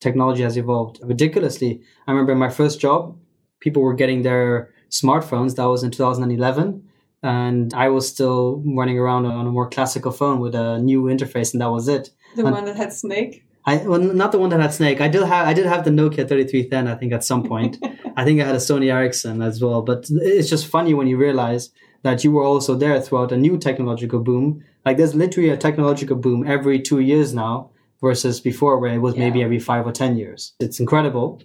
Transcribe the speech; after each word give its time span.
technology 0.00 0.42
has 0.42 0.56
evolved 0.56 0.98
ridiculously. 1.02 1.82
I 2.06 2.12
remember 2.12 2.34
my 2.34 2.48
first 2.48 2.80
job, 2.80 3.16
people 3.60 3.82
were 3.82 3.94
getting 3.94 4.22
their 4.22 4.70
smartphones. 4.90 5.56
That 5.56 5.68
was 5.68 5.82
in 5.82 5.90
2011. 5.90 6.82
And 7.22 7.74
I 7.74 7.88
was 7.88 8.08
still 8.08 8.62
running 8.64 8.98
around 8.98 9.26
on 9.26 9.46
a 9.46 9.50
more 9.50 9.68
classical 9.68 10.10
phone 10.10 10.40
with 10.40 10.54
a 10.54 10.78
new 10.78 11.02
interface, 11.02 11.52
and 11.52 11.60
that 11.60 11.70
was 11.70 11.86
it. 11.86 12.10
The 12.34 12.46
and 12.46 12.52
one 12.52 12.64
that 12.64 12.76
had 12.76 12.94
Snake? 12.94 13.44
I 13.66 13.76
well, 13.76 14.00
not 14.00 14.32
the 14.32 14.38
one 14.38 14.48
that 14.50 14.60
had 14.60 14.72
Snake. 14.72 15.02
I 15.02 15.08
did 15.08 15.22
have 15.24 15.46
I 15.46 15.52
did 15.52 15.66
have 15.66 15.84
the 15.84 15.90
Nokia 15.90 16.26
3310. 16.26 16.88
I 16.88 16.94
think 16.94 17.12
at 17.12 17.22
some 17.22 17.42
point. 17.42 17.76
I 18.16 18.24
think 18.24 18.40
I 18.40 18.46
had 18.46 18.54
a 18.54 18.58
Sony 18.58 18.90
Ericsson 18.90 19.42
as 19.42 19.62
well. 19.62 19.82
But 19.82 20.06
it's 20.10 20.48
just 20.48 20.66
funny 20.66 20.94
when 20.94 21.08
you 21.08 21.18
realize 21.18 21.70
that 22.02 22.24
you 22.24 22.32
were 22.32 22.42
also 22.42 22.74
there 22.74 22.98
throughout 23.02 23.32
a 23.32 23.36
new 23.36 23.58
technological 23.58 24.20
boom. 24.20 24.64
Like 24.86 24.96
there's 24.96 25.14
literally 25.14 25.50
a 25.50 25.58
technological 25.58 26.16
boom 26.16 26.46
every 26.46 26.80
two 26.80 27.00
years 27.00 27.34
now 27.34 27.70
versus 28.00 28.40
before 28.40 28.78
where 28.78 28.94
it 28.94 28.98
was 28.98 29.14
yeah. 29.14 29.24
maybe 29.24 29.42
every 29.42 29.58
five 29.58 29.86
or 29.86 29.92
ten 29.92 30.16
years. 30.16 30.54
It's 30.58 30.80
incredible. 30.80 31.42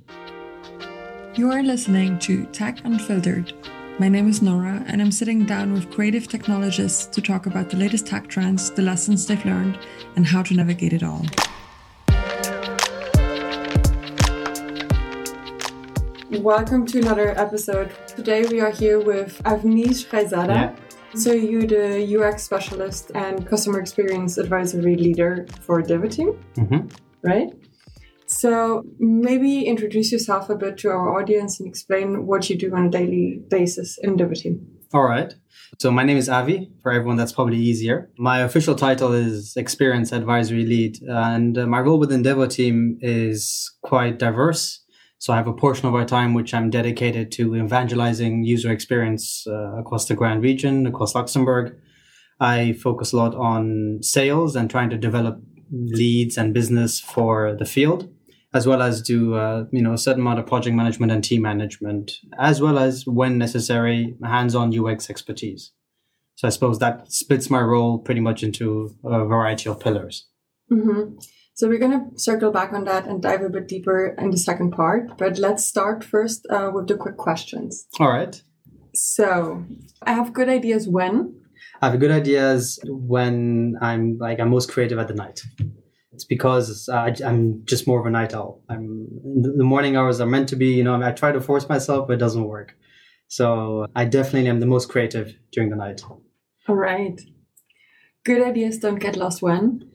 You 1.36 1.52
are 1.52 1.62
listening 1.62 2.18
to 2.20 2.46
Tech 2.48 2.80
Unfiltered. 2.86 3.54
My 4.00 4.08
name 4.10 4.30
is 4.30 4.42
Nora, 4.42 4.84
and 4.88 5.02
I'm 5.02 5.12
sitting 5.12 5.46
down 5.46 5.74
with 5.74 5.92
creative 5.92 6.28
technologists 6.28 7.06
to 7.08 7.22
talk 7.22 7.46
about 7.46 7.70
the 7.70 7.78
latest 7.78 8.08
tech 8.08 8.28
trends, 8.28 8.72
the 8.72 8.82
lessons 8.82 9.26
they've 9.26 9.46
learned, 9.46 9.80
and 10.16 10.26
how 10.26 10.44
to 10.44 10.54
navigate 10.54 10.94
it 10.94 11.04
all. 11.04 11.26
Welcome 16.42 16.86
to 16.88 17.00
another 17.00 17.38
episode. 17.40 17.92
Today 18.08 18.46
we 18.46 18.60
are 18.60 18.72
here 18.72 19.00
with 19.00 19.42
Avneesh 19.44 20.08
Raizada. 20.10 20.48
Yeah. 20.48 20.85
So 21.16 21.32
you're 21.32 21.66
the 21.66 22.20
UX 22.20 22.44
specialist 22.44 23.12
and 23.16 23.48
customer 23.48 23.80
experience 23.80 24.38
advisory 24.38 24.98
leader 24.98 25.48
for 25.62 25.82
Devoteam, 25.82 26.38
mm-hmm. 26.56 26.88
right? 27.24 27.54
So 28.28 28.84
maybe 29.00 29.64
introduce 29.64 30.12
yourself 30.12 30.50
a 30.50 30.56
bit 30.56 30.78
to 30.80 30.90
our 30.90 31.18
audience 31.18 31.60
and 31.60 31.70
explain 31.70 32.26
what 32.26 32.50
you 32.50 32.58
do 32.58 32.76
on 32.76 32.88
a 32.88 32.90
daily 32.90 33.40
basis 33.50 33.98
in 34.02 34.18
Devoteam. 34.18 34.60
All 34.94 35.04
right. 35.04 35.34
So 35.80 35.90
my 35.90 36.04
name 36.04 36.18
is 36.18 36.28
Avi. 36.28 36.70
For 36.84 36.92
everyone, 36.92 37.16
that's 37.16 37.32
probably 37.32 37.58
easier. 37.58 38.10
My 38.18 38.40
official 38.40 38.76
title 38.76 39.14
is 39.14 39.54
Experience 39.56 40.12
Advisory 40.12 40.66
Lead, 40.66 41.02
and 41.04 41.58
uh, 41.58 41.66
my 41.66 41.80
role 41.80 42.00
within 42.00 42.24
Devoteam 42.24 42.98
is 43.02 43.74
quite 43.84 44.20
diverse. 44.20 44.85
So 45.26 45.34
I 45.34 45.38
have 45.38 45.48
a 45.48 45.54
portion 45.54 45.88
of 45.88 45.96
our 45.96 46.06
time 46.06 46.36
which 46.36 46.54
I'm 46.54 46.70
dedicated 46.70 47.32
to 47.32 47.56
evangelizing 47.56 48.44
user 48.44 48.72
experience 48.72 49.48
uh, 49.48 49.76
across 49.76 50.06
the 50.06 50.14
Grand 50.14 50.44
region, 50.44 50.86
across 50.86 51.16
Luxembourg. 51.16 51.76
I 52.40 52.74
focus 52.74 53.12
a 53.12 53.18
lot 53.18 53.34
on 53.34 54.04
sales 54.04 54.56
and 54.56 54.70
trying 54.70 54.92
to 54.92 55.00
develop 55.00 55.42
leads 55.72 56.38
and 56.38 56.54
business 56.54 57.00
for 57.00 57.56
the 57.58 57.66
field, 57.66 58.08
as 58.54 58.68
well 58.68 58.84
as 58.84 59.02
do 59.02 59.34
uh, 59.34 59.66
you 59.72 59.82
know 59.82 59.94
a 59.94 59.98
certain 59.98 60.22
amount 60.22 60.38
of 60.38 60.46
project 60.46 60.76
management 60.76 61.12
and 61.12 61.24
team 61.24 61.42
management, 61.42 62.20
as 62.38 62.62
well 62.62 62.78
as 62.78 63.08
when 63.08 63.40
necessary, 63.40 64.16
hands-on 64.24 64.80
UX 64.80 65.10
expertise. 65.10 65.72
So 66.36 66.48
I 66.48 66.52
suppose 66.52 66.78
that 66.78 67.12
splits 67.12 67.50
my 67.50 67.62
role 67.62 67.98
pretty 67.98 68.22
much 68.22 68.44
into 68.44 68.96
a 69.04 69.26
variety 69.26 69.70
of 69.70 69.80
pillars. 69.80 70.28
Mm-hmm. 70.72 71.18
So 71.56 71.70
we're 71.70 71.80
going 71.80 72.12
to 72.12 72.20
circle 72.20 72.52
back 72.52 72.74
on 72.74 72.84
that 72.84 73.08
and 73.08 73.22
dive 73.22 73.42
a 73.42 73.50
bit 73.50 73.70
deeper 73.70 74.14
in 74.18 74.30
the 74.30 74.38
second 74.38 74.72
part. 74.72 75.18
But 75.18 75.40
let's 75.40 75.66
start 75.66 76.04
first 76.04 76.46
uh, 76.50 76.70
with 76.74 76.88
the 76.88 76.98
quick 76.98 77.16
questions. 77.16 77.88
All 77.98 78.12
right. 78.12 78.42
So 78.94 79.64
I 80.04 80.12
have 80.12 80.34
good 80.34 80.50
ideas 80.50 80.90
when. 80.90 81.42
I 81.82 81.90
have 81.90 82.00
good 82.00 82.12
ideas 82.12 82.78
when 82.86 83.76
I'm 83.82 84.18
like 84.18 84.42
I'm 84.42 84.50
most 84.50 84.70
creative 84.70 85.00
at 85.00 85.08
the 85.08 85.14
night. 85.14 85.44
It's 86.12 86.26
because 86.26 86.90
uh, 86.90 87.14
I'm 87.26 87.64
just 87.66 87.88
more 87.88 88.02
of 88.02 88.06
a 88.06 88.10
night 88.10 88.34
owl. 88.34 88.62
I'm 88.70 89.08
the 89.42 89.64
morning 89.64 89.96
hours 89.96 90.20
are 90.20 90.28
meant 90.28 90.50
to 90.50 90.58
be. 90.58 90.74
You 90.74 90.84
know, 90.84 91.02
I 91.02 91.12
try 91.12 91.32
to 91.32 91.40
force 91.40 91.70
myself, 91.70 92.08
but 92.08 92.14
it 92.14 92.20
doesn't 92.20 92.44
work. 92.44 92.76
So 93.30 93.88
I 93.96 94.04
definitely 94.04 94.50
am 94.50 94.60
the 94.60 94.66
most 94.66 94.90
creative 94.90 95.36
during 95.54 95.70
the 95.70 95.78
night. 95.78 96.02
All 96.68 96.76
right. 96.76 97.20
Good 98.26 98.46
ideas 98.46 98.78
don't 98.78 99.00
get 99.00 99.16
lost 99.16 99.42
when 99.42 99.90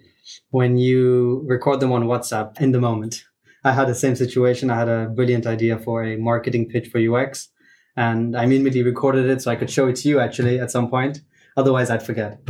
when 0.51 0.77
you 0.77 1.43
record 1.47 1.81
them 1.81 1.93
on 1.93 2.05
WhatsApp 2.05 2.61
in 2.61 2.73
the 2.73 2.81
moment. 2.81 3.25
I 3.65 3.73
had 3.73 3.89
the 3.89 3.95
same 3.95 4.17
situation. 4.17 4.71
I 4.71 4.79
had 4.79 4.89
a 4.89 5.09
brilliant 5.09 5.47
idea 5.47 5.79
for 5.79 6.03
a 6.03 6.17
marketing 6.17 6.69
pitch 6.69 6.89
for 6.89 6.99
UX, 6.99 7.49
and 7.97 8.37
I 8.37 8.45
immediately 8.45 8.83
recorded 8.83 9.29
it 9.29 9.43
so 9.43 9.51
I 9.51 9.57
could 9.57 9.71
show 9.71 9.87
it 9.89 9.97
to 9.97 10.09
you 10.09 10.21
actually 10.21 10.59
at 10.59 10.71
some 10.71 10.89
point. 10.89 11.21
Otherwise, 11.57 11.91
I'd 11.91 12.03
forget. 12.03 12.41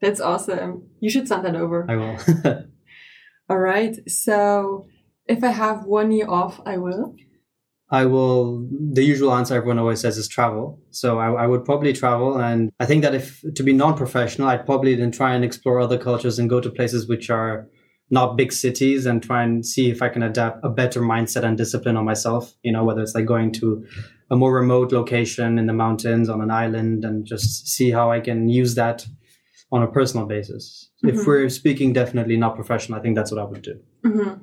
That's 0.00 0.20
awesome. 0.20 0.88
You 1.00 1.10
should 1.10 1.28
send 1.28 1.44
that 1.44 1.56
over. 1.56 1.86
I 1.88 1.96
will. 1.96 2.16
All 3.48 3.58
right. 3.58 3.96
So 4.08 4.86
if 5.26 5.42
I 5.44 5.50
have 5.50 5.84
one 5.84 6.10
year 6.12 6.28
off, 6.28 6.60
I 6.66 6.78
will. 6.78 7.14
I 7.92 8.06
will, 8.06 8.68
the 8.70 9.02
usual 9.02 9.34
answer 9.34 9.54
everyone 9.54 9.78
always 9.78 10.00
says 10.00 10.16
is 10.16 10.28
travel. 10.28 10.80
So 10.90 11.18
I, 11.18 11.42
I, 11.42 11.46
would 11.46 11.64
probably 11.64 11.92
travel. 11.92 12.38
And 12.38 12.70
I 12.78 12.86
think 12.86 13.02
that 13.02 13.14
if 13.14 13.42
to 13.56 13.62
be 13.64 13.72
non 13.72 13.96
professional, 13.96 14.48
I'd 14.48 14.64
probably 14.64 14.94
then 14.94 15.10
try 15.10 15.34
and 15.34 15.44
explore 15.44 15.80
other 15.80 15.98
cultures 15.98 16.38
and 16.38 16.48
go 16.48 16.60
to 16.60 16.70
places 16.70 17.08
which 17.08 17.30
are 17.30 17.68
not 18.08 18.36
big 18.36 18.52
cities 18.52 19.06
and 19.06 19.22
try 19.22 19.42
and 19.42 19.66
see 19.66 19.90
if 19.90 20.02
I 20.02 20.08
can 20.08 20.22
adapt 20.22 20.64
a 20.64 20.68
better 20.68 21.00
mindset 21.00 21.42
and 21.42 21.56
discipline 21.56 21.96
on 21.96 22.04
myself. 22.04 22.54
You 22.62 22.72
know, 22.72 22.84
whether 22.84 23.02
it's 23.02 23.14
like 23.14 23.26
going 23.26 23.52
to 23.54 23.84
a 24.30 24.36
more 24.36 24.54
remote 24.54 24.92
location 24.92 25.58
in 25.58 25.66
the 25.66 25.72
mountains 25.72 26.28
on 26.28 26.40
an 26.40 26.50
island 26.50 27.04
and 27.04 27.26
just 27.26 27.66
see 27.66 27.90
how 27.90 28.12
I 28.12 28.20
can 28.20 28.48
use 28.48 28.76
that 28.76 29.04
on 29.72 29.82
a 29.82 29.88
personal 29.88 30.26
basis. 30.26 30.90
Mm-hmm. 31.04 31.18
If 31.18 31.26
we're 31.26 31.48
speaking 31.48 31.92
definitely 31.92 32.36
not 32.36 32.54
professional, 32.54 32.98
I 32.98 33.02
think 33.02 33.16
that's 33.16 33.32
what 33.32 33.40
I 33.40 33.44
would 33.44 33.62
do. 33.62 33.80
Mm-hmm. 34.04 34.42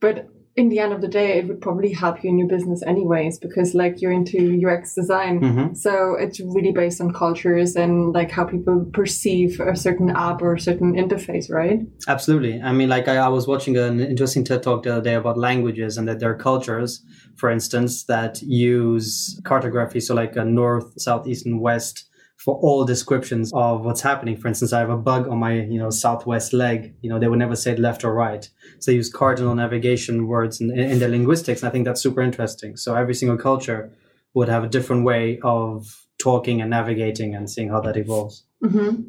But 0.00 0.28
in 0.58 0.70
the 0.70 0.80
end 0.80 0.92
of 0.92 1.00
the 1.00 1.06
day, 1.06 1.38
it 1.38 1.46
would 1.46 1.60
probably 1.60 1.92
help 1.92 2.24
you 2.24 2.30
in 2.30 2.36
your 2.36 2.48
business 2.48 2.82
anyways, 2.82 3.38
because 3.38 3.74
like 3.74 4.02
you're 4.02 4.10
into 4.10 4.60
UX 4.66 4.92
design. 4.92 5.40
Mm-hmm. 5.40 5.74
So 5.74 6.16
it's 6.18 6.40
really 6.40 6.72
based 6.72 7.00
on 7.00 7.12
cultures 7.12 7.76
and 7.76 8.12
like 8.12 8.32
how 8.32 8.44
people 8.44 8.84
perceive 8.92 9.60
a 9.60 9.76
certain 9.76 10.10
app 10.10 10.42
or 10.42 10.54
a 10.54 10.60
certain 10.60 10.94
interface, 10.94 11.48
right? 11.48 11.78
Absolutely. 12.08 12.60
I 12.60 12.72
mean, 12.72 12.88
like 12.88 13.06
I, 13.06 13.18
I 13.18 13.28
was 13.28 13.46
watching 13.46 13.76
an 13.76 14.00
interesting 14.00 14.42
TED 14.42 14.64
talk 14.64 14.82
the 14.82 14.94
other 14.94 15.02
day 15.02 15.14
about 15.14 15.38
languages 15.38 15.96
and 15.96 16.08
that 16.08 16.18
there 16.18 16.32
are 16.32 16.36
cultures, 16.36 17.04
for 17.36 17.50
instance, 17.50 18.04
that 18.06 18.42
use 18.42 19.40
cartography. 19.44 20.00
So 20.00 20.12
like 20.12 20.34
a 20.34 20.44
north, 20.44 21.00
south, 21.00 21.28
east, 21.28 21.46
and 21.46 21.60
west 21.60 22.07
for 22.38 22.54
all 22.62 22.84
descriptions 22.84 23.52
of 23.52 23.84
what's 23.84 24.00
happening. 24.00 24.36
For 24.36 24.46
instance, 24.46 24.72
I 24.72 24.78
have 24.78 24.90
a 24.90 24.96
bug 24.96 25.28
on 25.28 25.38
my, 25.38 25.54
you 25.54 25.78
know, 25.78 25.90
southwest 25.90 26.52
leg. 26.52 26.94
You 27.02 27.10
know, 27.10 27.18
they 27.18 27.26
would 27.26 27.38
never 27.38 27.56
say 27.56 27.76
left 27.76 28.04
or 28.04 28.14
right. 28.14 28.48
So 28.78 28.90
they 28.90 28.96
use 28.96 29.12
cardinal 29.12 29.54
navigation 29.56 30.28
words 30.28 30.60
in, 30.60 30.70
in 30.78 31.00
their 31.00 31.08
linguistics. 31.08 31.62
And 31.62 31.68
I 31.68 31.72
think 31.72 31.84
that's 31.84 32.00
super 32.00 32.22
interesting. 32.22 32.76
So 32.76 32.94
every 32.94 33.14
single 33.14 33.36
culture 33.36 33.92
would 34.34 34.48
have 34.48 34.62
a 34.62 34.68
different 34.68 35.04
way 35.04 35.40
of 35.42 36.06
talking 36.18 36.60
and 36.60 36.70
navigating 36.70 37.34
and 37.34 37.50
seeing 37.50 37.70
how 37.70 37.80
that 37.80 37.96
evolves. 37.96 38.44
Mm-hmm. 38.64 39.02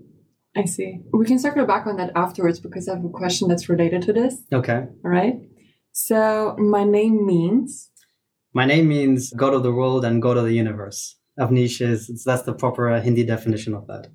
I 0.58 0.66
see. 0.66 1.02
We 1.14 1.26
can 1.28 1.38
circle 1.38 1.68
back 1.68 1.86
on 1.86 1.98
that 1.98 2.12
afterwards 2.16 2.60
because 2.60 2.90
I 2.90 2.96
have 2.96 3.06
a 3.06 3.10
question 3.10 3.48
that's 3.48 3.70
related 3.70 4.02
to 4.04 4.14
this. 4.14 4.42
Okay. 4.52 4.88
All 5.06 5.12
right. 5.12 5.36
So 5.92 6.56
my 6.58 6.84
name 6.84 7.28
means? 7.28 7.92
My 8.54 8.66
name 8.66 8.88
means 8.88 9.32
God 9.34 9.54
of 9.54 9.62
the 9.62 9.72
world 9.72 10.04
and 10.04 10.20
God 10.20 10.38
of 10.38 10.46
the 10.46 10.54
universe. 10.54 11.19
Avneesh 11.40 11.82
is 11.82 12.24
that's 12.24 12.44
the 12.44 12.54
proper 12.54 12.90
uh, 12.90 13.02
Hindi 13.02 13.24
definition 13.24 13.74
of 13.74 13.88
that. 13.88 14.08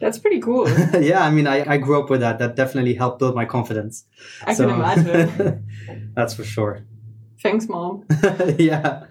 That's 0.00 0.18
pretty 0.18 0.40
cool. 0.40 0.68
yeah, 1.00 1.24
I 1.24 1.30
mean, 1.30 1.46
I, 1.46 1.72
I 1.72 1.76
grew 1.78 2.00
up 2.00 2.08
with 2.08 2.20
that. 2.20 2.38
That 2.38 2.54
definitely 2.54 2.94
helped 2.94 3.18
build 3.18 3.34
my 3.34 3.44
confidence. 3.44 4.04
I 4.44 4.54
so, 4.54 4.68
can 4.68 4.76
imagine. 4.76 6.12
that's 6.14 6.34
for 6.34 6.44
sure. 6.44 6.86
Thanks, 7.42 7.68
mom. 7.68 8.04
yeah. 8.58 9.06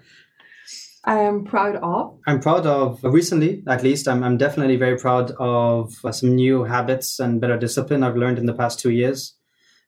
I 1.04 1.20
am 1.20 1.44
proud 1.44 1.76
of. 1.76 2.18
I'm 2.26 2.40
proud 2.40 2.66
of 2.66 3.02
recently, 3.02 3.62
at 3.66 3.82
least. 3.82 4.08
I'm, 4.08 4.22
I'm 4.22 4.36
definitely 4.36 4.76
very 4.76 4.98
proud 4.98 5.30
of 5.38 5.94
uh, 6.04 6.12
some 6.12 6.34
new 6.34 6.64
habits 6.64 7.18
and 7.18 7.40
better 7.40 7.56
discipline 7.56 8.02
I've 8.02 8.16
learned 8.16 8.38
in 8.38 8.46
the 8.46 8.52
past 8.54 8.78
two 8.78 8.90
years 8.90 9.34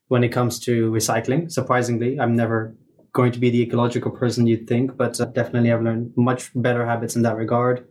when 0.08 0.24
it 0.24 0.30
comes 0.30 0.58
to 0.60 0.90
recycling. 0.90 1.50
Surprisingly, 1.50 2.18
I'm 2.18 2.36
never 2.36 2.74
going 3.12 3.32
to 3.32 3.38
be 3.38 3.50
the 3.50 3.62
ecological 3.62 4.10
person 4.10 4.46
you'd 4.46 4.66
think, 4.66 4.96
but 4.96 5.20
uh, 5.20 5.26
definitely 5.26 5.72
I've 5.72 5.82
learned 5.82 6.12
much 6.16 6.50
better 6.54 6.86
habits 6.86 7.16
in 7.16 7.22
that 7.22 7.36
regard 7.36 7.78
in 7.78 7.84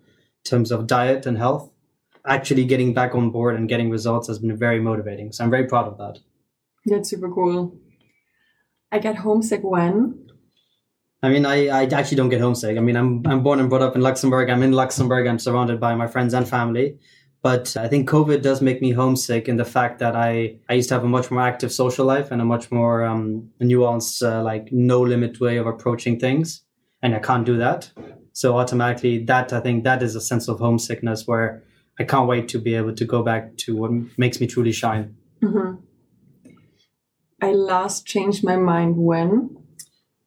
terms 0.44 0.72
of 0.72 0.88
diet 0.88 1.26
and 1.26 1.38
health. 1.38 1.72
Actually, 2.26 2.66
getting 2.66 2.94
back 2.94 3.16
on 3.16 3.32
board 3.32 3.56
and 3.56 3.70
getting 3.70 3.90
results 3.90 4.28
has 4.28 4.40
been 4.40 4.56
very 4.58 4.80
motivating. 4.80 5.32
So 5.32 5.44
I'm 5.44 5.50
very 5.50 5.68
proud 5.68 5.88
of 5.88 5.98
that. 5.98 6.20
That's 6.86 7.10
super 7.10 7.30
cool. 7.30 7.78
I 8.92 9.00
get 9.00 9.18
homesick 9.18 9.62
when? 9.64 10.30
I 11.22 11.30
mean, 11.30 11.46
I, 11.46 11.68
I 11.68 11.84
actually 11.84 12.18
don't 12.18 12.30
get 12.30 12.42
homesick. 12.42 12.78
I 12.78 12.80
mean, 12.80 12.96
I'm, 12.96 13.26
I'm 13.28 13.44
born 13.44 13.60
and 13.60 13.70
brought 13.70 13.82
up 13.82 13.96
in 13.96 14.02
Luxembourg. 14.02 14.50
I'm 14.50 14.64
in 14.64 14.72
Luxembourg. 14.72 15.28
I'm 15.28 15.40
surrounded 15.40 15.80
by 15.80 15.94
my 15.96 16.08
friends 16.08 16.34
and 16.34 16.48
family. 16.48 16.98
But 17.42 17.78
I 17.78 17.88
think 17.88 18.10
COVID 18.10 18.42
does 18.42 18.62
make 18.62 18.82
me 18.82 18.92
homesick 18.92 19.48
in 19.48 19.56
the 19.56 19.66
fact 19.66 20.00
that 20.00 20.16
I, 20.16 20.58
I 20.68 20.74
used 20.74 20.90
to 20.90 20.96
have 20.96 21.06
a 21.06 21.08
much 21.08 21.32
more 21.32 21.42
active 21.42 21.72
social 21.72 22.06
life 22.06 22.32
and 22.32 22.42
a 22.42 22.46
much 22.46 22.70
more 22.70 23.04
um, 23.04 23.50
nuanced, 23.62 24.22
uh, 24.22 24.44
like 24.44 24.72
no 24.74 25.00
limit 25.02 25.40
way 25.40 25.58
of 25.58 25.66
approaching 25.66 26.20
things. 26.20 26.64
And 27.02 27.16
I 27.16 27.20
can't 27.20 27.46
do 27.46 27.58
that. 27.58 27.92
So 28.34 28.58
automatically 28.58 29.24
that, 29.26 29.54
I 29.54 29.62
think 29.62 29.86
that 29.86 30.04
is 30.04 30.16
a 30.16 30.22
sense 30.22 30.50
of 30.50 30.60
homesickness 30.60 31.28
where 31.28 31.64
I 31.98 32.04
can't 32.04 32.28
wait 32.28 32.50
to 32.50 32.60
be 32.60 32.76
able 32.76 32.94
to 32.96 33.06
go 33.06 33.24
back 33.24 33.56
to 33.58 33.76
what 33.76 33.92
makes 34.18 34.42
me 34.42 34.48
truly 34.48 34.74
shine. 34.74 35.16
Mm-hmm. 35.42 35.76
I 37.42 37.52
last 37.52 38.06
changed 38.06 38.44
my 38.44 38.58
mind 38.58 38.98
when? 38.98 39.59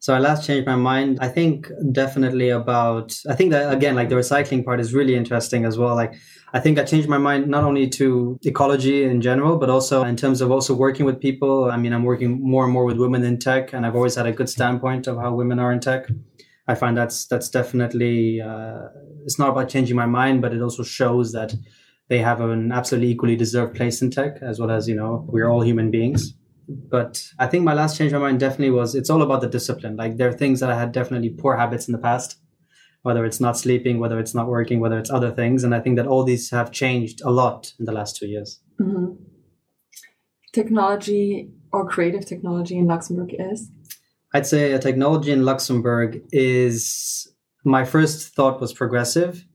So 0.03 0.13
I 0.13 0.19
last 0.19 0.45
changed 0.45 0.67
my 0.67 0.75
mind. 0.75 1.19
I 1.21 1.29
think 1.29 1.71
definitely 1.93 2.49
about, 2.49 3.17
I 3.29 3.35
think 3.35 3.51
that 3.51 3.71
again, 3.71 3.95
like 3.95 4.09
the 4.09 4.15
recycling 4.15 4.65
part 4.65 4.81
is 4.81 4.93
really 4.93 5.15
interesting 5.15 5.63
as 5.63 5.77
well. 5.77 5.95
Like 5.95 6.15
I 6.51 6.59
think 6.59 6.77
I 6.77 6.83
changed 6.83 7.07
my 7.07 7.17
mind 7.17 7.47
not 7.47 7.63
only 7.63 7.87
to 7.91 8.37
ecology 8.43 9.05
in 9.05 9.21
general, 9.21 9.57
but 9.57 9.69
also 9.69 10.03
in 10.03 10.17
terms 10.17 10.41
of 10.41 10.51
also 10.51 10.73
working 10.73 11.05
with 11.05 11.21
people. 11.21 11.71
I 11.71 11.77
mean, 11.77 11.93
I'm 11.93 12.03
working 12.03 12.37
more 12.41 12.65
and 12.65 12.73
more 12.73 12.83
with 12.83 12.97
women 12.97 13.23
in 13.23 13.39
tech 13.39 13.71
and 13.71 13.85
I've 13.85 13.95
always 13.95 14.15
had 14.15 14.25
a 14.25 14.33
good 14.33 14.49
standpoint 14.49 15.07
of 15.07 15.15
how 15.15 15.33
women 15.35 15.57
are 15.57 15.71
in 15.71 15.79
tech. 15.79 16.09
I 16.67 16.75
find 16.75 16.97
that's, 16.97 17.25
that's 17.25 17.49
definitely, 17.49 18.41
uh, 18.41 18.89
it's 19.23 19.39
not 19.39 19.51
about 19.51 19.69
changing 19.69 19.95
my 19.95 20.05
mind, 20.05 20.41
but 20.41 20.53
it 20.53 20.61
also 20.61 20.83
shows 20.83 21.31
that 21.31 21.53
they 22.09 22.17
have 22.17 22.41
an 22.41 22.73
absolutely 22.73 23.09
equally 23.09 23.37
deserved 23.37 23.73
place 23.73 24.01
in 24.01 24.11
tech 24.11 24.39
as 24.41 24.59
well 24.59 24.69
as, 24.69 24.85
you 24.89 24.95
know, 24.95 25.25
we're 25.29 25.47
all 25.47 25.61
human 25.61 25.91
beings 25.91 26.33
but 26.67 27.23
I 27.39 27.47
think 27.47 27.63
my 27.63 27.73
last 27.73 27.97
change 27.97 28.13
of 28.13 28.21
mind 28.21 28.39
definitely 28.39 28.71
was 28.71 28.95
it's 28.95 29.09
all 29.09 29.21
about 29.21 29.41
the 29.41 29.49
discipline. 29.49 29.95
Like 29.95 30.17
there 30.17 30.29
are 30.29 30.33
things 30.33 30.59
that 30.59 30.69
I 30.69 30.79
had 30.79 30.91
definitely 30.91 31.29
poor 31.29 31.57
habits 31.57 31.87
in 31.87 31.91
the 31.91 31.97
past, 31.97 32.37
whether 33.01 33.25
it's 33.25 33.39
not 33.39 33.57
sleeping, 33.57 33.99
whether 33.99 34.19
it's 34.19 34.33
not 34.33 34.47
working, 34.47 34.79
whether 34.79 34.97
it's 34.97 35.09
other 35.09 35.31
things. 35.31 35.63
And 35.63 35.75
I 35.75 35.79
think 35.79 35.97
that 35.97 36.07
all 36.07 36.23
these 36.23 36.49
have 36.51 36.71
changed 36.71 37.21
a 37.23 37.31
lot 37.31 37.73
in 37.79 37.85
the 37.85 37.91
last 37.91 38.15
two 38.15 38.27
years. 38.27 38.59
Mm-hmm. 38.79 39.13
Technology 40.53 41.49
or 41.71 41.87
creative 41.87 42.25
technology 42.25 42.77
in 42.77 42.87
Luxembourg 42.87 43.33
is? 43.37 43.69
I'd 44.33 44.47
say 44.47 44.71
a 44.71 44.79
technology 44.79 45.31
in 45.31 45.45
Luxembourg 45.45 46.21
is 46.31 47.27
my 47.65 47.85
first 47.85 48.33
thought 48.35 48.61
was 48.61 48.73
progressive 48.73 49.45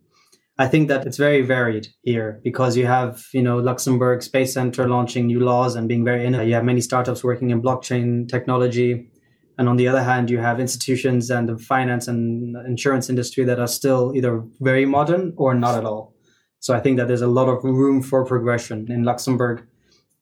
I 0.60 0.66
think 0.66 0.88
that 0.88 1.06
it's 1.06 1.16
very 1.16 1.42
varied 1.42 1.88
here 2.02 2.40
because 2.42 2.76
you 2.76 2.86
have, 2.86 3.24
you 3.32 3.42
know, 3.42 3.58
Luxembourg 3.58 4.22
Space 4.22 4.52
Center 4.52 4.88
launching 4.88 5.28
new 5.28 5.38
laws 5.38 5.76
and 5.76 5.86
being 5.86 6.04
very 6.04 6.26
innovative. 6.26 6.48
You 6.48 6.54
have 6.54 6.64
many 6.64 6.80
startups 6.80 7.22
working 7.22 7.50
in 7.50 7.62
blockchain 7.62 8.28
technology. 8.28 9.08
And 9.56 9.68
on 9.68 9.76
the 9.76 9.86
other 9.86 10.02
hand, 10.02 10.30
you 10.30 10.38
have 10.38 10.58
institutions 10.58 11.30
and 11.30 11.48
the 11.48 11.58
finance 11.58 12.08
and 12.08 12.56
insurance 12.66 13.08
industry 13.08 13.44
that 13.44 13.60
are 13.60 13.68
still 13.68 14.12
either 14.16 14.44
very 14.60 14.84
modern 14.84 15.32
or 15.36 15.54
not 15.54 15.78
at 15.78 15.84
all. 15.84 16.14
So 16.58 16.74
I 16.74 16.80
think 16.80 16.96
that 16.96 17.06
there's 17.06 17.22
a 17.22 17.28
lot 17.28 17.48
of 17.48 17.62
room 17.62 18.02
for 18.02 18.24
progression 18.24 18.90
in 18.90 19.04
Luxembourg 19.04 19.64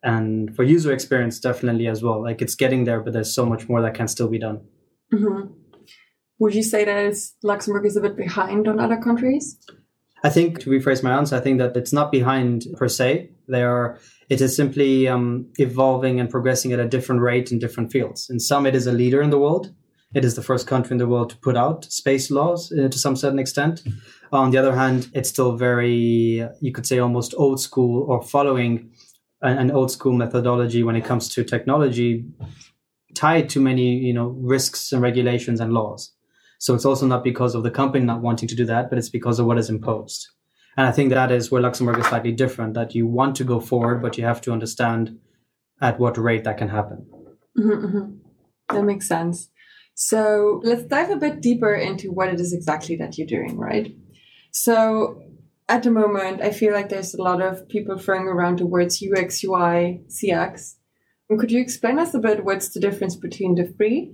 and 0.02 0.54
for 0.54 0.64
user 0.64 0.92
experience, 0.92 1.40
definitely 1.40 1.86
as 1.86 2.02
well. 2.02 2.22
Like 2.22 2.42
it's 2.42 2.54
getting 2.54 2.84
there, 2.84 3.00
but 3.00 3.14
there's 3.14 3.34
so 3.34 3.46
much 3.46 3.70
more 3.70 3.80
that 3.80 3.94
can 3.94 4.06
still 4.06 4.28
be 4.28 4.38
done. 4.38 4.60
Mm-hmm. 5.12 5.52
Would 6.40 6.54
you 6.54 6.62
say 6.62 6.84
that 6.84 7.16
Luxembourg 7.42 7.86
is 7.86 7.96
a 7.96 8.02
bit 8.02 8.16
behind 8.16 8.68
on 8.68 8.78
other 8.78 8.98
countries? 8.98 9.58
I 10.26 10.30
think 10.30 10.58
to 10.60 10.70
rephrase 10.70 11.04
my 11.04 11.12
answer, 11.12 11.36
I 11.36 11.40
think 11.40 11.58
that 11.58 11.76
it's 11.76 11.92
not 11.92 12.10
behind 12.10 12.66
per 12.76 12.88
se. 12.88 13.30
They 13.48 13.62
are. 13.62 13.96
It 14.28 14.40
is 14.40 14.56
simply 14.56 15.06
um, 15.06 15.46
evolving 15.56 16.18
and 16.18 16.28
progressing 16.28 16.72
at 16.72 16.80
a 16.80 16.88
different 16.88 17.20
rate 17.22 17.52
in 17.52 17.60
different 17.60 17.92
fields. 17.92 18.28
In 18.28 18.40
some, 18.40 18.66
it 18.66 18.74
is 18.74 18.88
a 18.88 18.92
leader 18.92 19.22
in 19.22 19.30
the 19.30 19.38
world. 19.38 19.72
It 20.14 20.24
is 20.24 20.34
the 20.34 20.42
first 20.42 20.66
country 20.66 20.94
in 20.94 20.98
the 20.98 21.06
world 21.06 21.30
to 21.30 21.36
put 21.36 21.56
out 21.56 21.84
space 21.84 22.28
laws 22.28 22.72
uh, 22.72 22.88
to 22.88 22.98
some 22.98 23.14
certain 23.14 23.38
extent. 23.38 23.84
On 24.32 24.50
the 24.50 24.58
other 24.58 24.74
hand, 24.74 25.08
it's 25.14 25.28
still 25.28 25.52
very, 25.56 26.44
you 26.60 26.72
could 26.72 26.86
say, 26.86 26.98
almost 26.98 27.32
old 27.36 27.60
school 27.60 28.04
or 28.10 28.20
following 28.20 28.90
an, 29.42 29.58
an 29.58 29.70
old 29.70 29.92
school 29.92 30.12
methodology 30.12 30.82
when 30.82 30.96
it 30.96 31.04
comes 31.04 31.28
to 31.34 31.44
technology, 31.44 32.24
tied 33.14 33.48
to 33.50 33.60
many, 33.60 33.94
you 34.08 34.12
know, 34.12 34.28
risks 34.40 34.90
and 34.90 35.02
regulations 35.02 35.60
and 35.60 35.72
laws. 35.72 36.15
So 36.58 36.74
it's 36.74 36.84
also 36.84 37.06
not 37.06 37.24
because 37.24 37.54
of 37.54 37.62
the 37.62 37.70
company 37.70 38.04
not 38.04 38.22
wanting 38.22 38.48
to 38.48 38.54
do 38.54 38.64
that, 38.66 38.88
but 38.88 38.98
it's 38.98 39.08
because 39.08 39.38
of 39.38 39.46
what 39.46 39.58
is 39.58 39.70
imposed. 39.70 40.28
And 40.76 40.86
I 40.86 40.92
think 40.92 41.10
that 41.10 41.32
is 41.32 41.50
where 41.50 41.62
Luxembourg 41.62 41.98
is 41.98 42.06
slightly 42.06 42.32
different, 42.32 42.74
that 42.74 42.94
you 42.94 43.06
want 43.06 43.36
to 43.36 43.44
go 43.44 43.60
forward, 43.60 44.02
but 44.02 44.18
you 44.18 44.24
have 44.24 44.40
to 44.42 44.52
understand 44.52 45.18
at 45.80 45.98
what 45.98 46.18
rate 46.18 46.44
that 46.44 46.58
can 46.58 46.68
happen. 46.68 47.06
Mm-hmm, 47.58 47.86
mm-hmm. 47.86 48.74
That 48.74 48.84
makes 48.84 49.08
sense. 49.08 49.50
So 49.94 50.60
let's 50.64 50.84
dive 50.84 51.10
a 51.10 51.16
bit 51.16 51.40
deeper 51.40 51.74
into 51.74 52.12
what 52.12 52.28
it 52.28 52.40
is 52.40 52.52
exactly 52.52 52.96
that 52.96 53.16
you're 53.16 53.26
doing, 53.26 53.56
right? 53.56 53.96
So 54.50 55.22
at 55.68 55.82
the 55.82 55.90
moment, 55.90 56.42
I 56.42 56.50
feel 56.50 56.72
like 56.72 56.90
there's 56.90 57.14
a 57.14 57.22
lot 57.22 57.40
of 57.40 57.66
people 57.68 57.98
throwing 57.98 58.26
around 58.26 58.58
the 58.58 58.66
words 58.66 59.02
UX, 59.02 59.42
UI, 59.42 60.02
CX. 60.08 60.74
And 61.30 61.40
could 61.40 61.50
you 61.50 61.60
explain 61.60 61.98
us 61.98 62.14
a 62.14 62.18
bit 62.18 62.44
what's 62.44 62.68
the 62.68 62.80
difference 62.80 63.16
between 63.16 63.54
the 63.54 63.64
three? 63.64 64.12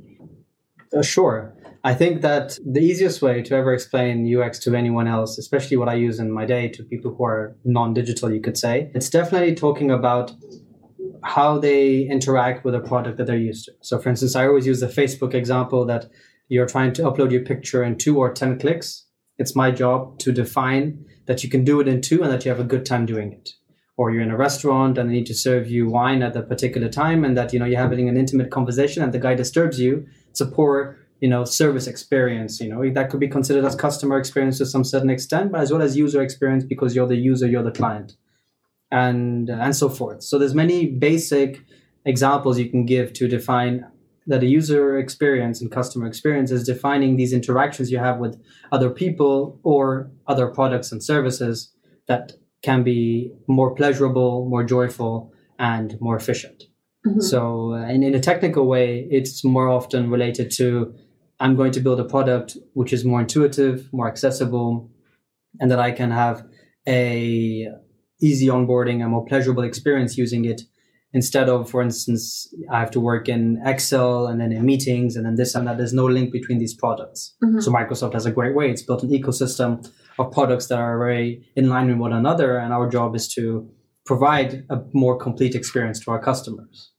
Uh, 0.97 1.03
sure. 1.03 1.55
I 1.85 1.95
think 1.95 2.21
that 2.23 2.59
the 2.65 2.81
easiest 2.81 3.23
way 3.23 3.43
to 3.43 3.57
ever 3.57 3.75
explain 3.75 4.25
UX 4.37 4.61
to 4.61 4.75
anyone 4.77 5.09
else, 5.09 5.37
especially 5.37 5.77
what 5.77 5.89
I 5.89 5.95
use 5.95 6.21
in 6.21 6.31
my 6.31 6.47
day 6.47 6.69
to 6.69 6.85
people 6.85 7.15
who 7.15 7.25
are 7.25 7.57
non 7.65 7.93
digital, 7.93 8.33
you 8.33 8.41
could 8.41 8.57
say, 8.57 8.91
it's 8.95 9.11
definitely 9.11 9.55
talking 9.55 9.91
about 9.91 10.33
how 11.25 11.59
they 11.59 12.03
interact 12.03 12.65
with 12.65 12.75
a 12.75 12.81
product 12.81 13.19
that 13.19 13.27
they're 13.27 13.37
used 13.37 13.67
to. 13.67 13.73
So, 13.81 13.99
for 13.99 14.11
instance, 14.11 14.37
I 14.37 14.47
always 14.47 14.67
use 14.67 14.81
the 14.81 14.87
Facebook 14.87 15.35
example 15.35 15.85
that 15.87 16.09
you're 16.49 16.67
trying 16.67 16.93
to 16.95 17.03
upload 17.03 17.31
your 17.31 17.43
picture 17.43 17.83
in 17.83 17.97
two 17.97 18.19
or 18.19 18.33
10 18.33 18.59
clicks. 18.59 19.07
It's 19.39 19.57
my 19.57 19.71
job 19.71 20.19
to 20.21 20.33
define 20.33 21.05
that 21.27 21.43
you 21.43 21.51
can 21.51 21.65
do 21.65 21.81
it 21.81 21.89
in 21.89 22.01
two 22.01 22.23
and 22.23 22.31
that 22.33 22.45
you 22.45 22.51
have 22.51 22.61
a 22.61 22.65
good 22.65 22.85
time 22.85 23.07
doing 23.07 23.33
it. 23.33 23.51
Or 23.97 24.11
you're 24.11 24.23
in 24.23 24.31
a 24.31 24.37
restaurant 24.37 24.99
and 24.99 25.09
they 25.09 25.15
need 25.15 25.27
to 25.27 25.35
serve 25.35 25.71
you 25.71 25.89
wine 25.89 26.23
at 26.23 26.37
a 26.37 26.43
particular 26.43 26.89
time 26.89 27.25
and 27.25 27.37
that, 27.37 27.53
you 27.53 27.59
know, 27.59 27.65
you're 27.65 27.81
having 27.81 28.09
an 28.09 28.17
intimate 28.17 28.51
conversation 28.51 29.03
and 29.03 29.13
the 29.13 29.19
guy 29.19 29.35
disturbs 29.35 29.81
you. 29.81 30.07
It's 30.33 30.41
a 30.41 30.47
poor 30.47 30.99
you 31.21 31.29
know 31.29 31.45
service 31.45 31.87
experience 31.87 32.61
you 32.61 32.69
know 32.69 32.83
that 32.95 33.09
could 33.09 33.21
be 33.21 33.29
considered 33.29 33.65
as 33.65 33.77
customer 33.77 34.19
experience 34.19 34.59
to 34.59 34.67
some 34.67 34.83
certain 34.83 35.09
extent 35.09 35.53
but 35.53 35.61
as 35.61 35.71
well 35.71 35.81
as 35.81 35.97
user 35.97 36.21
experience 36.21 36.65
because 36.65 36.97
you're 36.97 37.07
the 37.07 37.23
user 37.31 37.47
you're 37.47 37.63
the 37.63 37.71
client 37.71 38.17
and 38.93 39.49
and 39.49 39.75
so 39.75 39.89
forth. 39.89 40.23
So 40.23 40.39
there's 40.39 40.55
many 40.55 40.87
basic 40.87 41.65
examples 42.05 42.59
you 42.59 42.71
can 42.71 42.85
give 42.85 43.13
to 43.15 43.27
define 43.27 43.87
that 44.27 44.43
a 44.43 44.47
user 44.47 44.99
experience 44.99 45.61
and 45.61 45.73
customer 45.73 46.07
experience 46.07 46.51
is 46.53 46.65
defining 46.65 47.17
these 47.17 47.33
interactions 47.33 47.91
you 47.91 47.99
have 47.99 48.19
with 48.19 48.41
other 48.71 48.91
people 48.91 49.59
or 49.65 50.11
other 50.29 50.47
products 50.47 50.93
and 50.93 51.03
services 51.03 51.73
that 52.07 52.33
can 52.63 52.85
be 52.85 53.33
more 53.49 53.75
pleasurable 53.75 54.49
more 54.49 54.63
joyful 54.63 55.33
and 55.59 56.01
more 56.01 56.17
efficient 56.17 56.65
mm-hmm. 57.07 57.21
so 57.21 57.75
uh, 57.75 57.87
in, 57.89 58.03
in 58.03 58.15
a 58.15 58.21
technical 58.21 58.67
way 58.67 59.07
it's 59.11 59.45
more 59.45 59.69
often 59.69 60.11
related 60.11 60.51
to 60.51 60.95
I'm 61.43 61.57
going 61.57 61.73
to 61.73 61.81
build 61.81 61.99
a 61.99 62.05
product 62.05 62.57
which 62.75 62.93
is 62.93 63.05
more 63.05 63.21
intuitive, 63.21 63.93
more 63.93 64.07
accessible, 64.07 64.89
and 65.59 65.73
that 65.73 65.81
I 65.81 65.91
can 65.91 66.13
have 66.13 66.47
a 66.87 67.69
easy 68.21 68.47
onboarding, 68.47 69.05
a 69.05 69.09
more 69.09 69.25
pleasurable 69.25 69.65
experience 69.65 70.17
using 70.17 70.45
it 70.45 70.63
instead 71.13 71.49
of, 71.49 71.69
for 71.69 71.83
instance, 71.83 72.47
I 72.71 72.79
have 72.79 72.93
to 72.93 73.01
work 73.01 73.29
in 73.29 73.61
Excel 73.67 74.29
and 74.29 74.41
then 74.41 74.53
in 74.53 74.65
meetings 74.65 75.17
and 75.17 75.27
then 75.27 75.35
this 75.35 75.57
and 75.57 75.67
that. 75.67 75.79
There's 75.79 75.93
no 75.93 76.07
link 76.07 76.33
between 76.33 76.59
these 76.59 76.75
products. 76.75 77.35
Mm-hmm. 77.43 77.61
So 77.61 77.73
Microsoft 77.73 78.13
has 78.15 78.25
a 78.25 78.31
great 78.31 78.55
way. 78.55 78.71
It's 78.71 78.83
built 78.83 79.03
an 79.03 79.11
ecosystem 79.11 79.91
of 80.21 80.31
products 80.31 80.69
that 80.69 80.79
are 80.79 80.97
very 80.97 81.45
in 81.57 81.69
line 81.69 81.89
with 81.89 81.99
one 81.99 82.13
another. 82.13 82.57
And 82.57 82.73
our 82.73 82.89
job 82.89 83.17
is 83.17 83.27
to 83.35 83.69
provide 84.07 84.65
a 84.71 84.81
more 84.95 85.19
complete 85.19 85.57
experience 85.57 85.99
to 86.05 86.13
our 86.13 86.23
customers. 86.23 86.92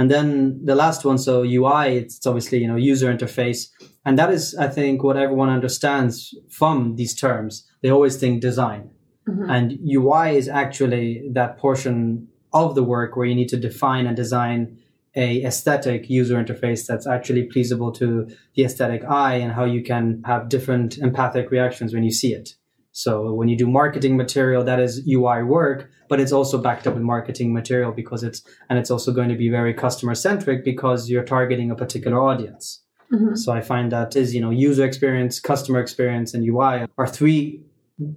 And 0.00 0.10
then 0.10 0.64
the 0.64 0.74
last 0.74 1.04
one, 1.04 1.18
so 1.18 1.42
UI, 1.42 1.98
it's 1.98 2.26
obviously, 2.26 2.56
you 2.56 2.66
know, 2.66 2.76
user 2.76 3.14
interface. 3.14 3.68
And 4.06 4.18
that 4.18 4.32
is, 4.32 4.54
I 4.54 4.66
think, 4.66 5.02
what 5.02 5.18
everyone 5.18 5.50
understands 5.50 6.34
from 6.48 6.96
these 6.96 7.14
terms. 7.14 7.70
They 7.82 7.90
always 7.90 8.16
think 8.16 8.40
design. 8.40 8.92
Mm-hmm. 9.28 9.50
And 9.50 9.78
UI 9.86 10.38
is 10.38 10.48
actually 10.48 11.28
that 11.34 11.58
portion 11.58 12.28
of 12.54 12.74
the 12.74 12.82
work 12.82 13.14
where 13.14 13.26
you 13.26 13.34
need 13.34 13.50
to 13.50 13.58
define 13.58 14.06
and 14.06 14.16
design 14.16 14.78
a 15.14 15.44
aesthetic 15.44 16.08
user 16.08 16.42
interface 16.42 16.86
that's 16.86 17.06
actually 17.06 17.46
pleasable 17.50 17.94
to 17.96 18.26
the 18.54 18.64
aesthetic 18.64 19.04
eye 19.04 19.34
and 19.34 19.52
how 19.52 19.66
you 19.66 19.82
can 19.82 20.22
have 20.24 20.48
different 20.48 20.96
empathic 20.96 21.50
reactions 21.50 21.92
when 21.92 22.04
you 22.04 22.10
see 22.10 22.32
it. 22.32 22.54
So 22.92 23.32
when 23.32 23.48
you 23.48 23.56
do 23.56 23.68
marketing 23.68 24.16
material, 24.16 24.64
that 24.64 24.80
is 24.80 25.06
UI 25.08 25.42
work, 25.42 25.90
but 26.08 26.20
it's 26.20 26.32
also 26.32 26.58
backed 26.58 26.86
up 26.86 26.94
with 26.94 27.02
marketing 27.02 27.52
material 27.52 27.92
because 27.92 28.22
it's, 28.22 28.42
and 28.68 28.78
it's 28.78 28.90
also 28.90 29.12
going 29.12 29.28
to 29.28 29.36
be 29.36 29.48
very 29.48 29.72
customer 29.72 30.14
centric 30.14 30.64
because 30.64 31.08
you're 31.08 31.24
targeting 31.24 31.70
a 31.70 31.76
particular 31.76 32.20
audience. 32.20 32.82
Mm-hmm. 33.12 33.36
So 33.36 33.52
I 33.52 33.60
find 33.60 33.90
that 33.92 34.16
is, 34.16 34.34
you 34.34 34.40
know, 34.40 34.50
user 34.50 34.84
experience, 34.84 35.40
customer 35.40 35.80
experience, 35.80 36.34
and 36.34 36.46
UI 36.46 36.86
are 36.98 37.06
three 37.06 37.62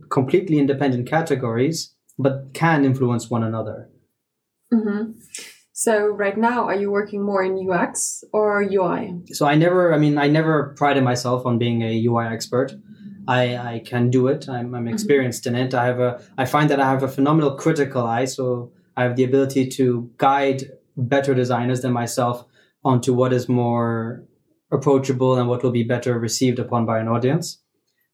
completely 0.09 0.59
independent 0.59 1.07
categories, 1.07 1.93
but 2.17 2.53
can 2.53 2.85
influence 2.85 3.29
one 3.29 3.43
another. 3.43 3.89
Mm-hmm. 4.73 5.11
So 5.73 6.07
right 6.07 6.37
now, 6.37 6.65
are 6.65 6.75
you 6.75 6.91
working 6.91 7.23
more 7.25 7.43
in 7.43 7.69
UX 7.69 8.23
or 8.31 8.61
UI? 8.61 9.21
So 9.31 9.47
I 9.47 9.55
never, 9.55 9.93
I 9.93 9.97
mean, 9.97 10.17
I 10.17 10.27
never 10.27 10.75
prided 10.77 11.03
myself 11.03 11.45
on 11.45 11.57
being 11.57 11.81
a 11.81 12.05
UI 12.05 12.25
expert. 12.27 12.73
I, 13.27 13.57
I 13.57 13.79
can 13.85 14.09
do 14.09 14.27
it. 14.27 14.49
I'm, 14.49 14.73
I'm 14.73 14.85
mm-hmm. 14.85 14.93
experienced 14.93 15.45
mm-hmm. 15.45 15.55
in 15.55 15.67
it. 15.67 15.73
I 15.73 15.85
have 15.85 15.99
a, 15.99 16.21
I 16.37 16.45
find 16.45 16.69
that 16.69 16.79
I 16.79 16.89
have 16.89 17.03
a 17.03 17.07
phenomenal 17.07 17.55
critical 17.55 18.05
eye. 18.05 18.25
So 18.25 18.71
I 18.97 19.03
have 19.03 19.15
the 19.15 19.23
ability 19.23 19.69
to 19.69 20.11
guide 20.17 20.63
better 20.97 21.33
designers 21.33 21.81
than 21.81 21.93
myself 21.93 22.45
onto 22.83 23.13
what 23.13 23.33
is 23.33 23.47
more 23.47 24.23
approachable 24.71 25.37
and 25.37 25.47
what 25.47 25.63
will 25.63 25.71
be 25.71 25.83
better 25.83 26.19
received 26.19 26.59
upon 26.59 26.85
by 26.85 26.99
an 26.99 27.07
audience. 27.07 27.59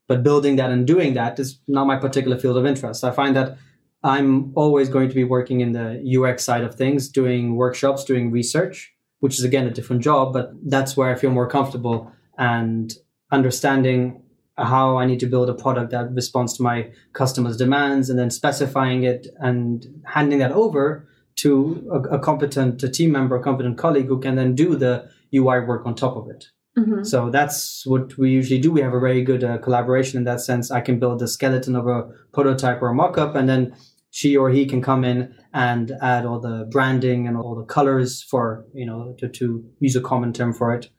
But 0.07 0.23
building 0.23 0.55
that 0.57 0.71
and 0.71 0.85
doing 0.85 1.13
that 1.13 1.39
is 1.39 1.59
not 1.67 1.85
my 1.85 1.95
particular 1.95 2.37
field 2.37 2.57
of 2.57 2.65
interest. 2.65 3.03
I 3.03 3.11
find 3.11 3.35
that 3.35 3.57
I'm 4.03 4.51
always 4.55 4.89
going 4.89 5.09
to 5.09 5.15
be 5.15 5.23
working 5.23 5.59
in 5.61 5.73
the 5.73 6.01
UX 6.17 6.43
side 6.43 6.63
of 6.63 6.75
things, 6.75 7.09
doing 7.09 7.55
workshops, 7.55 8.03
doing 8.03 8.31
research, 8.31 8.93
which 9.19 9.37
is 9.37 9.43
again 9.43 9.67
a 9.67 9.71
different 9.71 10.01
job, 10.01 10.33
but 10.33 10.51
that's 10.65 10.95
where 10.95 11.09
I 11.09 11.15
feel 11.15 11.31
more 11.31 11.49
comfortable 11.49 12.11
and 12.37 12.93
understanding 13.31 14.23
how 14.63 14.97
I 14.97 15.05
need 15.05 15.19
to 15.21 15.25
build 15.25 15.49
a 15.49 15.53
product 15.53 15.91
that 15.91 16.11
responds 16.13 16.53
to 16.57 16.63
my 16.63 16.91
customers' 17.13 17.57
demands 17.57 18.09
and 18.09 18.19
then 18.19 18.29
specifying 18.29 19.03
it 19.03 19.27
and 19.39 19.85
handing 20.05 20.39
that 20.39 20.51
over 20.51 21.07
to 21.37 21.87
a, 21.91 22.15
a 22.15 22.19
competent 22.19 22.83
a 22.83 22.89
team 22.89 23.11
member, 23.11 23.35
a 23.35 23.43
competent 23.43 23.77
colleague 23.77 24.07
who 24.07 24.19
can 24.19 24.35
then 24.35 24.55
do 24.55 24.75
the 24.75 25.09
UI 25.33 25.61
work 25.61 25.85
on 25.85 25.95
top 25.95 26.15
of 26.17 26.29
it. 26.29 26.45
Mm-hmm. 26.77 27.03
So 27.03 27.29
that's 27.29 27.85
what 27.85 28.17
we 28.17 28.29
usually 28.29 28.59
do. 28.59 28.71
We 28.71 28.81
have 28.81 28.93
a 28.93 28.99
very 28.99 29.23
good 29.23 29.43
uh, 29.43 29.57
collaboration 29.57 30.17
in 30.17 30.23
that 30.25 30.41
sense. 30.41 30.71
I 30.71 30.81
can 30.81 30.99
build 30.99 31.19
the 31.19 31.27
skeleton 31.27 31.75
of 31.75 31.87
a 31.87 32.09
prototype 32.33 32.81
or 32.81 32.89
a 32.89 32.93
mock-up, 32.93 33.35
and 33.35 33.49
then 33.49 33.75
she 34.11 34.35
or 34.37 34.49
he 34.49 34.65
can 34.65 34.81
come 34.81 35.03
in 35.03 35.35
and 35.53 35.91
add 36.01 36.25
all 36.25 36.39
the 36.39 36.67
branding 36.71 37.27
and 37.27 37.37
all 37.37 37.55
the 37.55 37.65
colors 37.65 38.23
for 38.23 38.65
you 38.73 38.85
know 38.85 39.15
to, 39.19 39.27
to 39.29 39.63
use 39.79 39.95
a 39.95 40.01
common 40.01 40.31
term 40.33 40.53
for 40.53 40.73
it, 40.73 40.89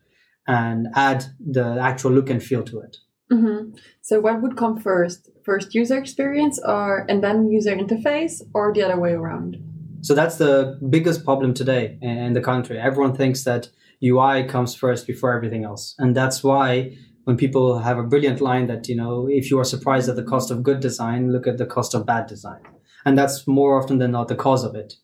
and 0.46 0.88
add 0.94 1.24
the 1.38 1.78
actual 1.80 2.12
look 2.12 2.30
and 2.30 2.42
feel 2.42 2.62
to 2.64 2.80
it. 2.80 2.96
Mm-hmm. 3.32 3.76
So 4.02 4.20
what 4.20 4.42
would 4.42 4.56
come 4.56 4.78
first? 4.78 5.30
First 5.44 5.74
user 5.74 5.98
experience, 5.98 6.60
or 6.64 7.06
and 7.08 7.22
then 7.22 7.48
user 7.48 7.74
interface, 7.74 8.42
or 8.54 8.72
the 8.72 8.82
other 8.82 8.98
way 8.98 9.12
around? 9.12 9.56
So 10.02 10.14
that's 10.14 10.36
the 10.36 10.78
biggest 10.88 11.24
problem 11.24 11.54
today 11.54 11.98
in 12.00 12.32
the 12.32 12.40
country. 12.40 12.78
Everyone 12.78 13.14
thinks 13.14 13.44
that 13.44 13.68
UI 14.02 14.44
comes 14.44 14.74
first 14.74 15.06
before 15.06 15.34
everything 15.34 15.64
else. 15.64 15.94
And 15.98 16.16
that's 16.16 16.42
why 16.42 16.96
when 17.24 17.36
people 17.36 17.78
have 17.80 17.98
a 17.98 18.02
brilliant 18.02 18.40
line 18.40 18.66
that, 18.68 18.88
you 18.88 18.96
know, 18.96 19.28
if 19.28 19.50
you 19.50 19.58
are 19.58 19.64
surprised 19.64 20.08
at 20.08 20.16
the 20.16 20.22
cost 20.22 20.50
of 20.50 20.62
good 20.62 20.80
design, 20.80 21.30
look 21.30 21.46
at 21.46 21.58
the 21.58 21.66
cost 21.66 21.94
of 21.94 22.06
bad 22.06 22.26
design. 22.26 22.62
And 23.04 23.16
that's 23.16 23.46
more 23.46 23.78
often 23.80 23.98
than 23.98 24.10
not 24.10 24.28
the 24.28 24.34
cause 24.34 24.64
of 24.64 24.74
it. 24.74 24.94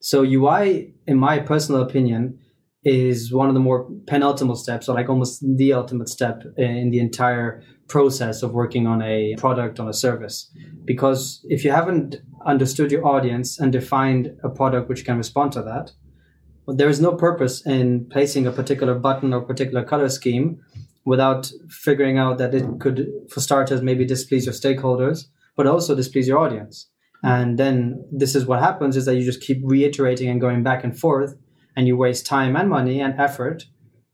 So 0.00 0.22
UI, 0.22 0.94
in 1.06 1.18
my 1.18 1.38
personal 1.38 1.82
opinion, 1.82 2.38
is 2.82 3.32
one 3.32 3.48
of 3.48 3.54
the 3.54 3.60
more 3.60 3.88
penultimate 4.06 4.56
steps, 4.56 4.88
or 4.88 4.94
like 4.94 5.08
almost 5.08 5.44
the 5.56 5.72
ultimate 5.72 6.08
step 6.08 6.42
in 6.56 6.90
the 6.90 6.98
entire 6.98 7.62
process 7.88 8.42
of 8.42 8.52
working 8.52 8.86
on 8.86 9.02
a 9.02 9.34
product, 9.36 9.78
on 9.78 9.88
a 9.88 9.92
service. 9.92 10.50
Because 10.84 11.44
if 11.48 11.64
you 11.64 11.72
haven't 11.72 12.16
understood 12.46 12.90
your 12.90 13.06
audience 13.06 13.58
and 13.58 13.72
defined 13.72 14.30
a 14.42 14.48
product 14.48 14.88
which 14.88 15.04
can 15.04 15.18
respond 15.18 15.52
to 15.52 15.62
that, 15.62 15.92
there 16.68 16.88
is 16.88 17.00
no 17.00 17.14
purpose 17.14 17.66
in 17.66 18.06
placing 18.10 18.46
a 18.46 18.52
particular 18.52 18.94
button 18.94 19.34
or 19.34 19.40
particular 19.40 19.84
color 19.84 20.08
scheme 20.08 20.60
without 21.04 21.50
figuring 21.68 22.16
out 22.16 22.38
that 22.38 22.54
it 22.54 22.64
could, 22.78 23.08
for 23.28 23.40
starters, 23.40 23.82
maybe 23.82 24.04
displease 24.06 24.46
your 24.46 24.54
stakeholders, 24.54 25.24
but 25.56 25.66
also 25.66 25.94
displease 25.94 26.28
your 26.28 26.38
audience. 26.38 26.88
And 27.22 27.58
then 27.58 28.04
this 28.12 28.34
is 28.34 28.46
what 28.46 28.60
happens 28.60 28.96
is 28.96 29.04
that 29.04 29.16
you 29.16 29.24
just 29.24 29.42
keep 29.42 29.58
reiterating 29.64 30.28
and 30.28 30.40
going 30.40 30.62
back 30.62 30.84
and 30.84 30.96
forth, 30.96 31.34
and 31.76 31.86
you 31.86 31.96
waste 31.96 32.26
time 32.26 32.56
and 32.56 32.68
money 32.68 33.00
and 33.00 33.18
effort 33.18 33.64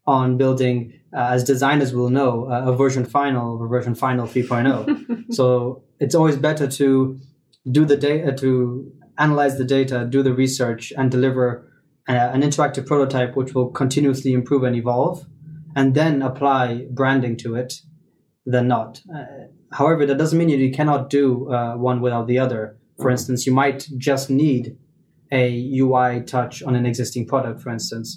on 0.06 0.36
building, 0.36 0.92
uh, 1.16 1.30
as 1.30 1.42
designers 1.44 1.94
will 1.94 2.10
know, 2.10 2.50
uh, 2.50 2.70
a 2.70 2.76
version 2.76 3.04
final 3.04 3.56
of 3.56 3.60
a 3.62 3.66
version 3.66 3.94
final 3.94 4.26
3.0. 4.26 5.24
so 5.34 5.82
it's 5.98 6.14
always 6.14 6.36
better 6.36 6.66
to 6.66 7.18
do 7.70 7.84
the 7.84 7.96
data, 7.96 8.32
to 8.32 8.92
analyze 9.18 9.58
the 9.58 9.64
data, 9.64 10.06
do 10.08 10.22
the 10.22 10.32
research, 10.32 10.92
and 10.96 11.10
deliver 11.10 11.72
uh, 12.08 12.12
an 12.12 12.42
interactive 12.42 12.86
prototype 12.86 13.34
which 13.36 13.54
will 13.54 13.68
continuously 13.70 14.32
improve 14.32 14.62
and 14.62 14.76
evolve, 14.76 15.26
and 15.74 15.94
then 15.94 16.22
apply 16.22 16.86
branding 16.90 17.36
to 17.36 17.56
it, 17.56 17.80
than 18.46 18.68
not. 18.68 19.02
Uh, 19.14 19.24
however, 19.72 20.06
that 20.06 20.16
doesn't 20.16 20.38
mean 20.38 20.48
you 20.48 20.72
cannot 20.72 21.10
do 21.10 21.52
uh, 21.52 21.74
one 21.76 22.00
without 22.00 22.28
the 22.28 22.38
other. 22.38 22.78
For 22.98 23.10
instance, 23.10 23.44
you 23.44 23.52
might 23.52 23.88
just 23.98 24.30
need 24.30 24.78
a 25.36 25.78
UI 25.82 26.22
touch 26.22 26.62
on 26.62 26.74
an 26.74 26.86
existing 26.86 27.26
product, 27.26 27.60
for 27.60 27.70
instance. 27.70 28.08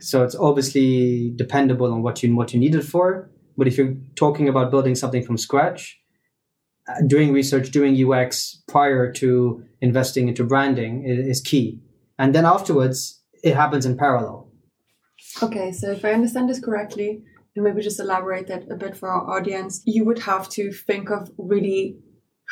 So 0.00 0.22
it's 0.24 0.34
obviously 0.34 1.32
dependable 1.36 1.92
on 1.92 2.02
what 2.02 2.22
you 2.22 2.36
what 2.36 2.52
you 2.52 2.60
need 2.60 2.74
it 2.74 2.84
for. 2.84 3.30
But 3.56 3.66
if 3.66 3.76
you're 3.76 3.96
talking 4.14 4.48
about 4.48 4.70
building 4.70 4.94
something 4.94 5.24
from 5.24 5.36
scratch, 5.36 5.98
uh, 6.88 7.02
doing 7.06 7.32
research, 7.32 7.70
doing 7.70 7.92
UX 8.04 8.62
prior 8.68 9.12
to 9.12 9.62
investing 9.80 10.28
into 10.28 10.44
branding 10.44 11.04
is, 11.04 11.26
is 11.32 11.40
key. 11.40 11.80
And 12.18 12.34
then 12.34 12.44
afterwards, 12.44 13.22
it 13.42 13.54
happens 13.54 13.84
in 13.86 13.96
parallel. 13.96 14.48
Okay, 15.42 15.72
so 15.72 15.90
if 15.92 16.04
I 16.04 16.12
understand 16.12 16.48
this 16.48 16.60
correctly, 16.60 17.22
and 17.54 17.64
maybe 17.64 17.82
just 17.82 18.00
elaborate 18.00 18.46
that 18.48 18.70
a 18.70 18.76
bit 18.76 18.96
for 18.96 19.08
our 19.10 19.30
audience, 19.36 19.82
you 19.84 20.04
would 20.04 20.20
have 20.20 20.48
to 20.50 20.72
think 20.72 21.10
of 21.10 21.30
really 21.36 21.96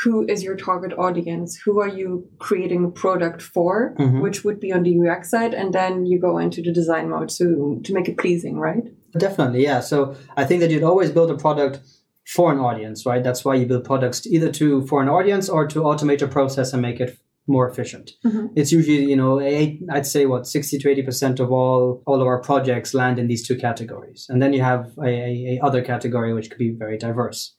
who 0.05 0.25
is 0.29 0.43
your 0.43 0.57
target 0.57 0.93
audience? 0.97 1.57
Who 1.65 1.81
are 1.81 1.89
you 1.89 2.29
creating 2.39 2.85
a 2.85 2.91
product 2.91 3.43
for? 3.43 3.95
Mm-hmm. 3.99 4.21
Which 4.21 4.45
would 4.45 4.61
be 4.61 4.73
on 4.73 4.83
the 4.85 4.97
UX 5.01 5.31
side, 5.31 5.55
and 5.55 5.73
then 5.73 6.07
you 6.07 6.21
go 6.21 6.39
into 6.39 6.63
the 6.63 6.73
design 6.73 7.11
mode 7.11 7.31
to 7.31 7.81
to 7.85 7.95
make 7.95 8.09
it 8.09 8.19
pleasing, 8.19 8.59
right? 8.59 8.85
Definitely, 9.17 9.63
yeah. 9.65 9.81
So 9.81 10.15
I 10.37 10.45
think 10.45 10.61
that 10.61 10.71
you'd 10.71 10.83
always 10.83 11.11
build 11.11 11.31
a 11.31 11.37
product 11.37 11.81
for 12.27 12.53
an 12.53 12.59
audience, 12.59 13.07
right? 13.07 13.25
That's 13.25 13.45
why 13.45 13.55
you 13.55 13.67
build 13.67 13.85
products 13.85 14.27
either 14.27 14.53
to 14.53 14.87
for 14.87 15.03
an 15.03 15.09
audience 15.09 15.49
or 15.49 15.67
to 15.67 15.81
automate 15.81 16.23
a 16.23 16.29
process 16.29 16.73
and 16.73 16.83
make 16.83 17.01
it 17.01 17.19
more 17.49 17.69
efficient. 17.69 18.13
Mm-hmm. 18.25 18.49
It's 18.55 18.71
usually, 18.71 19.05
you 19.07 19.17
know, 19.17 19.41
i 19.41 19.79
I'd 19.91 20.07
say 20.07 20.27
what 20.27 20.47
60 20.47 20.79
to 20.79 20.89
80% 20.89 21.41
of 21.41 21.51
all, 21.51 22.03
all 22.07 22.21
of 22.21 22.27
our 22.27 22.41
projects 22.43 22.93
land 22.93 23.19
in 23.19 23.27
these 23.27 23.47
two 23.47 23.57
categories. 23.57 24.27
And 24.29 24.43
then 24.43 24.53
you 24.53 24.61
have 24.61 24.93
a, 25.03 25.09
a 25.09 25.61
other 25.63 25.83
category, 25.83 26.35
which 26.35 26.51
could 26.51 26.59
be 26.59 26.75
very 26.79 26.99
diverse. 26.99 27.57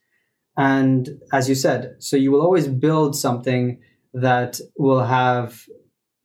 And 0.60 1.22
as 1.32 1.48
you 1.48 1.56
said, 1.56 1.96
so 2.00 2.18
you 2.18 2.32
will 2.32 2.42
always 2.42 2.68
build 2.68 3.16
something 3.16 3.80
that 4.13 4.60
will 4.78 5.06
have, 5.06 5.63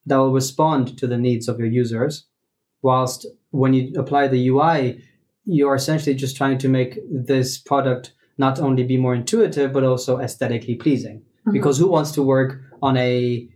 that 0.07 0.17
will 0.17 0.33
respond 0.33 0.99
to 0.99 1.07
the 1.07 1.17
needs 1.17 1.47
of 1.47 1.61
your 1.61 1.69
users. 1.69 2.27
Whilst 2.83 3.27
when 3.51 3.75
you 3.75 3.93
apply 3.97 4.27
the 4.27 4.49
UI, 4.49 5.01
you're 5.45 5.77
essentially 5.77 6.17
just 6.17 6.37
trying 6.37 6.59
to 6.59 6.69
make 6.69 6.99
this 7.09 7.59
product 7.59 8.13
not 8.37 8.59
only 8.59 8.83
be 8.83 8.97
more 8.97 9.15
intuitive, 9.15 9.73
but 9.73 9.85
also 9.85 10.19
aesthetically 10.19 10.75
pleasing. 10.75 11.19
Mm-hmm. 11.19 11.53
Because 11.53 11.79
who 11.79 11.89
wants 11.89 12.11
to 12.13 12.23
work 12.23 12.61
on 12.83 12.97
a 12.97 13.49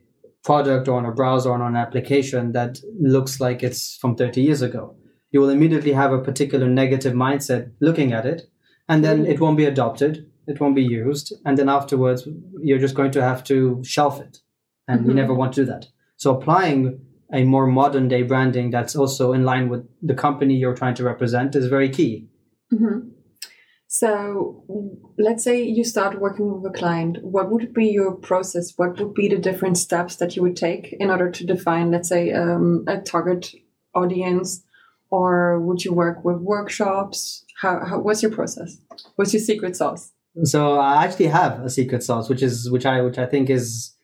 product 0.45 0.87
or 0.87 0.97
on 0.97 1.07
a 1.07 1.13
browser 1.13 1.51
or 1.51 1.55
on 1.55 1.63
an 1.63 1.77
application 1.77 2.53
that 2.53 2.79
looks 3.01 3.41
like 3.41 3.65
it's 3.65 3.97
from 3.97 4.15
30 4.15 4.43
years 4.43 4.63
ago. 4.63 4.95
You 5.33 5.41
will 5.41 5.51
immediately 5.51 5.93
have 5.93 6.13
a 6.13 6.23
particular 6.23 6.69
negative 6.69 7.15
mindset 7.15 7.73
looking 7.81 8.13
at 8.13 8.27
it, 8.27 8.43
and 8.89 9.05
then 9.05 9.27
it 9.27 9.41
won't 9.41 9.57
be 9.57 9.65
adopted, 9.65 10.31
it 10.49 10.61
won't 10.61 10.75
be 10.75 10.83
used, 10.83 11.33
and 11.45 11.57
then 11.57 11.69
afterwards 11.69 12.27
you're 12.61 12.79
just 12.79 12.95
going 12.95 13.13
to 13.13 13.23
have 13.23 13.45
to 13.45 13.83
shelf 13.85 14.21
it. 14.21 14.39
And 14.89 15.01
mm-hmm. 15.01 15.11
you 15.11 15.15
never 15.15 15.35
want 15.35 15.53
to 15.53 15.61
do 15.63 15.67
that. 15.67 15.87
So 16.17 16.35
applying 16.35 17.01
a 17.33 17.45
more 17.45 17.67
modern 17.67 18.09
day 18.09 18.23
branding 18.23 18.71
that's 18.71 18.97
also 18.97 19.33
in 19.33 19.45
line 19.45 19.69
with 19.69 19.87
the 20.03 20.15
company 20.15 20.55
you're 20.55 20.75
trying 20.75 20.95
to 20.95 21.05
represent 21.05 21.55
is 21.55 21.67
very 21.67 21.91
key. 21.91 22.29
Mm-hmm. 22.73 23.11
So 23.87 24.65
let's 25.19 25.45
say 25.45 25.63
you 25.63 25.85
start 25.85 26.21
working 26.21 26.47
with 26.53 26.75
a 26.75 26.79
client. 26.79 27.19
What 27.23 27.51
would 27.51 27.73
be 27.73 27.89
your 27.89 28.13
process? 28.13 28.75
What 28.77 28.99
would 28.99 29.15
be 29.15 29.29
the 29.29 29.39
different 29.39 29.79
steps 29.79 30.17
that 30.17 30.37
you 30.37 30.43
would 30.43 30.57
take 30.57 30.95
in 30.99 31.11
order 31.11 31.31
to 31.31 31.47
define, 31.47 31.91
let's 31.91 32.09
say, 32.09 32.33
um, 32.33 32.85
a 32.87 32.99
target 33.01 33.55
audience? 33.95 34.63
Or 35.11 35.59
would 35.61 35.85
you 35.85 35.95
work 35.95 36.25
with 36.25 36.37
workshops? 36.37 37.45
How, 37.61 37.85
how, 37.85 37.99
what's 37.99 38.23
your 38.23 38.33
process? 38.33 38.77
What's 39.17 39.33
your 39.33 39.43
secret 39.43 39.75
sauce? 39.75 40.13
So 40.45 40.79
I 40.79 41.05
actually 41.05 41.27
have 41.27 41.61
a 41.61 41.71
secret 41.71 42.03
sauce, 42.03 42.29
which 42.29 42.43
is 42.43 42.71
which 42.71 42.87
I 42.87 43.01
which 43.01 43.19
I 43.19 43.27
think 43.27 43.51
is 43.51 43.95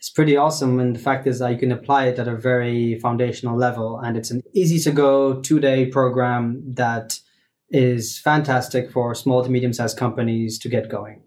is 0.00 0.10
pretty 0.10 0.36
awesome. 0.36 0.80
And 0.80 0.94
the 0.96 1.00
fact 1.00 1.26
is 1.26 1.38
that 1.38 1.50
you 1.50 1.58
can 1.58 1.72
apply 1.72 2.06
it 2.06 2.18
at 2.18 2.28
a 2.28 2.36
very 2.36 2.98
foundational 2.98 3.56
level, 3.56 3.98
and 3.98 4.16
it's 4.16 4.30
an 4.30 4.42
easy 4.54 4.78
to 4.80 4.90
go 4.90 5.40
two 5.40 5.60
day 5.60 5.86
program 5.86 6.62
that 6.74 7.18
is 7.70 8.18
fantastic 8.18 8.90
for 8.90 9.14
small 9.14 9.42
to 9.42 9.50
medium 9.50 9.72
sized 9.72 9.96
companies 9.96 10.58
to 10.60 10.68
get 10.68 10.88
going. 10.88 11.22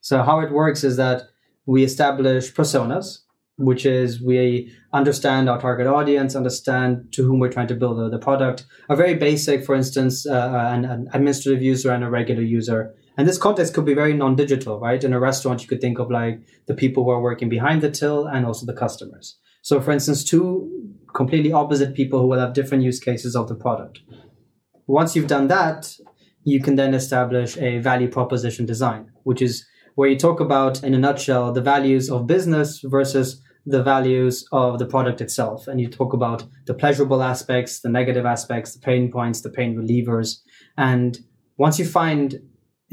So, 0.00 0.22
how 0.22 0.40
it 0.40 0.50
works 0.50 0.84
is 0.84 0.96
that 0.96 1.22
we 1.66 1.84
establish 1.84 2.52
personas, 2.52 3.18
which 3.56 3.86
is 3.86 4.20
we 4.20 4.72
understand 4.92 5.48
our 5.48 5.60
target 5.60 5.86
audience, 5.86 6.34
understand 6.34 7.12
to 7.12 7.24
whom 7.24 7.38
we're 7.38 7.52
trying 7.52 7.68
to 7.68 7.74
build 7.74 8.12
the, 8.12 8.18
product. 8.18 8.64
A 8.88 8.96
very 8.96 9.14
basic, 9.14 9.64
for 9.64 9.74
instance, 9.74 10.26
uh, 10.26 10.70
an, 10.72 10.84
an, 10.84 11.08
administrative 11.12 11.62
user 11.62 11.92
and 11.92 12.02
a 12.02 12.10
regular 12.10 12.42
user. 12.42 12.94
And 13.16 13.28
this 13.28 13.38
context 13.38 13.74
could 13.74 13.84
be 13.84 13.94
very 13.94 14.14
non 14.14 14.36
digital, 14.36 14.80
right? 14.80 15.02
In 15.02 15.12
a 15.12 15.20
restaurant, 15.20 15.62
you 15.62 15.68
could 15.68 15.80
think 15.80 15.98
of 15.98 16.10
like 16.10 16.40
the 16.66 16.74
people 16.74 17.04
who 17.04 17.10
are 17.10 17.20
working 17.20 17.48
behind 17.48 17.82
the 17.82 17.90
till 17.90 18.26
and 18.26 18.46
also 18.46 18.66
the 18.66 18.72
customers. 18.72 19.38
So, 19.62 19.80
for 19.80 19.92
instance, 19.92 20.24
two 20.24 20.70
completely 21.14 21.52
opposite 21.52 21.94
people 21.94 22.20
who 22.20 22.26
will 22.26 22.40
have 22.40 22.54
different 22.54 22.84
use 22.84 22.98
cases 22.98 23.36
of 23.36 23.48
the 23.48 23.54
product. 23.54 24.00
Once 24.86 25.14
you've 25.14 25.28
done 25.28 25.48
that, 25.48 25.94
you 26.44 26.60
can 26.60 26.76
then 26.76 26.94
establish 26.94 27.56
a 27.58 27.78
value 27.78 28.08
proposition 28.08 28.66
design, 28.66 29.10
which 29.22 29.40
is 29.40 29.64
where 29.94 30.08
you 30.08 30.18
talk 30.18 30.40
about, 30.40 30.82
in 30.82 30.94
a 30.94 30.98
nutshell, 30.98 31.52
the 31.52 31.60
values 31.60 32.10
of 32.10 32.26
business 32.26 32.80
versus 32.84 33.40
the 33.64 33.82
values 33.82 34.44
of 34.50 34.78
the 34.78 34.86
product 34.86 35.20
itself. 35.20 35.68
And 35.68 35.80
you 35.80 35.88
talk 35.88 36.12
about 36.12 36.44
the 36.66 36.74
pleasurable 36.74 37.22
aspects, 37.22 37.80
the 37.80 37.88
negative 37.88 38.26
aspects, 38.26 38.74
the 38.74 38.80
pain 38.80 39.12
points, 39.12 39.42
the 39.42 39.50
pain 39.50 39.76
relievers. 39.76 40.38
And 40.76 41.18
once 41.58 41.78
you 41.78 41.84
find, 41.84 42.40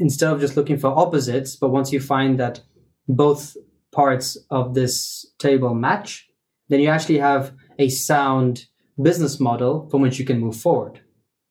instead 0.00 0.32
of 0.32 0.40
just 0.40 0.56
looking 0.56 0.78
for 0.78 0.88
opposites, 0.88 1.54
but 1.54 1.70
once 1.70 1.92
you 1.92 2.00
find 2.00 2.40
that 2.40 2.60
both 3.06 3.56
parts 3.92 4.36
of 4.50 4.74
this 4.74 5.26
table 5.38 5.74
match, 5.74 6.28
then 6.68 6.80
you 6.80 6.88
actually 6.88 7.18
have 7.18 7.52
a 7.78 7.88
sound 7.88 8.66
business 9.00 9.38
model 9.38 9.88
from 9.90 10.02
which 10.02 10.18
you 10.18 10.24
can 10.24 10.40
move 10.40 10.56
forward. 10.56 11.00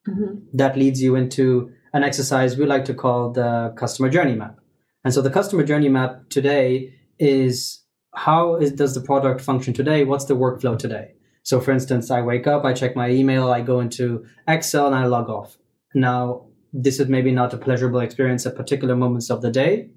Mm-hmm. 0.08 0.40
That 0.54 0.78
leads 0.78 1.02
you 1.02 1.16
into 1.16 1.72
an 1.94 2.04
exercise 2.04 2.58
we 2.58 2.66
like 2.66 2.86
to 2.86 2.94
call 2.94 3.32
the 3.32 3.74
customer 3.78 4.10
journey 4.10 4.36
map. 4.36 4.58
And 5.04 5.14
so 5.14 5.22
the 5.22 5.30
customer 5.30 5.64
journey 5.64 5.90
map 5.90 6.30
today 6.30 6.94
is 7.18 7.84
how 8.16 8.56
is, 8.56 8.72
does 8.72 8.96
the 8.96 9.02
product 9.02 9.42
function 9.42 9.74
today? 9.74 10.04
What's 10.04 10.26
the 10.26 10.36
workflow 10.36 10.78
today? 10.78 11.14
So, 11.44 11.60
for 11.60 11.72
instance, 11.72 12.12
I 12.12 12.22
wake 12.22 12.48
up, 12.48 12.66
I 12.66 12.74
check 12.74 12.96
my 12.96 13.10
email, 13.10 13.50
I 13.50 13.62
go 13.62 13.80
into 13.80 14.26
Excel, 14.48 14.88
and 14.88 14.96
I 14.96 15.06
log 15.06 15.30
off. 15.30 15.58
Now, 15.96 16.49
this 16.74 17.00
is 17.00 17.08
maybe 17.08 17.32
not 17.32 17.54
a 17.54 17.58
pleasurable 17.58 18.00
experience 18.00 18.46
at 18.46 18.56
particular 18.56 18.96
moments 18.96 19.30
of 19.30 19.42
the 19.42 19.52
day, 19.52 19.90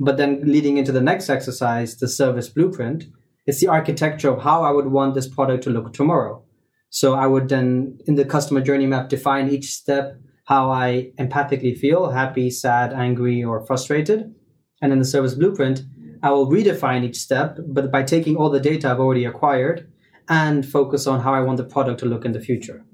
but 0.00 0.16
then 0.16 0.40
leading 0.44 0.78
into 0.78 0.92
the 0.92 1.00
next 1.00 1.28
exercise, 1.28 1.96
the 1.96 2.08
service 2.08 2.48
blueprint, 2.48 3.04
it's 3.46 3.60
the 3.60 3.68
architecture 3.68 4.30
of 4.30 4.42
how 4.42 4.62
I 4.62 4.70
would 4.70 4.86
want 4.86 5.14
this 5.14 5.28
product 5.28 5.64
to 5.64 5.70
look 5.70 5.92
tomorrow. 5.92 6.44
So 6.90 7.14
I 7.14 7.26
would 7.26 7.48
then, 7.48 7.98
in 8.06 8.14
the 8.14 8.24
customer 8.24 8.60
journey 8.60 8.86
map, 8.86 9.08
define 9.08 9.48
each 9.48 9.72
step, 9.72 10.18
how 10.44 10.70
I 10.70 11.12
empathically 11.18 11.76
feel, 11.76 12.10
happy, 12.10 12.50
sad, 12.50 12.92
angry, 12.92 13.44
or 13.44 13.64
frustrated. 13.66 14.34
And 14.80 14.92
in 14.92 14.98
the 14.98 15.04
service 15.04 15.34
blueprint, 15.34 15.82
I 16.22 16.30
will 16.30 16.50
redefine 16.50 17.04
each 17.04 17.16
step, 17.16 17.58
but 17.66 17.92
by 17.92 18.02
taking 18.02 18.36
all 18.36 18.50
the 18.50 18.60
data 18.60 18.90
I've 18.90 19.00
already 19.00 19.24
acquired 19.24 19.90
and 20.28 20.66
focus 20.66 21.06
on 21.06 21.20
how 21.20 21.34
I 21.34 21.40
want 21.40 21.58
the 21.58 21.64
product 21.64 22.00
to 22.00 22.06
look 22.06 22.24
in 22.24 22.32
the 22.32 22.40
future. 22.40 22.84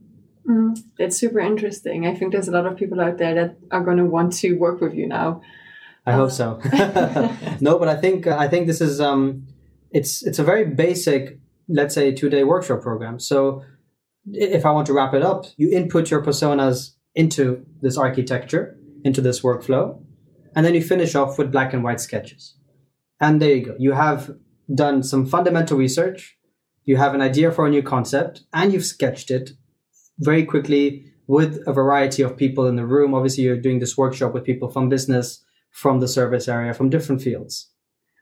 Mm, 0.48 0.78
that's 0.98 1.16
super 1.16 1.40
interesting. 1.40 2.06
I 2.06 2.14
think 2.14 2.32
there's 2.32 2.48
a 2.48 2.52
lot 2.52 2.66
of 2.66 2.76
people 2.76 3.00
out 3.00 3.18
there 3.18 3.34
that 3.34 3.56
are 3.70 3.82
going 3.82 3.96
to 3.96 4.04
want 4.04 4.34
to 4.34 4.54
work 4.54 4.80
with 4.80 4.94
you 4.94 5.08
now. 5.08 5.40
I 6.06 6.12
uh, 6.12 6.16
hope 6.16 6.30
so. 6.30 6.60
no, 7.60 7.78
but 7.78 7.88
I 7.88 7.96
think 7.96 8.26
I 8.26 8.48
think 8.48 8.66
this 8.66 8.80
is 8.80 9.00
um, 9.00 9.46
it's 9.90 10.22
it's 10.22 10.38
a 10.38 10.44
very 10.44 10.66
basic, 10.66 11.38
let's 11.68 11.94
say, 11.94 12.12
two 12.12 12.28
day 12.28 12.44
workshop 12.44 12.82
program. 12.82 13.18
So 13.18 13.64
if 14.32 14.66
I 14.66 14.70
want 14.70 14.86
to 14.88 14.92
wrap 14.92 15.14
it 15.14 15.22
up, 15.22 15.46
you 15.56 15.70
input 15.70 16.10
your 16.10 16.22
personas 16.22 16.90
into 17.14 17.64
this 17.80 17.96
architecture, 17.96 18.76
into 19.02 19.20
this 19.20 19.40
workflow, 19.40 20.02
and 20.54 20.66
then 20.66 20.74
you 20.74 20.82
finish 20.82 21.14
off 21.14 21.38
with 21.38 21.52
black 21.52 21.72
and 21.72 21.82
white 21.82 22.00
sketches. 22.00 22.56
And 23.20 23.40
there 23.40 23.54
you 23.54 23.64
go. 23.64 23.74
You 23.78 23.92
have 23.92 24.36
done 24.74 25.02
some 25.02 25.24
fundamental 25.26 25.78
research, 25.78 26.36
you 26.84 26.96
have 26.96 27.14
an 27.14 27.20
idea 27.20 27.50
for 27.50 27.66
a 27.66 27.70
new 27.70 27.82
concept, 27.82 28.42
and 28.52 28.72
you've 28.72 28.84
sketched 28.84 29.30
it 29.30 29.52
very 30.18 30.44
quickly 30.44 31.12
with 31.26 31.62
a 31.66 31.72
variety 31.72 32.22
of 32.22 32.36
people 32.36 32.66
in 32.66 32.76
the 32.76 32.86
room. 32.86 33.14
Obviously, 33.14 33.44
you're 33.44 33.56
doing 33.56 33.78
this 33.78 33.96
workshop 33.96 34.34
with 34.34 34.44
people 34.44 34.68
from 34.68 34.88
business, 34.88 35.44
from 35.70 36.00
the 36.00 36.08
service 36.08 36.48
area, 36.48 36.74
from 36.74 36.90
different 36.90 37.22
fields. 37.22 37.70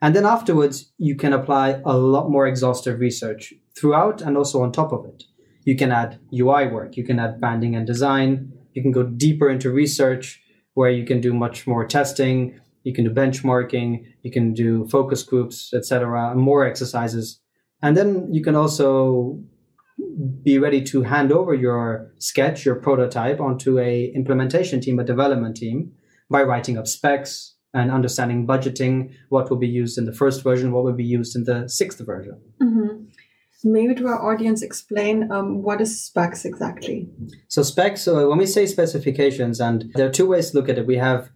And 0.00 0.16
then 0.16 0.26
afterwards, 0.26 0.92
you 0.98 1.14
can 1.14 1.32
apply 1.32 1.80
a 1.84 1.96
lot 1.96 2.28
more 2.28 2.46
exhaustive 2.46 2.98
research 2.98 3.54
throughout 3.78 4.20
and 4.20 4.36
also 4.36 4.62
on 4.62 4.72
top 4.72 4.92
of 4.92 5.04
it. 5.04 5.24
You 5.64 5.76
can 5.76 5.92
add 5.92 6.18
UI 6.34 6.66
work, 6.66 6.96
you 6.96 7.04
can 7.04 7.20
add 7.20 7.40
branding 7.40 7.76
and 7.76 7.86
design, 7.86 8.52
you 8.72 8.82
can 8.82 8.90
go 8.90 9.04
deeper 9.04 9.48
into 9.48 9.70
research 9.70 10.42
where 10.74 10.90
you 10.90 11.04
can 11.04 11.20
do 11.20 11.32
much 11.32 11.66
more 11.68 11.86
testing, 11.86 12.58
you 12.82 12.92
can 12.92 13.04
do 13.04 13.10
benchmarking, 13.10 14.04
you 14.22 14.30
can 14.32 14.54
do 14.54 14.88
focus 14.88 15.22
groups, 15.22 15.72
etc., 15.72 16.34
more 16.34 16.66
exercises. 16.66 17.40
And 17.80 17.96
then 17.96 18.32
you 18.32 18.42
can 18.42 18.56
also 18.56 19.40
be 20.42 20.58
ready 20.58 20.82
to 20.82 21.02
hand 21.02 21.32
over 21.32 21.54
your 21.54 22.12
sketch, 22.18 22.64
your 22.64 22.76
prototype 22.76 23.40
onto 23.40 23.78
a 23.78 24.12
implementation 24.14 24.80
team, 24.80 24.98
a 24.98 25.04
development 25.04 25.56
team 25.56 25.92
by 26.30 26.42
writing 26.42 26.78
up 26.78 26.86
specs 26.86 27.54
and 27.74 27.90
understanding 27.90 28.46
budgeting, 28.46 29.14
what 29.30 29.48
will 29.48 29.56
be 29.56 29.68
used 29.68 29.96
in 29.98 30.04
the 30.04 30.12
first 30.12 30.42
version, 30.42 30.72
what 30.72 30.84
will 30.84 30.92
be 30.92 31.04
used 31.04 31.34
in 31.34 31.44
the 31.44 31.68
sixth 31.68 32.00
version. 32.04 32.40
Mm-hmm. 32.62 33.04
Maybe 33.64 33.94
to 33.94 34.08
our 34.08 34.32
audience, 34.32 34.60
explain 34.62 35.30
um, 35.30 35.62
what 35.62 35.80
is 35.80 36.04
specs 36.04 36.44
exactly. 36.44 37.08
So 37.48 37.62
specs, 37.62 38.02
so 38.02 38.28
when 38.28 38.38
we 38.38 38.46
say 38.46 38.66
specifications, 38.66 39.60
and 39.60 39.90
there 39.94 40.06
are 40.06 40.10
two 40.10 40.26
ways 40.26 40.50
to 40.50 40.56
look 40.58 40.68
at 40.68 40.78
it. 40.78 40.86
We 40.86 40.96
have 40.96 41.30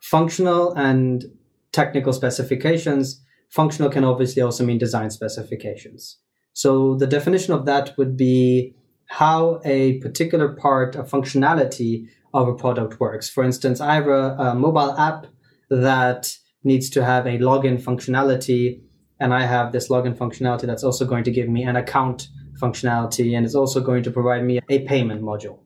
functional 0.00 0.72
and 0.72 1.24
technical 1.72 2.12
specifications. 2.12 3.22
Functional 3.50 3.90
can 3.90 4.02
obviously 4.02 4.40
also 4.40 4.64
mean 4.64 4.78
design 4.78 5.10
specifications. 5.10 6.18
So 6.52 6.96
the 6.96 7.06
definition 7.06 7.54
of 7.54 7.64
that 7.66 7.96
would 7.96 8.16
be 8.16 8.74
how 9.06 9.60
a 9.64 9.98
particular 9.98 10.48
part 10.54 10.96
of 10.96 11.10
functionality 11.10 12.06
of 12.34 12.48
a 12.48 12.54
product 12.54 12.98
works. 13.00 13.28
For 13.28 13.44
instance, 13.44 13.80
I 13.80 13.94
have 13.94 14.08
a, 14.08 14.36
a 14.38 14.54
mobile 14.54 14.96
app 14.98 15.26
that 15.70 16.34
needs 16.64 16.88
to 16.90 17.04
have 17.04 17.26
a 17.26 17.38
login 17.38 17.82
functionality, 17.82 18.80
and 19.20 19.34
I 19.34 19.44
have 19.44 19.72
this 19.72 19.88
login 19.88 20.16
functionality 20.16 20.62
that's 20.62 20.84
also 20.84 21.04
going 21.04 21.24
to 21.24 21.30
give 21.30 21.48
me 21.48 21.62
an 21.64 21.76
account 21.76 22.28
functionality, 22.60 23.36
and 23.36 23.44
it's 23.44 23.54
also 23.54 23.80
going 23.80 24.02
to 24.04 24.10
provide 24.10 24.44
me 24.44 24.60
a 24.68 24.80
payment 24.80 25.22
module. 25.22 25.58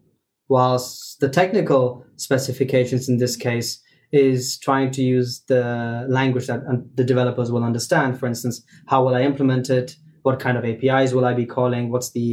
Whilst 0.49 1.21
the 1.21 1.29
technical 1.29 2.05
specifications 2.17 3.09
in 3.09 3.19
this 3.19 3.37
case 3.37 3.83
is 4.13 4.59
trying 4.59 4.91
to 4.93 5.03
use 5.03 5.43
the 5.49 6.07
language 6.09 6.47
that 6.47 6.61
uh, 6.61 6.77
the 6.95 7.05
developers 7.05 7.51
will 7.51 7.65
understand. 7.65 8.19
For 8.19 8.27
instance, 8.27 8.65
how 8.87 9.05
will 9.05 9.15
I 9.15 9.23
implement 9.23 9.69
it? 9.69 9.97
What 10.27 10.41
kind 10.41 10.57
of 10.59 10.65
APIs 10.65 11.13
will 11.15 11.25
I 11.25 11.35
be 11.35 11.47
calling? 11.47 11.91
What's 11.93 12.11
the 12.11 12.29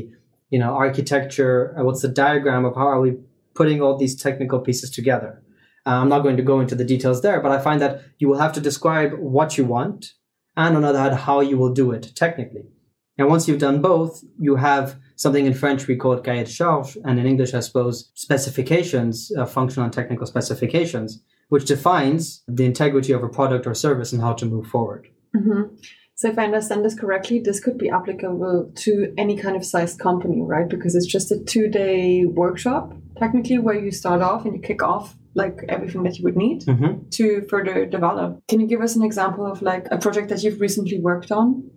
you 0.50 0.60
know 0.62 0.72
architecture? 0.86 1.58
Uh, 1.78 1.84
what's 1.88 2.02
the 2.02 2.14
diagram 2.24 2.64
of 2.66 2.74
how 2.76 2.88
are 2.94 3.02
we 3.06 3.12
putting 3.60 3.82
all 3.82 3.96
these 3.98 4.16
technical 4.26 4.60
pieces 4.68 4.90
together? 4.90 5.32
Uh, 5.86 5.96
I'm 6.02 6.10
not 6.10 6.24
going 6.26 6.38
to 6.38 6.50
go 6.52 6.60
into 6.64 6.76
the 6.76 6.90
details 6.94 7.22
there, 7.22 7.40
but 7.42 7.52
I 7.52 7.60
find 7.68 7.80
that 7.82 8.02
you 8.20 8.28
will 8.30 8.40
have 8.46 8.54
to 8.54 8.62
describe 8.70 9.12
what 9.38 9.58
you 9.58 9.66
want 9.66 10.14
and 10.56 10.76
on 10.76 10.82
the 10.84 10.90
other 10.90 11.00
hand, 11.00 11.16
how 11.16 11.40
you 11.42 11.58
will 11.58 11.74
do 11.74 11.92
it 11.92 12.12
technically. 12.16 12.66
And 13.18 13.28
once 13.28 13.48
you've 13.48 13.60
done 13.60 13.82
both, 13.82 14.24
you 14.40 14.56
have 14.56 14.96
something 15.16 15.46
in 15.46 15.54
French 15.54 15.88
we 15.88 15.96
call 15.96 16.20
cahier 16.20 16.46
de 16.46 16.52
charge, 16.52 16.98
and 17.06 17.20
in 17.20 17.26
English, 17.28 17.54
I 17.54 17.60
suppose, 17.60 18.12
specifications, 18.16 19.32
uh, 19.38 19.46
functional 19.46 19.86
and 19.86 19.94
technical 19.94 20.26
specifications, 20.26 21.24
which 21.50 21.66
defines 21.66 22.44
the 22.48 22.66
integrity 22.66 23.14
of 23.14 23.24
a 23.24 23.30
product 23.30 23.68
or 23.68 23.76
service 23.76 24.12
and 24.14 24.22
how 24.22 24.34
to 24.34 24.46
move 24.46 24.68
forward. 24.68 25.08
Mm-hmm. 25.36 25.76
So, 26.24 26.30
if 26.30 26.40
I 26.40 26.46
understand 26.46 26.86
this 26.86 26.98
correctly, 26.98 27.40
this 27.40 27.60
could 27.60 27.78
be 27.78 27.90
applicable 27.90 28.72
to 28.74 29.14
any 29.18 29.36
kind 29.36 29.58
of 29.58 29.66
sized 29.66 30.00
company, 30.00 30.42
right? 30.42 30.70
Because 30.70 30.96
it's 30.96 31.06
just 31.06 31.34
a 31.34 31.38
two 31.38 31.68
day 31.68 32.24
workshop, 32.24 32.94
technically, 33.18 33.58
where 33.58 33.78
you 33.78 33.92
start 33.92 34.22
off 34.22 34.46
and 34.46 34.56
you 34.56 34.62
kick 34.62 34.82
off 34.82 35.18
like 35.36 35.66
everything 35.68 36.04
that 36.04 36.18
you 36.18 36.24
would 36.24 36.38
need 36.38 36.62
mm-hmm. 36.62 37.10
to 37.10 37.42
further 37.50 37.86
develop. 37.86 38.42
Can 38.48 38.62
you 38.62 38.68
give 38.68 38.80
us 38.80 38.96
an 38.96 39.04
example 39.04 39.46
of 39.46 39.62
like 39.62 39.86
a 39.92 39.98
project 39.98 40.30
that 40.30 40.42
you've 40.44 40.62
recently 40.62 40.98
worked 40.98 41.30
on? 41.30 41.70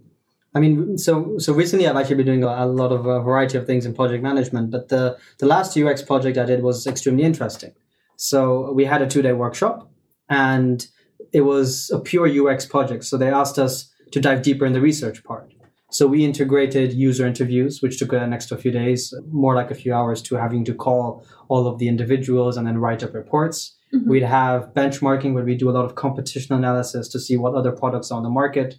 I 0.54 0.60
mean, 0.60 0.96
so 0.96 1.38
so 1.38 1.52
recently 1.52 1.88
I've 1.88 1.96
actually 1.96 2.18
been 2.22 2.26
doing 2.26 2.44
a, 2.44 2.66
lot 2.66 2.92
of 2.92 3.04
a 3.04 3.18
variety 3.18 3.58
of 3.58 3.66
things 3.66 3.84
in 3.84 3.94
project 3.94 4.22
management, 4.22 4.70
but 4.70 4.90
the 4.90 5.18
the 5.38 5.46
last 5.46 5.76
UX 5.76 6.02
project 6.02 6.38
I 6.38 6.44
did 6.44 6.62
was 6.62 6.86
extremely 6.86 7.24
interesting. 7.24 7.72
So 8.14 8.70
we 8.70 8.84
had 8.84 9.02
a 9.02 9.08
two 9.08 9.22
day 9.22 9.32
workshop 9.32 9.90
and 10.28 10.86
it 11.32 11.40
was 11.40 11.90
a 11.90 11.98
pure 11.98 12.28
UX 12.28 12.64
project. 12.64 13.02
So 13.02 13.16
they 13.16 13.28
asked 13.28 13.58
us 13.58 13.92
to 14.12 14.20
dive 14.20 14.42
deeper 14.42 14.66
in 14.66 14.72
the 14.72 14.80
research 14.80 15.22
part. 15.24 15.52
So 15.90 16.06
we 16.06 16.24
integrated 16.24 16.92
user 16.92 17.26
interviews, 17.26 17.80
which 17.80 17.98
took 17.98 18.12
an 18.12 18.32
extra 18.32 18.56
few 18.56 18.72
days, 18.72 19.14
more 19.30 19.54
like 19.54 19.70
a 19.70 19.74
few 19.74 19.94
hours 19.94 20.20
to 20.22 20.34
having 20.34 20.64
to 20.64 20.74
call 20.74 21.24
all 21.48 21.66
of 21.66 21.78
the 21.78 21.88
individuals 21.88 22.56
and 22.56 22.66
then 22.66 22.78
write 22.78 23.02
up 23.02 23.14
reports. 23.14 23.76
Mm-hmm. 23.94 24.10
We'd 24.10 24.22
have 24.24 24.74
benchmarking 24.74 25.32
where 25.32 25.44
we 25.44 25.54
do 25.54 25.70
a 25.70 25.72
lot 25.72 25.84
of 25.84 25.94
competition 25.94 26.54
analysis 26.54 27.08
to 27.08 27.20
see 27.20 27.36
what 27.36 27.54
other 27.54 27.70
products 27.70 28.10
are 28.10 28.16
on 28.16 28.24
the 28.24 28.28
market. 28.28 28.74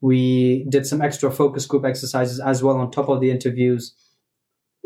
We 0.00 0.66
did 0.68 0.86
some 0.86 1.00
extra 1.00 1.30
focus 1.30 1.64
group 1.64 1.84
exercises 1.84 2.40
as 2.40 2.62
well 2.62 2.76
on 2.76 2.90
top 2.90 3.08
of 3.08 3.20
the 3.20 3.30
interviews 3.30 3.94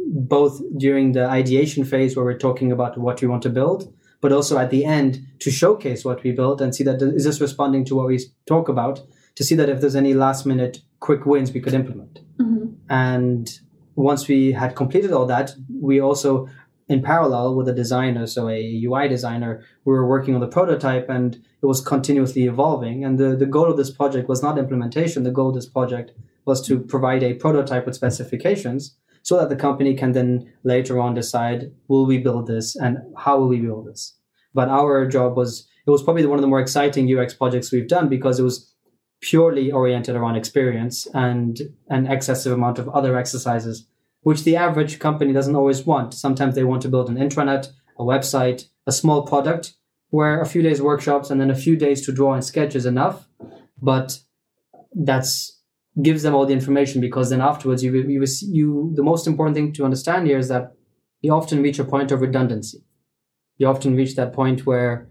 both 0.07 0.61
during 0.77 1.13
the 1.13 1.27
ideation 1.27 1.85
phase 1.85 2.17
where 2.17 2.25
we're 2.25 2.39
talking 2.39 2.73
about 2.73 2.99
what 2.99 3.21
we 3.21 3.29
want 3.29 3.43
to 3.43 3.51
build, 3.51 3.93
but 4.21 4.33
also 4.33 4.59
at 4.59 4.71
the 4.71 4.85
end 4.85 5.21
to 5.41 5.51
showcase 5.51 6.05
what 6.05 6.23
we 6.23 6.33
built 6.33 6.61
and 6.61 6.75
see 6.75 6.85
that 6.85 7.01
is 7.01 7.25
this 7.25 7.41
responding 7.41 7.85
to 7.85 7.95
what 7.95 8.07
we 8.07 8.19
talk 8.47 8.69
about 8.69 9.01
to 9.35 9.45
see 9.45 9.55
that 9.55 9.68
if 9.68 9.81
there's 9.81 9.97
any 9.97 10.14
last 10.14 10.47
minute 10.47 10.81
quick 11.01 11.27
wins 11.27 11.53
we 11.53 11.61
could 11.61 11.75
implement. 11.75 12.21
Mm-hmm. 12.38 12.75
And 12.90 13.51
once 13.95 14.29
we 14.29 14.53
had 14.53 14.77
completed 14.77 15.12
all 15.12 15.27
that, 15.27 15.55
we 15.81 16.01
also 16.01 16.49
in 16.88 17.03
parallel 17.03 17.55
with 17.55 17.68
a 17.68 17.73
designer, 17.73 18.27
so 18.27 18.49
a 18.49 18.83
UI 18.85 19.09
designer, 19.09 19.64
we 19.85 19.95
were 19.95 20.07
working 20.07 20.35
on 20.35 20.40
the 20.40 20.49
prototype 20.49 21.09
and 21.09 21.37
it 21.37 21.66
was 21.66 21.81
continuously 21.81 22.45
evolving. 22.45 23.05
And 23.05 23.18
the, 23.18 23.35
the 23.37 23.47
goal 23.47 23.71
of 23.71 23.77
this 23.77 23.90
project 23.90 24.29
was 24.29 24.42
not 24.42 24.59
implementation. 24.59 25.23
The 25.23 25.31
goal 25.31 25.51
of 25.51 25.55
this 25.55 25.68
project 25.68 26.12
was 26.45 26.64
to 26.66 26.81
provide 26.81 27.23
a 27.23 27.35
prototype 27.35 27.87
with 27.87 27.95
specifications 27.95 28.97
so 29.23 29.38
that 29.38 29.49
the 29.49 29.57
company 29.57 29.95
can 29.95 30.12
then 30.12 30.53
later 30.64 30.99
on 31.01 31.14
decide 31.14 31.73
will 31.88 32.07
we 32.07 32.18
build 32.18 32.47
this 32.47 32.77
and 32.77 32.99
how 33.16 33.38
will 33.38 33.49
we 33.49 33.61
build 33.61 33.87
this 33.87 34.16
but 34.55 34.68
our 34.68 35.07
job 35.07 35.37
was 35.37 35.68
it 35.87 35.90
was 35.90 36.03
probably 36.03 36.27
one 36.27 36.38
of 36.38 36.42
the 36.42 36.49
more 36.49 36.61
exciting 36.61 37.07
ux 37.16 37.35
projects 37.35 37.73
we've 37.73 37.88
done 37.88 38.09
because 38.09 38.38
it 38.38 38.42
was 38.42 38.72
purely 39.23 39.73
oriented 39.73 40.15
around 40.15 40.37
experience 40.37 41.07
and 41.15 41.63
an 41.89 42.07
excessive 42.07 42.53
amount 42.53 42.79
of 42.79 42.89
other 42.91 43.17
exercises 43.17 43.87
which 44.23 44.45
the 44.45 44.57
average 44.57 44.99
company 44.99 45.33
doesn't 45.33 45.57
always 45.57 45.87
want 45.87 46.13
sometimes 46.13 46.55
they 46.55 46.65
want 46.65 46.83
to 46.83 46.89
build 46.89 47.09
an 47.09 47.17
intranet 47.17 47.69
a 47.99 48.03
website 48.03 48.69
a 48.87 48.93
small 48.93 49.23
product 49.23 49.75
where 50.11 50.41
a 50.41 50.47
few 50.47 50.61
days 50.61 50.83
workshops 50.83 51.31
and 51.31 51.41
then 51.41 51.51
a 51.51 51.63
few 51.65 51.77
days 51.77 52.05
to 52.05 52.13
draw 52.13 52.35
and 52.35 52.45
sketch 52.45 52.75
is 52.75 52.85
enough 52.85 53.27
but 53.81 54.19
that's 54.95 55.63
gives 56.01 56.23
them 56.23 56.35
all 56.35 56.47
the 56.47 56.55
information 56.55 57.01
because 57.01 57.29
then 57.31 57.41
afterwards 57.41 57.85
you, 57.85 57.93
you, 57.95 58.25
you 58.43 58.93
the 58.95 59.03
most 59.03 59.27
important 59.27 59.55
thing 59.55 59.73
to 59.75 59.85
understand 59.85 60.27
here 60.27 60.39
is 60.39 60.49
that 60.49 60.73
you 61.21 61.33
often 61.33 61.63
reach 61.63 61.79
a 61.79 61.85
point 61.85 62.11
of 62.11 62.21
redundancy. 62.21 62.83
You 63.59 63.67
often 63.67 63.95
reach 63.95 64.17
that 64.17 64.33
point 64.33 64.65
where 64.65 65.09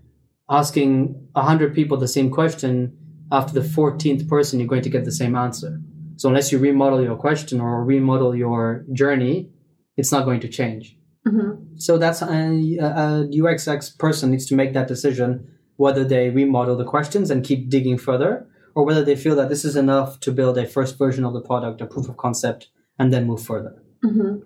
asking 0.49 1.27
100 1.33 1.75
people 1.75 1.97
the 1.97 2.07
same 2.07 2.31
question 2.31 2.97
after 3.31 3.53
the 3.53 3.67
14th 3.67 4.27
person 4.27 4.59
you're 4.59 4.67
going 4.67 4.81
to 4.81 4.89
get 4.89 5.05
the 5.05 5.11
same 5.11 5.35
answer 5.35 5.79
so 6.15 6.29
unless 6.29 6.51
you 6.51 6.57
remodel 6.57 7.01
your 7.01 7.15
question 7.15 7.59
or 7.61 7.83
remodel 7.83 8.35
your 8.35 8.85
journey 8.93 9.49
it's 9.97 10.11
not 10.11 10.25
going 10.25 10.39
to 10.39 10.47
change 10.47 10.97
mm-hmm. 11.27 11.63
so 11.75 11.97
that's 11.97 12.21
a, 12.21 12.77
a 12.79 13.43
ux 13.43 13.89
person 13.91 14.31
needs 14.31 14.45
to 14.45 14.55
make 14.55 14.73
that 14.73 14.87
decision 14.87 15.47
whether 15.77 16.03
they 16.03 16.29
remodel 16.29 16.77
the 16.77 16.85
questions 16.85 17.31
and 17.31 17.43
keep 17.43 17.69
digging 17.69 17.97
further 17.97 18.47
or 18.75 18.85
whether 18.85 19.03
they 19.03 19.15
feel 19.15 19.35
that 19.35 19.49
this 19.49 19.65
is 19.65 19.75
enough 19.75 20.19
to 20.19 20.31
build 20.31 20.57
a 20.57 20.65
first 20.65 20.97
version 20.97 21.25
of 21.25 21.33
the 21.33 21.41
product 21.41 21.81
a 21.81 21.85
proof 21.85 22.07
of 22.09 22.17
concept 22.17 22.69
and 22.99 23.11
then 23.11 23.25
move 23.25 23.41
further 23.41 23.81
mm-hmm. 24.03 24.37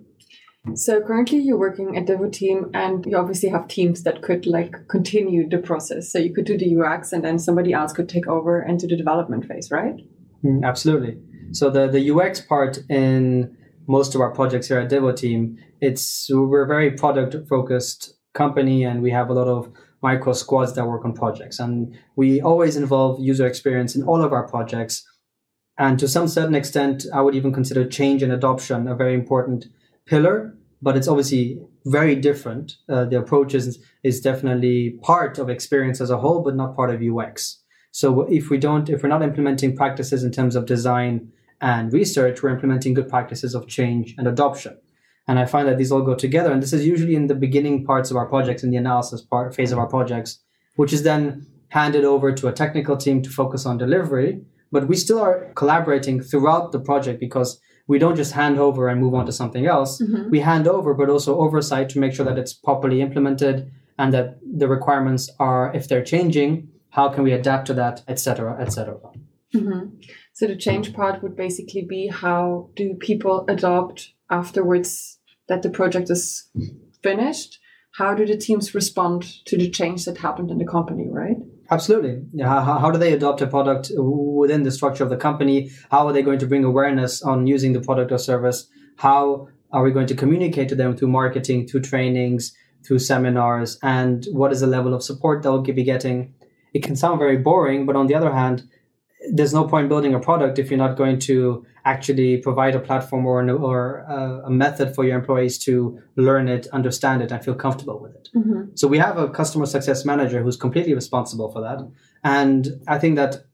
So 0.73 1.01
currently 1.01 1.39
you're 1.39 1.57
working 1.57 1.95
at 1.95 2.05
Devoteam 2.05 2.71
and 2.73 3.05
you 3.05 3.17
obviously 3.17 3.49
have 3.49 3.67
teams 3.67 4.03
that 4.03 4.21
could 4.21 4.47
like 4.47 4.87
continue 4.87 5.47
the 5.47 5.59
process. 5.59 6.11
So 6.11 6.17
you 6.17 6.33
could 6.33 6.45
do 6.45 6.57
the 6.57 6.77
UX 6.77 7.13
and 7.13 7.23
then 7.23 7.37
somebody 7.37 7.71
else 7.71 7.93
could 7.93 8.09
take 8.09 8.27
over 8.27 8.59
and 8.59 8.79
do 8.79 8.87
the 8.87 8.97
development 8.97 9.45
phase, 9.45 9.69
right? 9.71 9.95
Mm, 10.43 10.63
absolutely. 10.65 11.17
So 11.51 11.69
the, 11.69 11.87
the 11.87 12.11
UX 12.11 12.41
part 12.41 12.79
in 12.89 13.55
most 13.87 14.15
of 14.15 14.21
our 14.21 14.31
projects 14.31 14.67
here 14.67 14.79
at 14.79 14.89
Devoteam, 14.89 15.57
it's 15.81 16.27
we're 16.31 16.63
a 16.63 16.67
very 16.67 16.91
product 16.91 17.35
focused 17.47 18.15
company 18.33 18.83
and 18.83 19.01
we 19.01 19.11
have 19.11 19.29
a 19.29 19.33
lot 19.33 19.47
of 19.47 19.71
micro 20.01 20.33
squads 20.33 20.73
that 20.73 20.85
work 20.85 21.05
on 21.05 21.13
projects. 21.13 21.59
And 21.59 21.97
we 22.15 22.41
always 22.41 22.75
involve 22.75 23.19
user 23.19 23.45
experience 23.45 23.95
in 23.95 24.03
all 24.03 24.21
of 24.23 24.33
our 24.33 24.47
projects. 24.47 25.03
And 25.77 25.99
to 25.99 26.07
some 26.07 26.27
certain 26.27 26.55
extent, 26.55 27.05
I 27.13 27.21
would 27.21 27.35
even 27.35 27.53
consider 27.53 27.87
change 27.87 28.23
and 28.23 28.31
adoption 28.31 28.87
a 28.87 28.95
very 28.95 29.13
important 29.13 29.65
pillar, 30.05 30.57
but 30.81 30.95
it's 30.95 31.07
obviously 31.07 31.59
very 31.85 32.15
different. 32.15 32.73
Uh, 32.89 33.05
the 33.05 33.17
approach 33.17 33.53
is, 33.53 33.79
is 34.03 34.21
definitely 34.21 34.97
part 35.01 35.37
of 35.37 35.49
experience 35.49 36.01
as 36.01 36.09
a 36.09 36.17
whole, 36.17 36.41
but 36.41 36.55
not 36.55 36.75
part 36.75 36.93
of 36.93 37.01
UX. 37.01 37.61
So 37.91 38.21
if 38.23 38.49
we 38.49 38.57
don't, 38.57 38.89
if 38.89 39.03
we're 39.03 39.09
not 39.09 39.23
implementing 39.23 39.75
practices 39.75 40.23
in 40.23 40.31
terms 40.31 40.55
of 40.55 40.65
design 40.65 41.31
and 41.61 41.93
research, 41.93 42.43
we're 42.43 42.49
implementing 42.49 42.93
good 42.93 43.07
practices 43.07 43.55
of 43.55 43.67
change 43.67 44.13
and 44.17 44.27
adoption. 44.27 44.77
And 45.27 45.39
I 45.39 45.45
find 45.45 45.67
that 45.67 45.77
these 45.77 45.91
all 45.91 46.01
go 46.01 46.13
together. 46.13 46.51
And 46.51 46.61
this 46.61 46.73
is 46.73 46.85
usually 46.85 47.15
in 47.15 47.27
the 47.27 47.35
beginning 47.35 47.85
parts 47.85 48.11
of 48.11 48.17
our 48.17 48.27
projects, 48.27 48.63
in 48.63 48.69
the 48.69 48.77
analysis 48.77 49.21
part 49.21 49.55
phase 49.55 49.71
of 49.71 49.79
our 49.79 49.87
projects, 49.87 50.39
which 50.75 50.93
is 50.93 51.03
then 51.03 51.47
handed 51.69 52.05
over 52.05 52.31
to 52.31 52.47
a 52.47 52.53
technical 52.53 52.97
team 52.97 53.21
to 53.21 53.29
focus 53.29 53.65
on 53.65 53.77
delivery. 53.77 54.41
But 54.71 54.87
we 54.87 54.95
still 54.95 55.19
are 55.19 55.51
collaborating 55.55 56.21
throughout 56.21 56.71
the 56.71 56.79
project 56.79 57.19
because 57.19 57.59
we 57.87 57.99
don't 57.99 58.15
just 58.15 58.33
hand 58.33 58.59
over 58.59 58.89
and 58.89 58.99
move 58.99 59.13
on 59.13 59.25
to 59.25 59.31
something 59.31 59.65
else. 59.65 60.01
Mm-hmm. 60.01 60.29
We 60.29 60.39
hand 60.39 60.67
over, 60.67 60.93
but 60.93 61.09
also 61.09 61.39
oversight 61.39 61.89
to 61.89 61.99
make 61.99 62.13
sure 62.13 62.25
that 62.25 62.37
it's 62.37 62.53
properly 62.53 63.01
implemented 63.01 63.71
and 63.97 64.13
that 64.13 64.39
the 64.41 64.67
requirements 64.67 65.29
are, 65.39 65.71
if 65.73 65.87
they're 65.87 66.03
changing, 66.03 66.69
how 66.89 67.09
can 67.09 67.23
we 67.23 67.31
adapt 67.31 67.67
to 67.67 67.73
that, 67.75 68.03
etc., 68.07 68.57
etc. 68.59 68.97
Mm-hmm. 69.53 69.97
So 70.33 70.47
the 70.47 70.55
change 70.55 70.93
part 70.93 71.21
would 71.23 71.35
basically 71.35 71.85
be 71.87 72.07
how 72.07 72.69
do 72.75 72.95
people 72.95 73.45
adopt 73.47 74.13
afterwards 74.29 75.19
that 75.47 75.61
the 75.61 75.69
project 75.69 76.09
is 76.09 76.49
finished? 77.03 77.59
How 77.97 78.13
do 78.13 78.25
the 78.25 78.35
teams 78.35 78.75
respond 78.75 79.23
to 79.45 79.57
the 79.57 79.69
change 79.69 80.05
that 80.05 80.17
happened 80.17 80.51
in 80.51 80.57
the 80.57 80.65
company, 80.65 81.07
right? 81.09 81.37
Absolutely. 81.71 82.21
How, 82.43 82.61
how 82.79 82.91
do 82.91 82.99
they 82.99 83.13
adopt 83.13 83.41
a 83.41 83.47
product 83.47 83.91
within 83.97 84.63
the 84.63 84.71
structure 84.71 85.03
of 85.03 85.09
the 85.09 85.17
company? 85.17 85.71
How 85.89 86.07
are 86.07 86.13
they 86.13 86.21
going 86.21 86.39
to 86.39 86.47
bring 86.47 86.63
awareness 86.63 87.21
on 87.23 87.47
using 87.47 87.73
the 87.73 87.81
product 87.81 88.11
or 88.11 88.17
service? 88.17 88.67
How 88.97 89.47
are 89.71 89.83
we 89.83 89.91
going 89.91 90.07
to 90.07 90.15
communicate 90.15 90.69
to 90.69 90.75
them 90.75 90.95
through 90.95 91.07
marketing, 91.07 91.67
through 91.67 91.81
trainings, 91.81 92.55
through 92.85 92.99
seminars? 92.99 93.79
And 93.81 94.25
what 94.31 94.51
is 94.51 94.61
the 94.61 94.67
level 94.67 94.93
of 94.93 95.03
support 95.03 95.41
they'll 95.41 95.61
be 95.61 95.83
getting? 95.83 96.33
It 96.73 96.83
can 96.83 96.95
sound 96.95 97.19
very 97.19 97.37
boring, 97.37 97.85
but 97.85 97.95
on 97.95 98.07
the 98.07 98.15
other 98.15 98.31
hand, 98.31 98.69
there's 99.31 99.53
no 99.53 99.65
point 99.65 99.89
building 99.89 100.13
a 100.13 100.19
product 100.19 100.59
if 100.59 100.69
you're 100.69 100.77
not 100.77 100.97
going 100.97 101.19
to 101.19 101.65
actually 101.85 102.37
provide 102.37 102.75
a 102.75 102.79
platform 102.79 103.25
or, 103.25 103.39
an, 103.39 103.49
or 103.49 103.99
a, 104.09 104.43
a, 104.45 104.49
method 104.49 104.95
for 104.95 105.03
your 105.03 105.17
employees 105.17 105.57
to 105.59 105.99
learn 106.15 106.47
it, 106.47 106.67
understand 106.73 107.21
it, 107.21 107.31
and 107.31 107.43
feel 107.43 107.53
comfortable 107.53 108.01
with 108.01 108.15
it. 108.15 108.29
Mm-hmm. 108.35 108.75
So 108.75 108.87
we 108.87 108.97
have 108.97 109.17
a 109.17 109.29
customer 109.29 109.67
success 109.67 110.03
manager 110.03 110.41
who's 110.41 110.57
completely 110.57 110.95
responsible 110.95 111.51
for 111.51 111.61
that. 111.61 111.79
And 112.23 112.67
I 112.87 112.97
think 112.97 113.15
that 113.17 113.45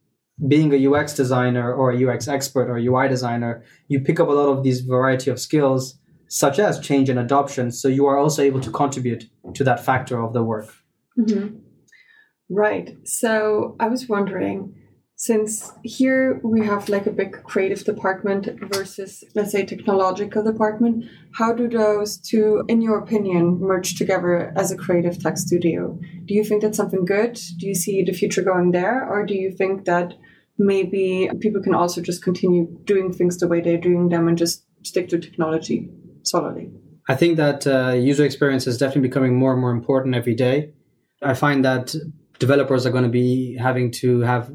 being 0.47 0.73
a 0.73 0.91
UX 0.91 1.13
designer 1.13 1.73
or 1.73 1.91
a 1.91 2.07
UX 2.07 2.27
expert 2.27 2.69
or 2.69 2.77
UI 2.77 3.09
designer, 3.09 3.63
you 3.87 3.99
pick 3.99 4.19
up 4.19 4.29
a 4.29 4.31
lot 4.31 4.49
of 4.49 4.63
these 4.63 4.81
variety 4.81 5.29
of 5.29 5.39
skills, 5.39 5.99
such 6.27 6.57
as 6.57 6.79
change 6.79 7.09
and 7.09 7.19
adoption. 7.19 7.71
So 7.71 7.89
you 7.89 8.05
are 8.07 8.17
also 8.17 8.41
able 8.41 8.61
to 8.61 8.71
contribute 8.71 9.25
to 9.53 9.63
that 9.65 9.83
factor 9.83 10.21
of 10.21 10.31
the 10.33 10.41
work. 10.41 10.73
Mm-hmm. 11.19 11.57
Right. 12.49 12.97
So 13.03 13.75
I 13.79 13.87
was 13.87 14.07
wondering 14.07 14.75
since 15.21 15.71
here 15.83 16.41
we 16.43 16.65
have 16.65 16.89
like 16.89 17.05
a 17.05 17.11
big 17.11 17.43
creative 17.43 17.83
department 17.83 18.49
versus 18.73 19.23
let's 19.35 19.51
say 19.51 19.63
technological 19.63 20.43
department 20.43 21.05
how 21.35 21.53
do 21.53 21.69
those 21.69 22.17
two 22.17 22.63
in 22.67 22.81
your 22.81 22.97
opinion 22.97 23.59
merge 23.59 23.93
together 23.99 24.51
as 24.57 24.71
a 24.71 24.75
creative 24.75 25.21
tech 25.21 25.37
studio? 25.37 25.95
Do 26.25 26.33
you 26.33 26.43
think 26.43 26.63
that's 26.63 26.75
something 26.75 27.05
good? 27.05 27.39
Do 27.59 27.67
you 27.67 27.75
see 27.75 28.01
the 28.01 28.13
future 28.13 28.41
going 28.41 28.71
there? 28.71 29.07
Or 29.07 29.23
do 29.23 29.35
you 29.35 29.51
think 29.51 29.85
that 29.85 30.15
maybe 30.57 31.29
people 31.39 31.61
can 31.61 31.75
also 31.75 32.01
just 32.01 32.23
continue 32.23 32.65
doing 32.85 33.13
things 33.13 33.37
the 33.37 33.47
way 33.47 33.61
they're 33.61 33.77
doing 33.77 34.09
them 34.09 34.27
and 34.27 34.39
just 34.39 34.65
stick 34.81 35.07
to 35.09 35.19
technology 35.19 35.87
solidly 36.23 36.71
i 37.07 37.15
think 37.15 37.37
that 37.37 37.67
uh, 37.67 37.91
user 37.91 38.25
experience 38.25 38.65
is 38.65 38.79
definitely 38.79 39.07
becoming 39.07 39.35
more 39.37 39.51
and 39.51 39.61
more 39.61 39.71
important 39.71 40.15
every 40.15 40.33
day. 40.33 40.73
I 41.21 41.35
find 41.35 41.63
that 41.63 41.95
developers 42.41 42.87
are 42.87 42.89
going 42.89 43.03
to 43.03 43.15
be 43.23 43.55
having 43.55 43.91
to 43.91 44.21
have 44.21 44.51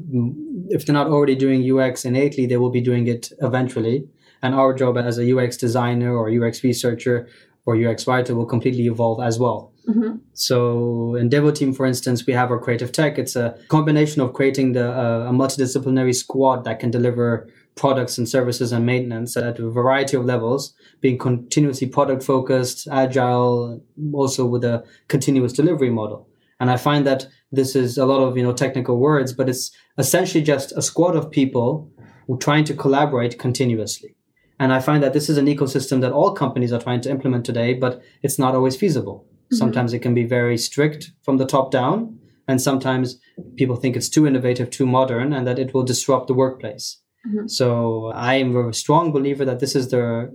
if 0.69 0.85
they're 0.85 0.99
not 1.01 1.07
already 1.07 1.35
doing 1.35 1.59
UX 1.71 2.03
innately, 2.03 2.45
they 2.45 2.57
will 2.57 2.69
be 2.79 2.81
doing 2.81 3.07
it 3.07 3.31
eventually. 3.41 4.05
And 4.43 4.53
our 4.53 4.73
job 4.73 4.97
as 4.97 5.17
a 5.17 5.25
UX 5.33 5.55
designer 5.55 6.11
or 6.13 6.29
UX 6.29 6.63
researcher 6.63 7.29
or 7.65 7.75
UX 7.75 8.05
writer 8.05 8.35
will 8.35 8.45
completely 8.45 8.85
evolve 8.87 9.23
as 9.23 9.39
well. 9.39 9.71
Mm-hmm. 9.87 10.17
So 10.33 11.15
in 11.15 11.29
Devoteam, 11.29 11.75
for 11.75 11.85
instance, 11.85 12.25
we 12.27 12.33
have 12.33 12.51
our 12.51 12.59
creative 12.59 12.91
tech. 12.91 13.17
It's 13.17 13.37
a 13.37 13.57
combination 13.69 14.21
of 14.21 14.33
creating 14.33 14.73
the, 14.73 14.87
uh, 14.91 15.29
a 15.29 15.31
multidisciplinary 15.31 16.13
squad 16.13 16.65
that 16.65 16.79
can 16.81 16.91
deliver 16.91 17.47
products 17.75 18.17
and 18.17 18.27
services 18.27 18.73
and 18.73 18.85
maintenance 18.85 19.37
at 19.37 19.59
a 19.59 19.69
variety 19.69 20.17
of 20.17 20.25
levels, 20.25 20.73
being 20.99 21.17
continuously 21.17 21.87
product 21.87 22.21
focused, 22.23 22.87
agile, 22.91 23.81
also 24.13 24.45
with 24.45 24.63
a 24.65 24.83
continuous 25.07 25.53
delivery 25.53 25.89
model. 25.89 26.27
And 26.59 26.69
I 26.69 26.77
find 26.77 27.05
that 27.05 27.27
this 27.51 27.75
is 27.75 27.97
a 27.97 28.05
lot 28.05 28.21
of, 28.21 28.37
you 28.37 28.43
know, 28.43 28.53
technical 28.53 28.97
words, 28.97 29.33
but 29.33 29.49
it's 29.49 29.71
essentially 29.97 30.43
just 30.43 30.71
a 30.73 30.81
squad 30.81 31.15
of 31.15 31.31
people 31.31 31.91
who 32.25 32.35
are 32.35 32.39
trying 32.39 32.65
to 32.65 32.73
collaborate 32.73 33.39
continuously. 33.39 34.15
And 34.59 34.73
I 34.73 34.79
find 34.79 35.03
that 35.03 35.13
this 35.13 35.29
is 35.29 35.37
an 35.37 35.45
ecosystem 35.45 36.01
that 36.01 36.11
all 36.11 36.33
companies 36.33 36.73
are 36.73 36.81
trying 36.81 37.01
to 37.01 37.09
implement 37.09 37.45
today, 37.45 37.73
but 37.73 38.01
it's 38.23 38.39
not 38.39 38.55
always 38.55 38.75
feasible. 38.75 39.25
Mm-hmm. 39.29 39.55
Sometimes 39.55 39.93
it 39.93 39.99
can 39.99 40.13
be 40.13 40.25
very 40.25 40.57
strict 40.57 41.11
from 41.21 41.37
the 41.37 41.45
top 41.45 41.71
down. 41.71 42.19
And 42.47 42.61
sometimes 42.61 43.19
people 43.55 43.75
think 43.75 43.95
it's 43.95 44.09
too 44.09 44.25
innovative, 44.25 44.69
too 44.69 44.85
modern, 44.85 45.33
and 45.33 45.45
that 45.45 45.59
it 45.59 45.73
will 45.73 45.83
disrupt 45.83 46.27
the 46.27 46.33
workplace. 46.33 46.97
Mm-hmm. 47.27 47.47
So 47.47 48.07
I 48.15 48.35
am 48.35 48.55
a 48.55 48.73
strong 48.73 49.11
believer 49.11 49.45
that 49.45 49.59
this 49.59 49.75
is 49.75 49.89
the 49.89 50.31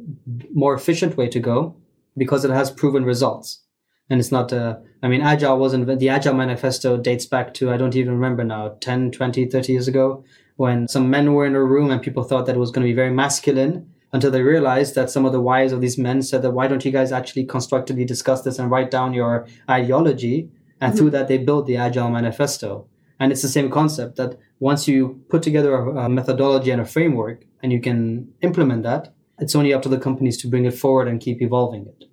more 0.52 0.74
efficient 0.74 1.16
way 1.16 1.28
to 1.28 1.40
go 1.40 1.76
because 2.16 2.44
it 2.44 2.50
has 2.50 2.70
proven 2.70 3.04
results 3.04 3.61
and 4.10 4.20
it's 4.20 4.32
not 4.32 4.52
uh, 4.52 4.76
i 5.02 5.08
mean 5.08 5.20
agile 5.20 5.58
wasn't 5.58 5.98
the 5.98 6.08
agile 6.08 6.34
manifesto 6.34 6.96
dates 6.96 7.26
back 7.26 7.54
to 7.54 7.70
i 7.70 7.76
don't 7.76 7.96
even 7.96 8.12
remember 8.12 8.44
now 8.44 8.76
10 8.80 9.10
20 9.10 9.46
30 9.46 9.72
years 9.72 9.88
ago 9.88 10.24
when 10.56 10.86
some 10.88 11.10
men 11.10 11.32
were 11.32 11.46
in 11.46 11.54
a 11.54 11.64
room 11.64 11.90
and 11.90 12.02
people 12.02 12.22
thought 12.22 12.46
that 12.46 12.56
it 12.56 12.58
was 12.58 12.70
going 12.70 12.86
to 12.86 12.90
be 12.90 12.96
very 12.96 13.10
masculine 13.10 13.88
until 14.12 14.30
they 14.30 14.42
realized 14.42 14.94
that 14.94 15.10
some 15.10 15.24
of 15.24 15.32
the 15.32 15.40
wives 15.40 15.72
of 15.72 15.80
these 15.80 15.98
men 15.98 16.22
said 16.22 16.42
that 16.42 16.50
why 16.50 16.68
don't 16.68 16.84
you 16.84 16.92
guys 16.92 17.12
actually 17.12 17.44
constructively 17.44 18.04
discuss 18.04 18.42
this 18.42 18.58
and 18.58 18.70
write 18.70 18.90
down 18.90 19.14
your 19.14 19.46
ideology? 19.68 20.50
And 20.80 20.92
mm-hmm. 20.92 20.98
through 20.98 21.10
that 21.10 21.28
they 21.28 21.38
built 21.38 21.66
the 21.66 21.76
agile 21.76 22.10
manifesto. 22.10 22.86
And 23.18 23.32
it's 23.32 23.42
the 23.42 23.48
same 23.48 23.70
concept 23.70 24.16
that 24.16 24.38
once 24.60 24.86
you 24.86 25.22
put 25.28 25.42
together 25.42 25.74
a, 25.74 26.04
a 26.04 26.08
methodology 26.08 26.70
and 26.70 26.80
a 26.80 26.84
framework 26.84 27.44
and 27.62 27.72
you 27.72 27.80
can 27.80 28.32
implement 28.42 28.82
that 28.82 29.14
it's 29.38 29.54
only 29.54 29.72
up 29.72 29.82
to 29.82 29.88
the 29.88 29.98
companies 29.98 30.36
to 30.38 30.48
bring 30.48 30.64
it 30.64 30.74
forward 30.74 31.08
and 31.08 31.20
keep 31.20 31.40
evolving 31.40 31.86
it 31.86 32.04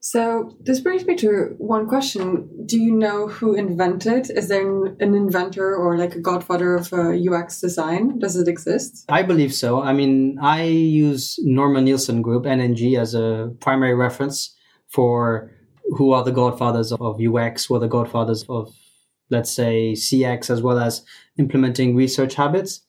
so 0.00 0.56
this 0.60 0.80
brings 0.80 1.04
me 1.06 1.16
to 1.16 1.54
one 1.58 1.88
question. 1.88 2.48
Do 2.66 2.78
you 2.78 2.92
know 2.92 3.26
who 3.28 3.54
invented? 3.54 4.30
Is 4.30 4.48
there 4.48 4.86
an 4.86 5.14
inventor 5.14 5.74
or 5.74 5.98
like 5.98 6.14
a 6.14 6.20
godfather 6.20 6.74
of 6.74 6.92
uh, 6.92 7.10
UX 7.10 7.60
design? 7.60 8.18
Does 8.18 8.36
it 8.36 8.48
exist? 8.48 9.04
I 9.08 9.22
believe 9.22 9.52
so. 9.52 9.82
I 9.82 9.92
mean, 9.92 10.38
I 10.40 10.62
use 10.64 11.38
Norman 11.42 11.84
Nielsen 11.84 12.22
Group, 12.22 12.44
NNG, 12.44 12.98
as 12.98 13.14
a 13.14 13.52
primary 13.60 13.94
reference 13.94 14.54
for 14.88 15.50
who 15.96 16.12
are 16.12 16.22
the 16.22 16.32
godfathers 16.32 16.92
of 16.92 17.20
UX, 17.20 17.66
who 17.66 17.74
are 17.74 17.80
the 17.80 17.88
godfathers 17.88 18.44
of, 18.48 18.72
let's 19.30 19.50
say, 19.50 19.92
CX, 19.92 20.50
as 20.50 20.62
well 20.62 20.78
as 20.78 21.04
implementing 21.38 21.96
research 21.96 22.34
habits 22.34 22.82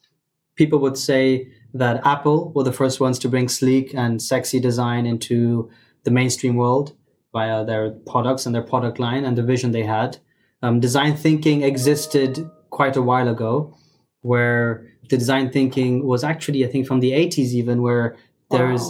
people 0.60 0.80
would 0.80 0.98
say 0.98 1.50
that 1.74 2.06
Apple 2.06 2.52
were 2.54 2.66
the 2.66 2.74
first 2.74 3.00
ones 3.00 3.18
to 3.18 3.30
bring 3.30 3.48
sleek 3.48 3.94
and 3.94 4.22
sexy 4.22 4.60
design 4.60 5.06
into 5.06 5.72
the 6.04 6.12
mainstream 6.12 6.56
world 6.56 6.94
via 7.34 7.64
their 7.66 7.92
products 8.08 8.46
and 8.46 8.56
their 8.56 8.64
product 8.64 9.00
line 9.00 9.26
and 9.26 9.38
the 9.38 9.44
vision 9.44 9.72
they 9.72 9.84
had. 9.84 10.18
Um, 10.62 10.80
design 10.80 11.16
thinking 11.16 11.64
existed 11.64 12.50
quite 12.70 12.98
a 12.98 13.02
while 13.02 13.28
ago, 13.28 13.76
where 14.22 14.86
the 15.10 15.18
design 15.18 15.52
thinking 15.52 16.06
was 16.06 16.24
actually, 16.24 16.66
I 16.66 16.70
think, 16.70 16.88
from 16.88 17.00
the 17.00 17.12
80s, 17.12 17.54
even 17.54 17.82
where 17.82 18.18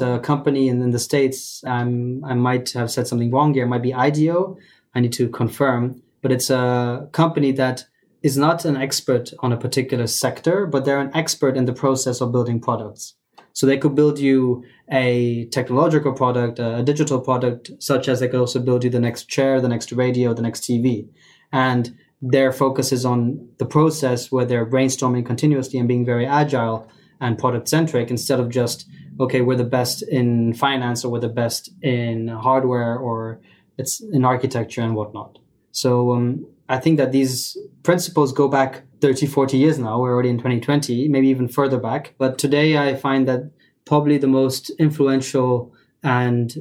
wow. 0.01 0.15
a 0.15 0.19
company 0.19 0.67
in, 0.67 0.81
in 0.81 0.91
the 0.91 0.99
States. 0.99 1.63
Um, 1.65 2.23
I 2.25 2.33
might 2.33 2.71
have 2.71 2.89
said 2.89 3.07
something 3.07 3.31
wrong 3.31 3.53
here. 3.53 3.65
It 3.65 3.67
might 3.67 3.81
be 3.81 3.93
IDEO. 3.93 4.57
I 4.95 4.99
need 5.01 5.13
to 5.13 5.29
confirm, 5.29 6.01
but 6.21 6.31
it's 6.31 6.49
a 6.49 7.07
company 7.11 7.51
that 7.53 7.85
is 8.23 8.37
not 8.37 8.65
an 8.65 8.75
expert 8.75 9.31
on 9.39 9.53
a 9.53 9.57
particular 9.57 10.07
sector, 10.07 10.65
but 10.65 10.83
they're 10.83 10.99
an 10.99 11.11
expert 11.13 11.55
in 11.55 11.65
the 11.65 11.73
process 11.73 12.21
of 12.21 12.31
building 12.31 12.59
products. 12.59 13.15
So 13.59 13.65
they 13.67 13.77
could 13.77 13.93
build 13.93 14.19
you 14.19 14.63
a 14.89 15.43
technological 15.47 16.13
product, 16.13 16.59
a 16.59 16.81
digital 16.81 17.19
product, 17.19 17.71
such 17.79 18.07
as 18.07 18.21
they 18.21 18.29
could 18.29 18.39
also 18.39 18.61
build 18.61 18.85
you 18.85 18.89
the 18.89 19.01
next 19.01 19.25
chair, 19.25 19.59
the 19.59 19.67
next 19.67 19.91
radio, 19.91 20.33
the 20.33 20.41
next 20.41 20.61
TV. 20.61 21.09
And 21.51 21.93
their 22.21 22.53
focus 22.53 22.93
is 22.93 23.03
on 23.03 23.49
the 23.57 23.65
process 23.65 24.31
where 24.31 24.45
they're 24.45 24.65
brainstorming 24.65 25.25
continuously 25.25 25.77
and 25.77 25.89
being 25.89 26.05
very 26.05 26.25
agile 26.25 26.89
and 27.19 27.37
product 27.37 27.67
centric 27.67 28.09
instead 28.09 28.39
of 28.39 28.47
just, 28.47 28.87
okay, 29.19 29.41
we're 29.41 29.57
the 29.57 29.65
best 29.65 30.03
in 30.03 30.53
finance 30.53 31.03
or 31.03 31.11
we're 31.11 31.19
the 31.19 31.27
best 31.27 31.69
in 31.81 32.29
hardware 32.29 32.95
or 32.97 33.41
it's 33.77 33.99
in 33.99 34.23
architecture 34.23 34.83
and 34.83 34.95
whatnot. 34.95 35.37
So 35.73 36.13
um, 36.13 36.47
I 36.69 36.77
think 36.77 36.95
that 36.95 37.11
these 37.11 37.57
principles 37.83 38.31
go 38.31 38.47
back 38.47 38.83
30, 39.01 39.27
40 39.27 39.57
years 39.57 39.79
now. 39.79 39.99
We're 39.99 40.13
already 40.13 40.29
in 40.29 40.37
2020, 40.37 41.07
maybe 41.07 41.27
even 41.27 41.47
further 41.47 41.79
back. 41.79 42.15
But 42.17 42.37
today 42.37 42.77
I 42.77 42.95
find 42.95 43.27
that 43.27 43.51
probably 43.85 44.17
the 44.17 44.27
most 44.27 44.69
influential 44.71 45.73
and 46.03 46.53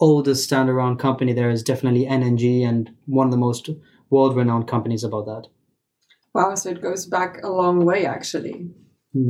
oldest 0.00 0.44
stand 0.44 0.68
around 0.68 0.98
company 0.98 1.32
there 1.32 1.50
is 1.50 1.62
definitely 1.62 2.06
NNG 2.06 2.66
and 2.66 2.90
one 3.06 3.26
of 3.26 3.30
the 3.30 3.38
most 3.38 3.70
world 4.10 4.36
renowned 4.36 4.68
companies 4.68 5.04
about 5.04 5.26
that. 5.26 5.48
Wow, 6.34 6.54
so 6.56 6.70
it 6.70 6.82
goes 6.82 7.06
back 7.06 7.42
a 7.42 7.48
long 7.48 7.84
way 7.84 8.06
actually. 8.06 8.68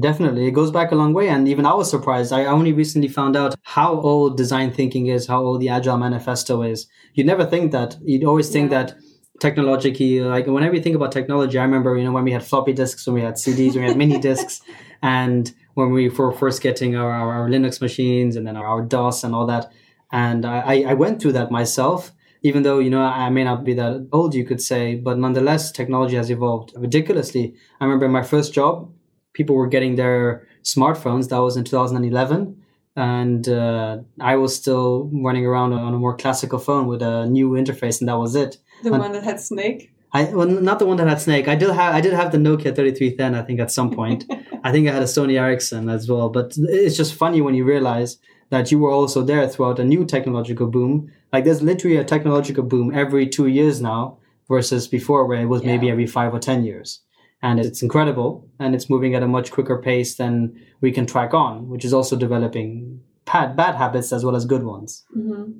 Definitely. 0.01 0.47
It 0.47 0.53
goes 0.53 0.71
back 0.71 0.93
a 0.93 0.95
long 0.95 1.13
way. 1.13 1.29
And 1.29 1.47
even 1.47 1.67
I 1.67 1.75
was 1.75 1.91
surprised. 1.91 2.33
I 2.33 2.47
only 2.47 2.73
recently 2.73 3.09
found 3.09 3.37
out 3.37 3.55
how 3.63 4.01
old 4.01 4.39
design 4.39 4.73
thinking 4.73 5.09
is, 5.09 5.27
how 5.27 5.43
old 5.43 5.61
the 5.61 5.69
Agile 5.69 5.99
Manifesto 5.99 6.63
is. 6.63 6.87
You'd 7.13 7.27
never 7.27 7.45
think 7.45 7.73
that. 7.73 7.99
You'd 8.03 8.25
always 8.25 8.49
think 8.49 8.71
yeah. 8.71 8.85
that 8.85 8.97
technologically 9.41 10.21
like 10.21 10.47
whenever 10.47 10.75
you 10.75 10.83
think 10.83 10.95
about 10.95 11.11
technology 11.11 11.59
i 11.59 11.63
remember 11.63 11.97
you 11.97 12.05
know 12.05 12.13
when 12.13 12.25
we 12.25 12.31
had 12.31 12.43
floppy 12.43 12.73
disks 12.73 13.07
when 13.07 13.15
we 13.15 13.21
had 13.21 13.35
cds 13.35 13.75
when 13.75 13.83
we 13.83 13.89
had 13.89 13.97
mini 13.97 14.19
disks 14.19 14.61
and 15.03 15.53
when 15.75 15.91
we 15.91 16.09
were 16.09 16.33
first 16.33 16.63
getting 16.63 16.95
our, 16.95 17.11
our, 17.11 17.49
linux 17.49 17.81
machines 17.81 18.37
and 18.37 18.47
then 18.47 18.57
our, 18.57 18.65
our 18.65 18.83
dos 18.83 19.25
and 19.25 19.35
all 19.35 19.45
that. 19.45 19.73
And 20.13 20.47
I, 20.47 20.83
I 20.83 20.95
went 20.95 21.21
through 21.21 21.33
that 21.33 21.51
myself 21.51 22.13
even 22.43 22.63
though 22.63 22.79
you 22.79 22.91
know 22.91 23.03
i 23.03 23.29
may 23.29 23.43
not 23.43 23.65
be 23.65 23.75
that 23.75 24.09
old 24.13 24.35
you 24.35 24.45
could 24.45 24.63
say 24.63 24.95
but 24.95 25.19
nonetheless 25.19 25.73
technology 25.73 26.15
has 26.15 26.31
evolved 26.31 26.73
ridiculously. 26.77 27.55
I 27.81 27.85
remember 27.85 28.09
my 28.09 28.23
first 28.23 28.55
job 28.55 28.93
people 29.33 29.57
were 29.57 29.67
getting 29.67 29.97
their 29.97 30.47
smartphones. 30.63 31.29
That 31.29 31.43
was 31.43 31.57
in 31.57 31.65
2011 31.65 32.63
and 32.97 33.49
uh, 33.49 33.99
I 34.21 34.37
was 34.37 34.55
still 34.55 35.11
running 35.13 35.45
around 35.45 35.73
on 35.73 35.95
a 35.95 35.99
more 35.99 36.17
classical 36.17 36.59
phone 36.59 36.87
with 36.87 37.03
a 37.03 37.27
new 37.27 37.51
interface, 37.51 38.01
and 38.01 38.09
that 38.09 38.19
was 38.19 38.37
it. 38.37 38.59
The 38.83 38.93
and 38.93 38.99
one 38.99 39.13
that 39.13 39.25
had 39.25 39.41
Snake. 39.41 39.93
I 40.13 40.25
well, 40.25 40.47
not 40.47 40.79
the 40.79 40.87
one 40.87 40.97
that 40.99 41.09
had 41.09 41.21
Snake. 41.21 41.49
I 41.49 41.55
did 41.55 41.71
have 41.71 41.95
I 41.95 42.01
did 42.01 42.13
have 42.13 42.33
the 42.33 42.39
Nokia 42.39 42.75
3310. 42.75 43.35
I 43.35 43.43
think 43.43 43.61
at 43.61 43.71
some 43.71 43.91
point. 43.91 44.25
I 44.65 44.73
think 44.73 44.89
I 44.89 44.93
had 44.93 45.03
a 45.03 45.07
Sony 45.07 45.39
Ericsson 45.39 45.89
as 45.89 46.09
well. 46.09 46.29
But 46.29 46.55
it's 46.57 46.97
just 46.97 47.15
funny 47.15 47.41
when 47.41 47.55
you 47.55 47.65
realize 47.65 48.19
that 48.51 48.71
you 48.71 48.79
were 48.79 48.91
also 48.91 49.23
there 49.23 49.49
throughout 49.49 49.79
a 49.79 49.85
new 49.85 50.05
technological 50.05 50.67
boom. 50.67 51.13
Like 51.33 51.45
there's 51.45 51.63
literally 51.63 51.97
a 51.97 52.05
technological 52.05 52.63
boom 52.63 52.95
every 52.95 53.29
two 53.29 53.49
years 53.49 53.81
now, 53.81 54.19
versus 54.49 54.87
before 54.87 55.27
where 55.27 55.41
it 55.41 55.47
was 55.47 55.63
yeah. 55.63 55.73
maybe 55.73 55.91
every 55.91 56.07
five 56.07 56.33
or 56.33 56.39
ten 56.39 56.65
years 56.65 57.01
and 57.45 57.61
it's 57.61 57.83
incredible 57.83 58.49
and 58.59 58.75
it's 58.75 58.89
moving 58.89 59.15
at 59.15 59.23
a 59.23 59.29
much 59.29 59.53
quicker 59.53 59.79
pace 59.79 60.15
than 60.17 60.59
we 60.81 60.91
can 60.91 61.07
track 61.07 61.35
on 61.35 61.69
which 61.69 61.85
is 61.85 61.93
also 61.93 62.17
developing 62.17 63.01
bad, 63.27 63.55
bad 63.55 63.75
habits 63.75 64.13
as 64.13 64.25
well 64.25 64.35
as 64.35 64.45
good 64.47 64.65
ones 64.65 65.05
mm-hmm. 65.17 65.53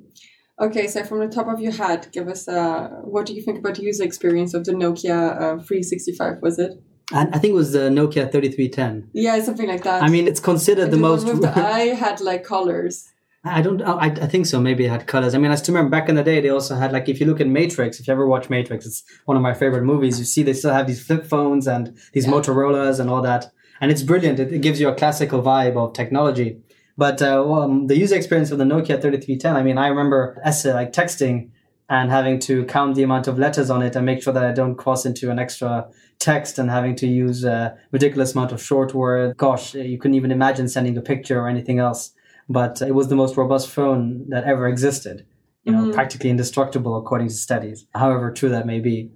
Okay 0.59 0.87
so 0.87 1.03
from 1.03 1.19
the 1.19 1.27
top 1.27 1.47
of 1.47 1.59
your 1.59 1.73
head 1.73 2.07
give 2.11 2.27
us 2.27 2.47
uh, 2.47 2.87
what 3.03 3.25
do 3.25 3.33
you 3.33 3.41
think 3.41 3.59
about 3.59 3.75
the 3.75 3.83
user 3.83 4.03
experience 4.03 4.53
of 4.53 4.65
the 4.65 4.71
nokia 4.71 5.35
uh, 5.35 5.57
365 5.57 6.41
was 6.41 6.59
it 6.59 6.81
and 7.13 7.33
I 7.35 7.37
think 7.37 7.51
it 7.51 7.55
was 7.55 7.71
the 7.71 7.89
Nokia 7.89 8.31
3310. 8.31 9.11
Yeah, 9.13 9.39
something 9.41 9.67
like 9.67 9.83
that. 9.83 10.01
I 10.01 10.09
mean, 10.09 10.27
it's 10.27 10.39
considered 10.39 10.85
the, 10.85 10.91
the 10.91 10.97
most. 10.97 11.27
I 11.45 11.79
had 12.03 12.19
like 12.19 12.43
colors. 12.43 13.07
I 13.43 13.61
don't. 13.61 13.81
I, 13.83 14.07
I 14.07 14.27
think 14.27 14.47
so. 14.47 14.59
Maybe 14.59 14.85
it 14.85 14.89
had 14.89 15.05
colors. 15.05 15.35
I 15.35 15.37
mean, 15.37 15.51
I 15.51 15.55
still 15.55 15.75
remember 15.75 15.91
back 15.91 16.09
in 16.09 16.15
the 16.15 16.23
day, 16.23 16.41
they 16.41 16.49
also 16.49 16.75
had 16.75 16.91
like 16.91 17.07
if 17.07 17.19
you 17.19 17.27
look 17.27 17.39
at 17.39 17.47
Matrix. 17.47 17.99
If 17.99 18.07
you 18.07 18.13
ever 18.13 18.25
watch 18.25 18.49
Matrix, 18.49 18.87
it's 18.87 19.03
one 19.25 19.37
of 19.37 19.43
my 19.43 19.53
favorite 19.53 19.83
movies. 19.83 20.17
You 20.17 20.25
see, 20.25 20.41
they 20.41 20.53
still 20.53 20.73
have 20.73 20.87
these 20.87 21.05
flip 21.05 21.27
phones 21.27 21.67
and 21.67 21.95
these 22.13 22.25
yeah. 22.25 22.31
Motorola's 22.31 22.99
and 22.99 23.07
all 23.07 23.21
that, 23.21 23.51
and 23.81 23.91
it's 23.91 24.01
brilliant. 24.01 24.39
It, 24.39 24.51
it, 24.51 24.61
gives 24.63 24.79
you 24.79 24.89
a 24.89 24.95
classical 24.95 25.43
vibe 25.43 25.77
of 25.77 25.93
technology. 25.93 26.59
But 26.97 27.21
uh, 27.21 27.43
um, 27.51 27.87
the 27.87 27.97
user 27.97 28.15
experience 28.15 28.51
of 28.51 28.57
the 28.57 28.63
Nokia 28.63 29.01
3310. 29.01 29.55
I 29.55 29.63
mean, 29.63 29.77
I 29.77 29.87
remember 29.87 30.41
essay 30.43 30.73
like 30.73 30.93
texting 30.93 31.51
and 31.89 32.09
having 32.09 32.39
to 32.39 32.65
count 32.65 32.95
the 32.95 33.03
amount 33.03 33.27
of 33.27 33.37
letters 33.37 33.69
on 33.69 33.81
it 33.81 33.95
and 33.95 34.05
make 34.05 34.23
sure 34.23 34.33
that 34.33 34.43
I 34.43 34.51
don't 34.53 34.75
cross 34.75 35.05
into 35.05 35.29
an 35.29 35.37
extra 35.37 35.87
text 36.19 36.57
and 36.57 36.69
having 36.69 36.95
to 36.95 37.07
use 37.07 37.43
a 37.43 37.77
ridiculous 37.91 38.33
amount 38.33 38.51
of 38.51 38.61
short 38.61 38.93
words. 38.93 39.35
Gosh, 39.37 39.75
you 39.75 39.99
couldn't 39.99 40.15
even 40.15 40.31
imagine 40.31 40.67
sending 40.67 40.97
a 40.97 41.01
picture 41.01 41.39
or 41.39 41.47
anything 41.47 41.79
else 41.79 42.13
but 42.49 42.81
it 42.81 42.93
was 42.93 43.07
the 43.07 43.15
most 43.15 43.37
robust 43.37 43.69
phone 43.69 44.29
that 44.29 44.43
ever 44.43 44.67
existed. 44.67 45.25
You 45.63 45.71
know, 45.71 45.83
mm-hmm. 45.83 45.93
practically 45.93 46.29
indestructible 46.29 46.95
according 46.95 47.29
to 47.29 47.33
studies. 47.33 47.87
However 47.95 48.31
true 48.31 48.49
that 48.49 48.67
may 48.67 48.79
be, 48.79 49.09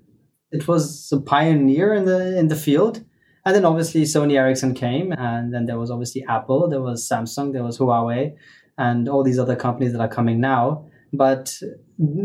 it 0.51 0.67
was 0.67 1.11
a 1.11 1.21
pioneer 1.21 1.93
in 1.93 2.05
the 2.05 2.37
in 2.37 2.47
the 2.47 2.55
field. 2.55 3.05
And 3.45 3.56
then 3.56 3.65
obviously 3.65 4.04
Sony 4.04 4.34
Ericsson 4.34 4.73
came, 4.73 5.12
and 5.13 5.54
then 5.54 5.65
there 5.65 5.80
was 5.80 5.91
obviously 5.91 6.25
Apple, 6.28 6.67
there 6.69 6.82
was 6.82 7.08
Samsung, 7.08 7.54
there 7.54 7.63
was 7.63 7.78
Huawei, 7.78 8.36
and 8.78 9.08
all 9.08 9.23
these 9.23 9.39
other 9.39 9.56
companies 9.56 9.93
that 9.93 10.02
are 10.02 10.10
coming 10.10 10.39
now. 10.39 10.86
But 11.12 11.58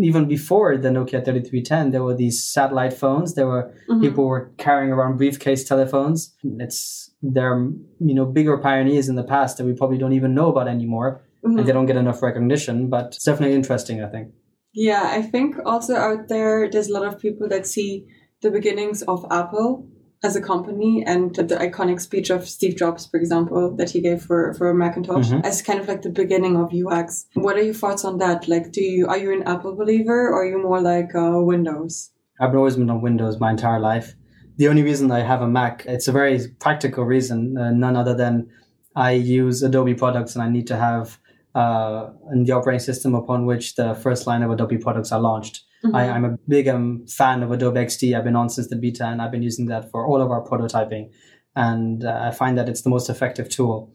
even 0.01 0.29
before 0.29 0.77
the 0.77 0.91
Nokia 0.91 1.25
3310, 1.25 1.91
there 1.91 2.03
were 2.03 2.15
these 2.15 2.45
satellite 2.45 2.93
phones. 2.93 3.35
There 3.35 3.47
were 3.47 3.75
mm-hmm. 3.89 4.01
people 4.01 4.27
were 4.27 4.53
carrying 4.59 4.93
around 4.93 5.17
briefcase 5.17 5.65
telephones. 5.65 6.35
It's 6.59 7.11
they're 7.23 7.71
you 8.01 8.15
know 8.15 8.27
bigger 8.27 8.59
pioneers 8.59 9.09
in 9.09 9.17
the 9.17 9.25
past 9.25 9.57
that 9.57 9.65
we 9.65 9.73
probably 9.73 9.99
don't 9.99 10.13
even 10.13 10.35
know 10.35 10.51
about 10.51 10.69
anymore, 10.69 11.23
mm-hmm. 11.45 11.59
and 11.59 11.67
they 11.67 11.73
don't 11.73 11.87
get 11.87 11.97
enough 11.97 12.23
recognition. 12.23 12.91
But 12.91 13.07
it's 13.07 13.25
definitely 13.25 13.57
interesting, 13.57 14.03
I 14.03 14.09
think. 14.09 14.33
Yeah, 14.75 15.05
I 15.05 15.23
think 15.23 15.57
also 15.65 15.95
out 15.95 16.29
there, 16.29 16.69
there's 16.71 16.89
a 16.89 16.93
lot 16.93 17.07
of 17.07 17.19
people 17.19 17.49
that 17.49 17.67
see 17.67 18.07
the 18.43 18.51
beginnings 18.51 19.03
of 19.03 19.25
Apple 19.31 19.89
as 20.25 20.35
a 20.35 20.41
company 20.41 21.05
and 21.07 21.35
the 21.35 21.57
iconic 21.57 22.01
speech 22.01 22.31
of 22.31 22.49
Steve 22.49 22.77
Jobs, 22.77 23.07
for 23.07 23.19
example, 23.19 23.71
that 23.77 23.91
he 23.91 24.01
gave 24.01 24.23
for, 24.23 24.55
for 24.55 24.73
Macintosh 24.73 25.29
mm-hmm. 25.29 25.45
as 25.45 25.61
kind 25.61 25.79
of 25.79 25.87
like 25.87 26.01
the 26.01 26.09
beginning 26.09 26.57
of 26.57 26.73
UX. 26.73 27.27
What 27.35 27.57
are 27.57 27.63
your 27.63 27.75
thoughts 27.75 28.07
on 28.07 28.17
that? 28.19 28.49
Like, 28.49 28.73
do 28.73 28.83
you, 28.83 29.07
are 29.07 29.19
you 29.19 29.33
an 29.35 29.43
Apple 29.43 29.77
believer 29.77 30.29
or 30.29 30.43
are 30.43 30.47
you 30.47 30.61
more 30.63 30.81
like 30.81 31.15
uh, 31.15 31.33
Windows? 31.35 32.11
I've 32.41 32.55
always 32.55 32.77
been 32.77 32.89
on 32.89 33.03
Windows 33.03 33.39
my 33.39 33.51
entire 33.51 33.79
life. 33.79 34.15
The 34.57 34.69
only 34.69 34.83
reason 34.83 35.11
I 35.11 35.21
have 35.21 35.43
a 35.43 35.49
Mac, 35.49 35.85
it's 35.87 36.09
a 36.09 36.13
very 36.13 36.41
practical 36.59 37.05
reason, 37.05 37.59
uh, 37.59 37.71
none 37.73 37.95
other 37.95 38.15
than 38.15 38.49
I 38.97 39.13
use 39.13 39.63
Adobe 39.63 39.95
products 39.95 40.35
and 40.35 40.43
I 40.43 40.49
need 40.49 40.67
to 40.69 40.77
have 40.77 41.19
uh, 41.55 42.11
the 42.45 42.53
operating 42.53 42.81
system 42.81 43.15
upon 43.15 43.45
which 43.45 43.75
the 43.75 43.95
first 43.95 44.27
line 44.27 44.43
of 44.43 44.51
Adobe 44.51 44.79
products 44.79 45.13
are 45.13 45.21
launched. 45.21 45.65
Mm-hmm. 45.85 45.97
I, 45.97 46.05
am 46.05 46.25
a 46.25 46.39
big 46.49 46.67
um, 46.69 47.07
fan 47.07 47.43
of 47.43 47.51
Adobe 47.51 47.81
XD. 47.81 48.17
I've 48.17 48.25
been 48.25 48.37
on 48.37 48.49
since 48.49 48.69
the 48.69 48.77
beta 48.77 49.05
and 49.05 49.21
I've 49.21 49.31
been 49.31 49.43
using 49.43 49.67
that 49.67 49.91
for 49.91 50.07
all 50.07 50.23
of 50.23 50.31
our 50.31 50.43
prototyping. 50.43 51.11
And 51.57 52.05
uh, 52.05 52.21
I 52.23 52.31
find 52.31 52.57
that 52.57 52.69
it's 52.69 52.83
the 52.83 52.91
most 52.91 53.11
effective 53.11 53.49
tool. 53.49 53.93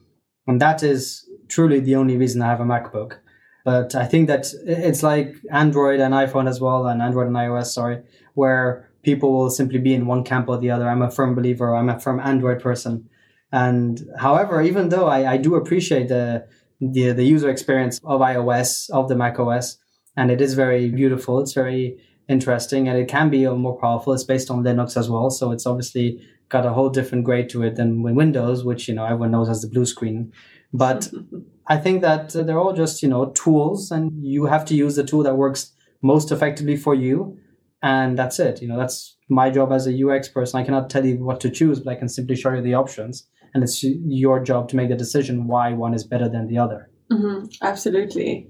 And 0.47 0.62
that 0.62 0.84
is 0.84 1.28
truly 1.47 1.80
the 1.80 1.95
only 1.95 2.15
reason 2.17 2.41
I 2.41 2.47
have 2.47 2.60
a 2.60 2.63
MacBook. 2.63 3.17
But 3.65 3.95
I 3.95 4.06
think 4.06 4.28
that 4.28 4.47
it's 4.65 5.04
like 5.04 5.36
Android 5.52 5.99
and 5.99 6.13
iPhone 6.13 6.47
as 6.47 6.62
well, 6.62 6.88
and 6.88 7.02
Android 7.02 7.28
and 7.28 7.36
iOS, 7.36 7.67
sorry, 7.67 8.02
where 8.34 8.89
people 9.04 9.34
will 9.34 9.49
simply 9.49 9.80
be 9.80 9.93
in 9.93 10.06
one 10.06 10.23
camp 10.23 10.47
or 10.47 10.58
the 10.58 10.71
other. 10.71 10.88
I'm 10.88 11.02
a 11.02 11.12
firm 11.12 11.36
believer, 11.36 11.75
I'm 11.75 11.89
a 11.89 11.99
firm 11.99 12.19
Android 12.19 12.62
person. 12.62 13.10
And 13.52 14.08
however, 14.17 14.62
even 14.62 14.89
though 14.89 15.08
I, 15.08 15.34
I 15.34 15.38
do 15.38 15.56
appreciate 15.56 16.08
the, 16.08 16.47
the, 16.80 17.12
the 17.12 17.23
user 17.23 17.49
experience 17.49 17.99
of 18.04 18.21
iOS, 18.21 18.89
of 18.91 19.10
the 19.10 19.15
Mac 19.15 19.39
OS, 19.39 19.78
and 20.19 20.29
it 20.29 20.41
is 20.41 20.53
very 20.53 20.89
beautiful. 20.89 21.39
It's 21.39 21.53
very 21.53 21.97
interesting, 22.27 22.89
and 22.89 22.97
it 22.97 23.08
can 23.08 23.29
be 23.29 23.47
more 23.47 23.79
powerful. 23.79 24.12
It's 24.12 24.25
based 24.25 24.51
on 24.51 24.63
Linux 24.63 24.97
as 24.97 25.10
well, 25.10 25.29
so 25.29 25.51
it's 25.51 25.65
obviously 25.65 26.19
got 26.49 26.65
a 26.65 26.73
whole 26.73 26.89
different 26.89 27.23
grade 27.23 27.47
to 27.49 27.63
it 27.63 27.77
than 27.77 28.03
Windows, 28.03 28.65
which 28.65 28.89
you 28.89 28.93
know 28.93 29.05
everyone 29.05 29.32
knows 29.32 29.49
as 29.49 29.62
the 29.62 29.69
blue 29.69 29.86
screen. 29.86 30.34
But 30.73 31.10
I 31.67 31.77
think 31.77 32.01
that 32.01 32.34
they're 32.34 32.60
all 32.60 32.73
just 32.73 33.01
you 33.01 33.08
know 33.08 33.32
tools, 33.43 33.91
and 33.91 34.12
you 34.21 34.45
have 34.45 34.65
to 34.65 34.75
use 34.75 34.97
the 34.97 35.05
tool 35.05 35.23
that 35.23 35.36
works 35.36 35.71
most 36.01 36.32
effectively 36.34 36.75
for 36.75 36.93
you, 36.93 37.38
and 37.82 38.19
that's 38.19 38.39
it. 38.39 38.62
You 38.62 38.67
know 38.67 38.77
that's 38.77 39.15
my 39.29 39.49
job 39.49 39.71
as 39.71 39.88
a 39.88 40.05
UX 40.05 40.27
person. 40.27 40.60
I 40.60 40.65
cannot 40.65 40.89
tell 40.89 41.05
you 41.05 41.23
what 41.23 41.39
to 41.41 41.49
choose, 41.49 41.79
but 41.79 41.91
I 41.91 41.95
can 41.95 42.10
simply 42.10 42.36
show 42.36 42.53
you 42.53 42.62
the 42.62 42.73
options. 42.73 43.25
and 43.53 43.63
it's 43.63 43.84
your 43.84 44.43
job 44.43 44.67
to 44.69 44.75
make 44.75 44.89
the 44.89 44.95
decision 44.95 45.47
why 45.47 45.73
one 45.73 45.93
is 45.95 46.03
better 46.03 46.29
than 46.29 46.47
the 46.47 46.58
other. 46.63 46.82
Mm-hmm. 47.12 47.45
Absolutely. 47.63 48.47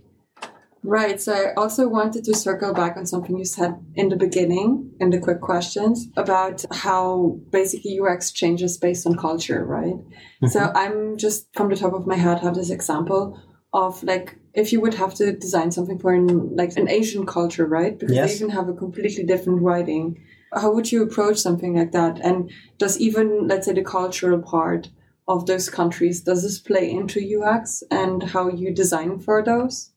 Right. 0.83 1.19
So 1.19 1.33
I 1.33 1.53
also 1.55 1.89
wanted 1.89 2.23
to 2.25 2.35
circle 2.35 2.73
back 2.73 2.95
on 2.95 3.05
something 3.05 3.37
you 3.37 3.45
said 3.45 3.75
in 3.95 4.09
the 4.09 4.15
beginning 4.15 4.91
in 4.99 5.09
the 5.09 5.19
quick 5.19 5.41
questions 5.41 6.07
about 6.15 6.63
how 6.71 7.39
basically 7.51 7.99
UX 7.99 8.31
changes 8.31 8.77
based 8.77 9.05
on 9.05 9.17
culture, 9.17 9.65
right? 9.65 9.95
Mm-hmm. 9.95 10.47
So 10.47 10.71
I'm 10.73 11.17
just 11.17 11.47
from 11.53 11.69
the 11.69 11.75
top 11.75 11.93
of 11.93 12.07
my 12.07 12.15
head 12.15 12.39
have 12.39 12.55
this 12.55 12.69
example 12.69 13.39
of 13.73 14.01
like 14.03 14.37
if 14.53 14.71
you 14.71 14.81
would 14.81 14.95
have 14.95 15.13
to 15.15 15.33
design 15.33 15.71
something 15.71 15.99
for 15.99 16.13
an 16.13 16.55
like 16.55 16.75
an 16.77 16.89
Asian 16.89 17.25
culture, 17.25 17.65
right? 17.65 17.99
Because 17.99 18.15
yes. 18.15 18.29
they 18.29 18.35
even 18.35 18.49
have 18.49 18.69
a 18.69 18.73
completely 18.73 19.25
different 19.25 19.61
writing. 19.61 20.23
How 20.53 20.73
would 20.73 20.91
you 20.91 21.03
approach 21.03 21.37
something 21.37 21.75
like 21.75 21.91
that? 21.91 22.19
And 22.23 22.51
does 22.77 22.99
even 22.99 23.47
let's 23.47 23.67
say 23.67 23.73
the 23.73 23.83
cultural 23.83 24.41
part 24.41 24.89
of 25.27 25.45
those 25.45 25.69
countries 25.69 26.21
does 26.21 26.41
this 26.41 26.57
play 26.57 26.89
into 26.89 27.19
UX 27.19 27.83
and 27.91 28.23
how 28.23 28.49
you 28.49 28.73
design 28.73 29.19
for 29.19 29.43
those? 29.43 29.91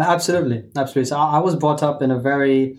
Absolutely, 0.00 0.64
absolutely. 0.76 1.08
So 1.08 1.16
I 1.18 1.38
was 1.38 1.56
brought 1.56 1.82
up 1.82 2.00
in 2.02 2.10
a 2.10 2.18
very 2.18 2.78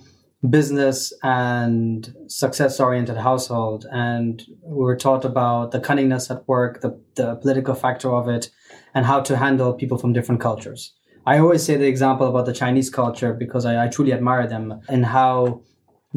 business 0.50 1.14
and 1.22 2.16
success 2.28 2.80
oriented 2.80 3.18
household, 3.18 3.86
and 3.92 4.44
we 4.64 4.84
were 4.84 4.96
taught 4.96 5.24
about 5.24 5.72
the 5.72 5.80
cunningness 5.80 6.32
at 6.32 6.48
work, 6.48 6.82
the, 6.82 7.00
the 7.16 7.36
political 7.36 7.76
factor 7.76 8.12
of 8.12 8.28
it, 8.28 8.50
and 8.96 9.06
how 9.06 9.22
to 9.22 9.38
handle 9.38 9.74
people 9.74 9.98
from 9.98 10.14
different 10.14 10.42
cultures. 10.42 10.94
I 11.26 11.38
always 11.38 11.64
say 11.64 11.76
the 11.76 11.88
example 11.88 12.28
about 12.28 12.48
the 12.48 12.54
Chinese 12.54 12.90
culture 12.90 13.34
because 13.34 13.66
I, 13.66 13.86
I 13.86 13.88
truly 13.88 14.14
admire 14.14 14.48
them 14.48 14.82
and 14.90 15.06
how 15.06 15.62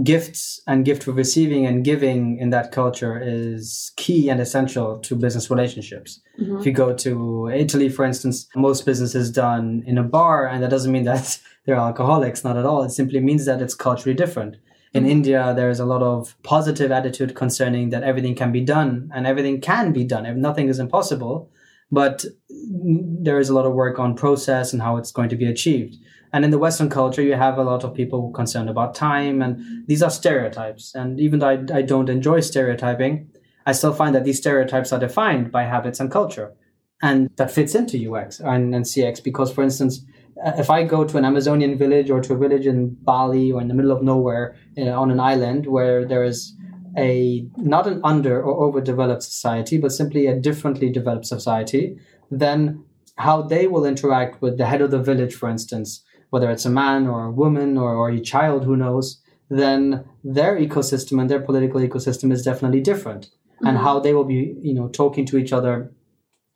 gifts 0.02 0.61
and 0.66 0.85
gift 0.85 1.07
receiving 1.07 1.66
and 1.66 1.85
giving 1.85 2.38
in 2.38 2.50
that 2.50 2.72
culture 2.72 3.20
is 3.22 3.92
key 3.96 4.28
and 4.28 4.40
essential 4.40 4.98
to 4.98 5.14
business 5.14 5.50
relationships. 5.50 6.20
Mm-hmm. 6.40 6.59
If 6.59 6.66
you 6.66 6.72
go 6.72 6.94
to 6.94 7.48
Italy, 7.54 7.88
for 7.88 8.04
instance, 8.04 8.48
most 8.57 8.85
business 8.85 9.14
is 9.14 9.30
done 9.30 9.85
in 9.87 9.96
a 9.96 10.02
bar, 10.02 10.48
and 10.48 10.62
that 10.62 10.70
doesn't 10.70 10.90
mean 10.90 11.04
that 11.12 11.38
they're 11.64 11.76
alcoholics, 11.76 12.42
not 12.42 12.57
at 12.57 12.66
all. 12.66 12.83
It 12.83 12.90
simply 12.90 13.20
means 13.20 13.44
that 13.46 13.62
it's 13.62 13.74
culturally 13.74 14.16
different. 14.16 14.57
In 14.92 15.04
mm-hmm. 15.04 15.11
India, 15.11 15.52
there's 15.54 15.80
a 15.80 15.85
lot 15.85 16.02
of 16.02 16.35
positive 16.42 16.90
attitude 16.90 17.35
concerning 17.35 17.90
that 17.90 18.02
everything 18.02 18.35
can 18.35 18.52
be 18.52 18.61
done 18.61 19.11
and 19.14 19.26
everything 19.26 19.61
can 19.61 19.92
be 19.92 20.04
done. 20.04 20.26
If 20.26 20.37
nothing 20.37 20.68
is 20.68 20.78
impossible, 20.78 21.50
but 21.90 22.24
there 22.48 23.38
is 23.38 23.48
a 23.48 23.54
lot 23.54 23.66
of 23.66 23.74
work 23.74 23.98
on 23.98 24.16
process 24.16 24.72
and 24.72 24.83
how 24.83 24.96
it's 24.96 25.12
going 25.12 25.28
to 25.28 25.37
be 25.37 25.46
achieved. 25.46 25.96
And 26.35 26.44
in 26.44 26.51
the 26.51 26.59
Western 26.59 26.90
culture, 26.90 27.23
you 27.23 27.35
have 27.35 27.59
a 27.59 27.62
lot 27.62 27.85
of 27.85 27.94
people 27.94 28.33
concerned 28.33 28.68
about 28.68 28.97
time, 28.97 29.40
and 29.40 29.87
these 29.87 30.03
are 30.03 30.11
stereotypes. 30.11 30.92
And 30.92 31.20
even 31.20 31.38
though 31.38 31.51
I, 31.51 31.64
I 31.73 31.83
don't 31.83 32.09
enjoy 32.09 32.40
stereotyping, 32.40 33.31
I 33.66 33.70
still 33.70 33.94
find 33.94 34.16
that 34.16 34.25
these 34.25 34.38
stereotypes 34.38 34.92
are 34.92 34.99
defined 34.99 35.53
by 35.53 35.62
habits 35.62 36.01
and 36.01 36.11
culture. 36.11 36.53
And 37.01 37.31
that 37.37 37.53
fits 37.53 37.77
into 37.77 38.12
UX 38.12 38.40
and, 38.40 38.75
and 38.75 38.85
CX 38.85 39.23
because, 39.23 39.53
for 39.53 39.62
instance, 39.62 40.05
uh, 40.44 40.55
if 40.59 40.70
I 40.70 40.83
go 40.83 41.05
to 41.05 41.16
an 41.18 41.25
Amazonian 41.25 41.79
village 41.79 42.11
or 42.11 42.20
to 42.23 42.35
a 42.35 42.37
village 42.37 42.66
in 42.66 42.97
Bali 43.03 43.53
or 43.53 43.61
in 43.61 43.68
the 43.68 43.75
middle 43.75 43.92
of 43.92 44.03
nowhere 44.03 44.57
you 44.77 44.87
know, 44.87 45.01
on 45.01 45.12
an 45.12 45.20
island 45.20 45.68
where 45.68 46.05
there 46.05 46.25
is 46.25 46.53
a 46.99 47.47
not 47.57 47.87
an 47.87 48.01
under 48.03 48.42
or 48.42 48.64
overdeveloped 48.64 49.23
society, 49.23 49.79
but 49.79 49.92
simply 49.92 50.27
a 50.27 50.35
differently 50.35 50.90
developed 50.90 51.27
society, 51.27 51.97
then 52.29 52.85
how 53.18 53.40
they 53.40 53.68
will 53.68 53.85
interact 53.85 54.42
with 54.42 54.59
the 54.59 54.66
head 54.66 54.81
of 54.81 54.90
the 54.90 54.99
village, 54.99 55.33
for 55.33 55.49
instance, 55.49 56.03
whether 56.35 56.51
it's 56.51 56.64
a 56.64 56.79
man 56.85 57.07
or 57.07 57.27
a 57.27 57.31
woman 57.31 57.79
or, 57.79 57.94
or 57.94 58.11
a 58.11 58.20
child, 58.20 58.64
who 58.64 58.75
knows, 58.75 59.23
then 59.49 60.05
their 60.25 60.59
ecosystem 60.59 61.20
and 61.20 61.31
their 61.31 61.38
political 61.49 61.81
ecosystem 61.81 62.33
is 62.33 62.42
definitely 62.42 62.81
different. 62.81 63.27
Mm-hmm. 63.27 63.68
And 63.68 63.79
how 63.79 64.01
they 64.01 64.14
will 64.14 64.25
be, 64.25 64.57
you 64.61 64.75
know, 64.75 64.88
talking 64.88 65.27
to 65.27 65.38
each 65.38 65.53
other 65.53 65.92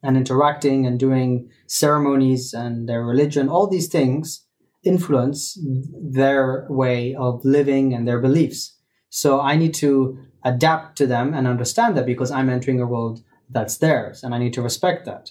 and 0.03 0.17
interacting 0.17 0.85
and 0.85 0.99
doing 0.99 1.49
ceremonies 1.69 2.53
and 2.53 2.89
their 2.89 3.05
religion, 3.05 3.49
all 3.49 3.69
these 3.69 3.87
things 3.87 4.45
influence 4.83 5.57
their 6.21 6.67
way 6.69 7.15
of 7.15 7.45
living 7.45 7.95
and 7.95 8.03
their 8.09 8.19
beliefs. 8.19 8.77
So 9.11 9.41
I 9.41 9.55
need 9.55 9.75
to 9.75 10.19
adapt 10.45 10.99
to 10.99 11.07
them 11.07 11.35
and 11.35 11.47
understand 11.47 11.97
that 11.97 12.07
because 12.13 12.33
I'm 12.33 12.51
entering 12.51 12.81
a 12.81 12.87
world 12.95 13.23
that's 13.49 13.79
theirs 13.79 14.25
and 14.25 14.35
I 14.35 14.39
need 14.39 14.55
to 14.55 14.63
respect 14.63 15.05
that 15.05 15.31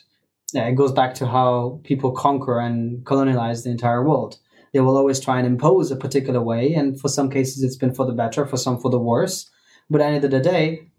yeah, 0.54 0.66
it 0.68 0.76
goes 0.76 0.92
back 0.92 1.14
to 1.16 1.28
how 1.28 1.82
people 1.84 2.12
conquer 2.12 2.60
and 2.60 3.04
colonialize 3.06 3.64
the 3.64 3.70
entire 3.70 4.04
world. 4.04 4.38
They 4.74 4.80
will 4.80 4.98
always 4.98 5.20
try 5.20 5.38
and 5.38 5.48
impose 5.48 5.92
a 5.92 5.96
particular 5.96 6.42
way, 6.42 6.74
and 6.74 7.00
for 7.00 7.10
some 7.10 7.30
cases, 7.30 7.64
it's 7.64 7.76
been 7.76 7.94
for 7.94 8.06
the 8.06 8.14
better, 8.14 8.46
for 8.46 8.58
some 8.58 8.80
for 8.80 8.92
the 8.92 9.00
worse. 9.00 9.50
But 9.90 10.02
at 10.02 10.10
the 10.10 10.16
end 10.16 10.24
of 10.26 10.32
the 10.32 10.40
day, 10.40 10.92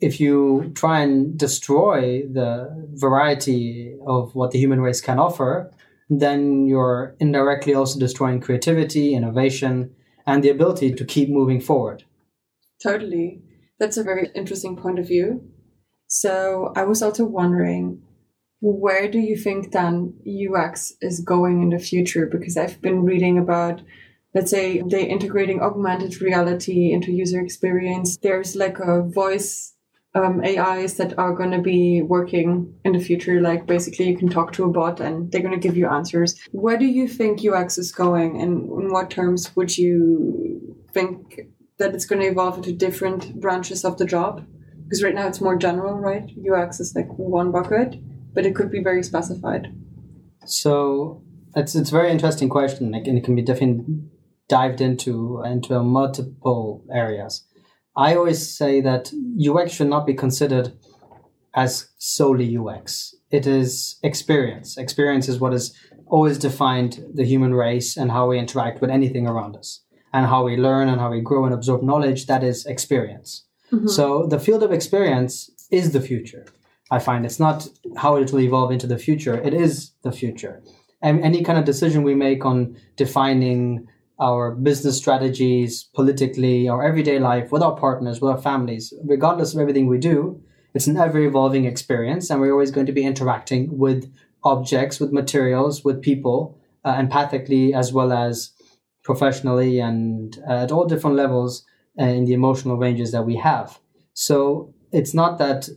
if 0.00 0.20
you 0.20 0.72
try 0.74 1.00
and 1.00 1.38
destroy 1.38 2.22
the 2.22 2.88
variety 2.94 3.96
of 4.06 4.34
what 4.34 4.50
the 4.50 4.58
human 4.58 4.80
race 4.80 5.00
can 5.00 5.18
offer, 5.18 5.72
then 6.08 6.66
you're 6.66 7.16
indirectly 7.18 7.74
also 7.74 7.98
destroying 7.98 8.40
creativity, 8.40 9.14
innovation, 9.14 9.94
and 10.26 10.42
the 10.42 10.50
ability 10.50 10.92
to 10.92 11.04
keep 11.04 11.28
moving 11.28 11.60
forward. 11.60 12.04
Totally. 12.82 13.42
That's 13.78 13.96
a 13.96 14.04
very 14.04 14.30
interesting 14.34 14.76
point 14.76 14.98
of 14.98 15.06
view. 15.06 15.48
So 16.06 16.72
I 16.76 16.84
was 16.84 17.02
also 17.02 17.24
wondering 17.24 18.02
where 18.60 19.10
do 19.10 19.18
you 19.18 19.36
think 19.36 19.72
then 19.72 20.14
UX 20.26 20.92
is 21.00 21.20
going 21.20 21.62
in 21.62 21.70
the 21.70 21.78
future? 21.78 22.26
Because 22.26 22.56
I've 22.56 22.80
been 22.80 23.04
reading 23.04 23.38
about, 23.38 23.82
let's 24.34 24.50
say, 24.50 24.82
they 24.82 25.06
integrating 25.06 25.60
augmented 25.60 26.20
reality 26.22 26.92
into 26.92 27.12
user 27.12 27.40
experience. 27.40 28.16
There's 28.16 28.56
like 28.56 28.78
a 28.78 29.02
voice 29.02 29.74
um, 30.14 30.42
AIs 30.42 30.94
that 30.94 31.18
are 31.18 31.34
going 31.34 31.50
to 31.50 31.60
be 31.60 32.00
working 32.00 32.74
in 32.84 32.92
the 32.92 32.98
future. 32.98 33.40
Like 33.42 33.66
basically, 33.66 34.08
you 34.08 34.16
can 34.16 34.30
talk 34.30 34.52
to 34.52 34.64
a 34.64 34.70
bot 34.70 35.00
and 35.00 35.30
they're 35.30 35.42
going 35.42 35.58
to 35.58 35.68
give 35.68 35.76
you 35.76 35.88
answers. 35.88 36.40
Where 36.52 36.78
do 36.78 36.86
you 36.86 37.06
think 37.06 37.44
UX 37.44 37.76
is 37.76 37.92
going, 37.92 38.40
and 38.40 38.62
in 38.62 38.92
what 38.92 39.10
terms 39.10 39.54
would 39.54 39.76
you 39.76 40.76
think 40.94 41.40
that 41.78 41.94
it's 41.94 42.06
going 42.06 42.22
to 42.22 42.28
evolve 42.28 42.56
into 42.56 42.72
different 42.72 43.38
branches 43.38 43.84
of 43.84 43.98
the 43.98 44.06
job? 44.06 44.46
Because 44.84 45.02
right 45.02 45.14
now 45.14 45.26
it's 45.26 45.42
more 45.42 45.56
general, 45.56 45.94
right? 45.94 46.30
UX 46.50 46.80
is 46.80 46.94
like 46.94 47.08
one 47.18 47.52
bucket 47.52 47.96
but 48.36 48.46
it 48.46 48.54
could 48.54 48.70
be 48.70 48.82
very 48.82 49.02
specified. 49.02 49.74
So 50.44 51.24
it's 51.56 51.74
it's 51.74 51.90
a 51.90 51.98
very 51.98 52.12
interesting 52.12 52.48
question, 52.48 52.94
and 52.94 53.18
it 53.18 53.24
can 53.24 53.34
be 53.34 53.42
definitely 53.42 53.84
dived 54.48 54.80
into 54.80 55.42
into 55.44 55.82
multiple 55.82 56.84
areas. 56.92 57.44
I 57.96 58.14
always 58.14 58.56
say 58.56 58.82
that 58.82 59.10
UX 59.50 59.72
should 59.72 59.88
not 59.88 60.06
be 60.06 60.14
considered 60.14 60.74
as 61.54 61.88
solely 61.96 62.56
UX. 62.56 63.14
It 63.30 63.46
is 63.46 63.98
experience. 64.02 64.76
Experience 64.76 65.28
is 65.28 65.40
what 65.40 65.52
has 65.52 65.74
always 66.06 66.38
defined 66.38 67.02
the 67.14 67.24
human 67.24 67.54
race 67.54 67.96
and 67.96 68.10
how 68.10 68.28
we 68.28 68.38
interact 68.38 68.82
with 68.82 68.90
anything 68.90 69.26
around 69.26 69.56
us 69.56 69.80
and 70.12 70.26
how 70.26 70.44
we 70.44 70.56
learn 70.56 70.88
and 70.90 71.00
how 71.00 71.10
we 71.10 71.22
grow 71.22 71.46
and 71.46 71.54
absorb 71.54 71.82
knowledge. 71.82 72.26
That 72.26 72.44
is 72.44 72.66
experience. 72.66 73.46
Mm-hmm. 73.72 73.88
So 73.88 74.26
the 74.26 74.38
field 74.38 74.62
of 74.62 74.72
experience 74.72 75.50
is 75.70 75.92
the 75.92 76.02
future. 76.02 76.44
I 76.90 76.98
find 76.98 77.24
it's 77.24 77.40
not 77.40 77.68
how 77.96 78.16
it 78.16 78.32
will 78.32 78.40
evolve 78.40 78.70
into 78.70 78.86
the 78.86 78.98
future. 78.98 79.34
It 79.34 79.54
is 79.54 79.92
the 80.02 80.12
future. 80.12 80.62
And 81.02 81.22
any 81.22 81.42
kind 81.42 81.58
of 81.58 81.64
decision 81.64 82.02
we 82.02 82.14
make 82.14 82.44
on 82.44 82.76
defining 82.96 83.88
our 84.18 84.54
business 84.54 84.96
strategies 84.96 85.84
politically, 85.94 86.68
our 86.68 86.82
everyday 86.82 87.18
life 87.18 87.52
with 87.52 87.62
our 87.62 87.76
partners, 87.76 88.20
with 88.20 88.30
our 88.30 88.40
families, 88.40 88.94
regardless 89.04 89.52
of 89.52 89.60
everything 89.60 89.88
we 89.88 89.98
do, 89.98 90.40
it's 90.74 90.86
an 90.86 90.96
ever 90.96 91.18
evolving 91.18 91.64
experience. 91.64 92.30
And 92.30 92.40
we're 92.40 92.52
always 92.52 92.70
going 92.70 92.86
to 92.86 92.92
be 92.92 93.04
interacting 93.04 93.76
with 93.76 94.10
objects, 94.44 95.00
with 95.00 95.12
materials, 95.12 95.84
with 95.84 96.00
people, 96.00 96.58
uh, 96.84 96.94
empathically 96.96 97.74
as 97.74 97.92
well 97.92 98.12
as 98.12 98.52
professionally 99.02 99.80
and 99.80 100.38
uh, 100.48 100.62
at 100.64 100.72
all 100.72 100.86
different 100.86 101.16
levels 101.16 101.64
uh, 102.00 102.04
in 102.04 102.24
the 102.24 102.32
emotional 102.32 102.76
ranges 102.76 103.12
that 103.12 103.24
we 103.24 103.36
have. 103.36 103.78
So 104.14 104.72
it's 104.92 105.14
not 105.14 105.38
that 105.38 105.68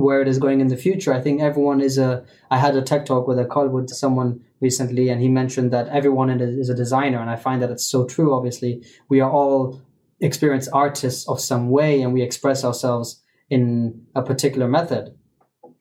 where 0.00 0.22
it 0.22 0.28
is 0.28 0.38
going 0.38 0.60
in 0.60 0.68
the 0.68 0.76
future. 0.76 1.12
I 1.12 1.20
think 1.20 1.40
everyone 1.40 1.80
is 1.80 1.98
a. 1.98 2.24
I 2.50 2.58
had 2.58 2.76
a 2.76 2.82
tech 2.82 3.06
talk 3.06 3.26
with 3.26 3.38
a 3.38 3.44
call 3.44 3.68
with 3.68 3.90
someone 3.90 4.40
recently, 4.60 5.08
and 5.08 5.20
he 5.20 5.28
mentioned 5.28 5.72
that 5.72 5.88
everyone 5.88 6.30
is 6.40 6.68
a 6.68 6.74
designer, 6.74 7.20
and 7.20 7.30
I 7.30 7.36
find 7.36 7.62
that 7.62 7.70
it's 7.70 7.86
so 7.86 8.06
true. 8.06 8.34
Obviously, 8.34 8.84
we 9.08 9.20
are 9.20 9.30
all 9.30 9.80
experienced 10.20 10.70
artists 10.72 11.28
of 11.28 11.40
some 11.40 11.70
way, 11.70 12.02
and 12.02 12.12
we 12.12 12.22
express 12.22 12.64
ourselves 12.64 13.22
in 13.50 14.06
a 14.14 14.22
particular 14.22 14.68
method. 14.68 15.14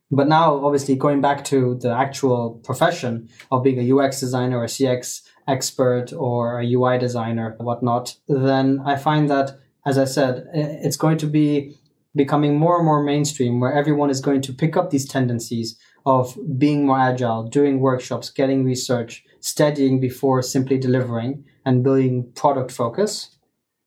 But 0.09 0.27
now, 0.27 0.65
obviously, 0.65 0.95
going 0.95 1.21
back 1.21 1.43
to 1.45 1.75
the 1.75 1.91
actual 1.91 2.61
profession 2.63 3.29
of 3.51 3.63
being 3.63 3.79
a 3.79 3.95
UX 3.95 4.19
designer 4.21 4.59
or 4.59 4.63
a 4.63 4.67
CX 4.67 5.21
expert 5.47 6.13
or 6.13 6.61
a 6.61 6.73
UI 6.73 6.97
designer, 6.97 7.55
whatnot, 7.59 8.15
then 8.27 8.79
I 8.85 8.95
find 8.95 9.29
that, 9.29 9.59
as 9.85 9.97
I 9.97 10.05
said, 10.05 10.47
it's 10.53 10.97
going 10.97 11.17
to 11.17 11.27
be 11.27 11.77
becoming 12.17 12.57
more 12.57 12.77
and 12.77 12.85
more 12.85 13.03
mainstream 13.03 13.59
where 13.59 13.71
everyone 13.71 14.09
is 14.09 14.19
going 14.19 14.41
to 14.41 14.53
pick 14.53 14.75
up 14.75 14.89
these 14.89 15.07
tendencies 15.07 15.77
of 16.05 16.37
being 16.57 16.85
more 16.85 16.99
agile, 16.99 17.43
doing 17.43 17.79
workshops, 17.79 18.29
getting 18.29 18.63
research, 18.63 19.23
studying 19.39 19.99
before 19.99 20.41
simply 20.41 20.77
delivering 20.77 21.45
and 21.65 21.83
building 21.83 22.31
product 22.33 22.71
focus. 22.71 23.37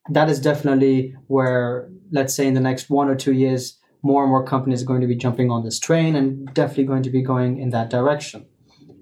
That 0.08 0.30
is 0.30 0.40
definitely 0.40 1.16
where, 1.26 1.90
let's 2.10 2.34
say, 2.34 2.46
in 2.46 2.54
the 2.54 2.60
next 2.60 2.90
one 2.90 3.08
or 3.08 3.14
two 3.14 3.32
years, 3.32 3.78
more 4.02 4.22
and 4.22 4.30
more 4.30 4.44
companies 4.44 4.82
are 4.82 4.86
going 4.86 5.00
to 5.00 5.06
be 5.06 5.16
jumping 5.16 5.50
on 5.50 5.64
this 5.64 5.78
train 5.78 6.16
and 6.16 6.52
definitely 6.54 6.84
going 6.84 7.02
to 7.02 7.10
be 7.10 7.22
going 7.22 7.58
in 7.58 7.70
that 7.70 7.90
direction. 7.90 8.46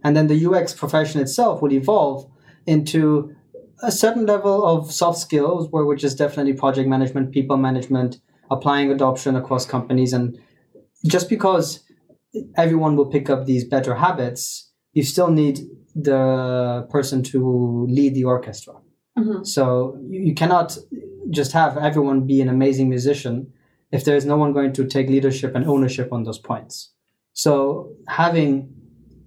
And 0.04 0.16
then 0.16 0.28
the 0.28 0.46
UX 0.46 0.74
profession 0.74 1.20
itself 1.20 1.60
will 1.60 1.72
evolve 1.72 2.30
into 2.66 3.34
a 3.82 3.92
certain 3.92 4.26
level 4.26 4.64
of 4.64 4.92
soft 4.92 5.18
skills, 5.18 5.68
where 5.70 5.84
which 5.84 6.04
is 6.04 6.14
definitely 6.14 6.52
project 6.52 6.88
management, 6.88 7.32
people 7.32 7.56
management, 7.56 8.20
applying 8.50 8.90
adoption 8.90 9.36
across 9.36 9.66
companies. 9.66 10.12
And 10.12 10.38
just 11.06 11.28
because 11.28 11.84
everyone 12.56 12.96
will 12.96 13.06
pick 13.06 13.30
up 13.30 13.46
these 13.46 13.64
better 13.64 13.94
habits, 13.94 14.70
you 14.92 15.02
still 15.02 15.30
need 15.30 15.60
the 15.94 16.86
person 16.90 17.22
to 17.22 17.86
lead 17.88 18.14
the 18.14 18.24
orchestra. 18.24 18.74
Mm-hmm. 19.18 19.44
So 19.44 19.98
you, 20.08 20.34
cannot 20.34 20.78
just 21.30 21.52
have 21.52 21.76
everyone 21.76 22.26
be 22.26 22.40
an 22.40 22.48
amazing 22.48 22.88
musician 22.88 23.52
if 23.90 24.04
there 24.04 24.16
is 24.16 24.24
no 24.24 24.36
one 24.36 24.52
going 24.52 24.72
to 24.74 24.86
take 24.86 25.08
leadership 25.08 25.54
and 25.54 25.66
ownership 25.66 26.12
on 26.12 26.24
those 26.24 26.38
points. 26.38 26.92
So 27.32 27.92
having 28.08 28.72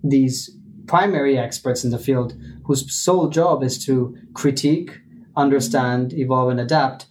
these 0.04 0.50
primary 0.88 1.38
experts 1.38 1.84
in 1.84 1.92
the 1.92 2.00
field 2.00 2.36
whose 2.66 2.92
sole 2.94 3.30
job 3.30 3.64
is 3.64 3.84
to 3.86 4.16
critique, 4.34 5.00
understand, 5.36 6.14
evolve, 6.14 6.50
and 6.50 6.60
adapt, 6.60 7.08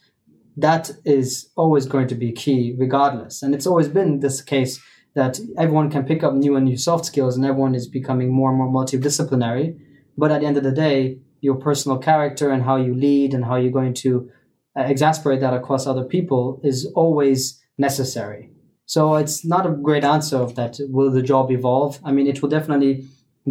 that 0.60 0.90
is 1.04 1.50
always 1.56 1.86
going 1.86 2.08
to 2.08 2.14
be 2.14 2.32
key 2.32 2.74
regardless. 2.78 3.42
And 3.42 3.54
it's 3.54 3.66
always 3.66 3.88
been 3.88 4.20
this 4.20 4.40
case 4.42 4.80
that 5.14 5.40
everyone 5.58 5.90
can 5.90 6.04
pick 6.04 6.22
up 6.22 6.34
new 6.34 6.56
and 6.56 6.64
new 6.64 6.76
soft 6.76 7.04
skills 7.06 7.36
and 7.36 7.44
everyone 7.44 7.74
is 7.74 7.88
becoming 7.88 8.32
more 8.32 8.50
and 8.50 8.58
more 8.58 8.68
multidisciplinary. 8.68 9.78
But 10.16 10.30
at 10.30 10.40
the 10.40 10.46
end 10.46 10.56
of 10.56 10.62
the 10.62 10.72
day, 10.72 11.18
your 11.40 11.56
personal 11.56 11.98
character 11.98 12.50
and 12.50 12.62
how 12.62 12.76
you 12.76 12.94
lead 12.94 13.34
and 13.34 13.44
how 13.44 13.56
you're 13.56 13.72
going 13.72 13.94
to 13.94 14.30
uh, 14.78 14.82
exasperate 14.82 15.40
that 15.40 15.54
across 15.54 15.86
other 15.86 16.04
people 16.04 16.60
is 16.62 16.86
always 16.94 17.60
necessary. 17.78 18.50
So 18.86 19.16
it's 19.16 19.44
not 19.44 19.66
a 19.66 19.70
great 19.70 20.04
answer 20.04 20.36
of 20.36 20.54
that. 20.56 20.78
Will 20.80 21.10
the 21.10 21.22
job 21.22 21.50
evolve? 21.50 21.98
I 22.04 22.12
mean, 22.12 22.26
it 22.26 22.42
will 22.42 22.48
definitely 22.48 23.06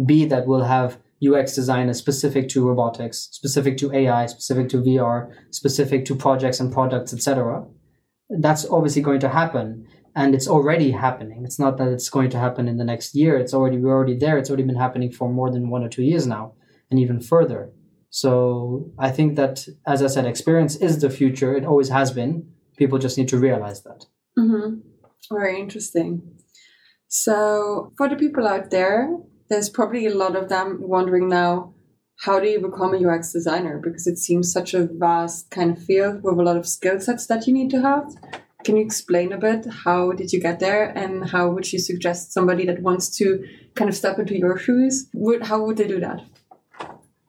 be 0.06 0.24
that 0.26 0.46
we'll 0.46 0.64
have 0.64 0.98
UX 1.26 1.54
design 1.54 1.88
is 1.88 1.98
specific 1.98 2.48
to 2.50 2.66
robotics, 2.66 3.28
specific 3.32 3.76
to 3.78 3.92
AI, 3.92 4.26
specific 4.26 4.68
to 4.70 4.78
VR, 4.78 5.32
specific 5.50 6.04
to 6.06 6.14
projects 6.14 6.60
and 6.60 6.72
products, 6.72 7.12
etc. 7.12 7.66
That's 8.30 8.66
obviously 8.70 9.02
going 9.02 9.20
to 9.20 9.28
happen 9.28 9.86
and 10.14 10.34
it's 10.34 10.48
already 10.48 10.90
happening. 10.90 11.44
It's 11.44 11.58
not 11.58 11.76
that 11.78 11.88
it's 11.88 12.10
going 12.10 12.30
to 12.30 12.38
happen 12.38 12.68
in 12.68 12.76
the 12.76 12.84
next 12.84 13.14
year. 13.14 13.36
It's 13.38 13.54
already 13.54 13.78
we're 13.78 13.92
already 13.92 14.16
there. 14.16 14.38
It's 14.38 14.50
already 14.50 14.64
been 14.64 14.76
happening 14.76 15.12
for 15.12 15.28
more 15.28 15.50
than 15.50 15.70
one 15.70 15.84
or 15.84 15.88
two 15.88 16.02
years 16.02 16.26
now, 16.26 16.54
and 16.90 16.98
even 16.98 17.20
further. 17.20 17.70
So 18.10 18.90
I 18.98 19.10
think 19.10 19.36
that, 19.36 19.66
as 19.86 20.02
I 20.02 20.08
said, 20.08 20.26
experience 20.26 20.76
is 20.76 21.00
the 21.00 21.10
future. 21.10 21.54
It 21.54 21.64
always 21.64 21.88
has 21.90 22.10
been. 22.10 22.48
People 22.76 22.98
just 22.98 23.16
need 23.18 23.28
to 23.28 23.38
realize 23.38 23.82
that. 23.82 24.06
Mm-hmm. 24.38 24.80
Very 25.32 25.60
interesting. 25.60 26.22
So 27.06 27.92
for 27.96 28.08
the 28.08 28.16
people 28.16 28.48
out 28.48 28.70
there, 28.70 29.16
there's 29.50 29.68
probably 29.68 30.06
a 30.06 30.14
lot 30.14 30.36
of 30.36 30.48
them 30.48 30.78
wondering 30.80 31.28
now. 31.28 31.74
How 32.20 32.38
do 32.38 32.48
you 32.48 32.60
become 32.60 32.94
a 32.94 33.08
UX 33.08 33.32
designer? 33.32 33.80
Because 33.82 34.06
it 34.06 34.18
seems 34.18 34.52
such 34.52 34.74
a 34.74 34.86
vast 34.86 35.50
kind 35.50 35.76
of 35.76 35.82
field 35.82 36.22
with 36.22 36.38
a 36.38 36.42
lot 36.42 36.56
of 36.56 36.66
skill 36.66 37.00
sets 37.00 37.26
that 37.26 37.46
you 37.46 37.52
need 37.52 37.70
to 37.70 37.82
have. 37.82 38.14
Can 38.64 38.76
you 38.76 38.84
explain 38.84 39.32
a 39.32 39.38
bit 39.38 39.66
how 39.84 40.12
did 40.12 40.32
you 40.32 40.40
get 40.40 40.60
there? 40.60 40.96
And 40.96 41.30
how 41.30 41.50
would 41.50 41.72
you 41.72 41.78
suggest 41.78 42.32
somebody 42.32 42.66
that 42.66 42.82
wants 42.82 43.08
to 43.16 43.44
kind 43.74 43.88
of 43.88 43.96
step 43.96 44.18
into 44.18 44.38
your 44.38 44.58
shoes? 44.58 45.08
How 45.42 45.64
would 45.64 45.78
they 45.78 45.88
do 45.88 45.98
that? 46.00 46.20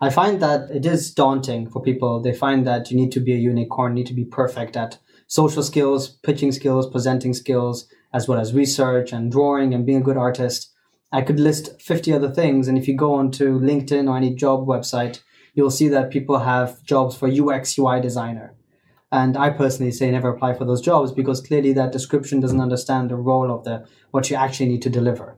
I 0.02 0.10
find 0.10 0.42
that 0.42 0.70
it 0.72 0.86
is 0.86 1.14
daunting 1.14 1.70
for 1.70 1.82
people. 1.82 2.22
They 2.22 2.34
find 2.34 2.68
that 2.68 2.92
you 2.92 2.98
need 2.98 3.12
to 3.14 3.20
be 3.20 3.34
a 3.34 3.38
unicorn 3.38 3.94
need 3.94 4.08
to 4.08 4.14
be 4.14 4.26
perfect 4.26 4.76
at 4.76 5.00
social 5.28 5.64
skills 5.64 6.10
pitching 6.10 6.52
skills 6.52 6.90
presenting 6.90 7.34
skills 7.34 7.88
as 8.14 8.28
well 8.28 8.38
as 8.38 8.54
research 8.54 9.14
and 9.14 9.32
drawing 9.32 9.74
and 9.74 9.86
being 9.86 10.00
a 10.00 10.04
good 10.04 10.18
artist 10.18 10.71
i 11.12 11.22
could 11.22 11.40
list 11.40 11.82
50 11.82 12.14
other 12.14 12.30
things 12.30 12.68
and 12.68 12.78
if 12.78 12.88
you 12.88 12.96
go 12.96 13.14
onto 13.14 13.60
linkedin 13.60 14.10
or 14.10 14.18
any 14.18 14.34
job 14.34 14.66
website 14.66 15.22
you'll 15.54 15.70
see 15.70 15.88
that 15.88 16.12
people 16.12 16.40
have 16.40 16.84
jobs 16.84 17.16
for 17.16 17.28
ux 17.28 17.78
ui 17.78 18.02
designer 18.02 18.56
and 19.12 19.36
I 19.36 19.50
personally 19.50 19.92
say 19.92 20.10
never 20.10 20.30
apply 20.30 20.54
for 20.54 20.66
those 20.66 20.82
jobs 20.82 21.12
because 21.12 21.42
clearly 21.42 21.74
that 21.74 21.92
description 21.92 22.40
doesn't 22.40 22.62
understand 22.62 23.10
the 23.10 23.18
role 23.18 23.52
of 23.52 23.66
the 23.66 23.86
what 24.12 24.30
you 24.30 24.38
actually 24.38 24.70
need 24.70 24.82
to 24.84 24.90
deliver. 24.90 25.38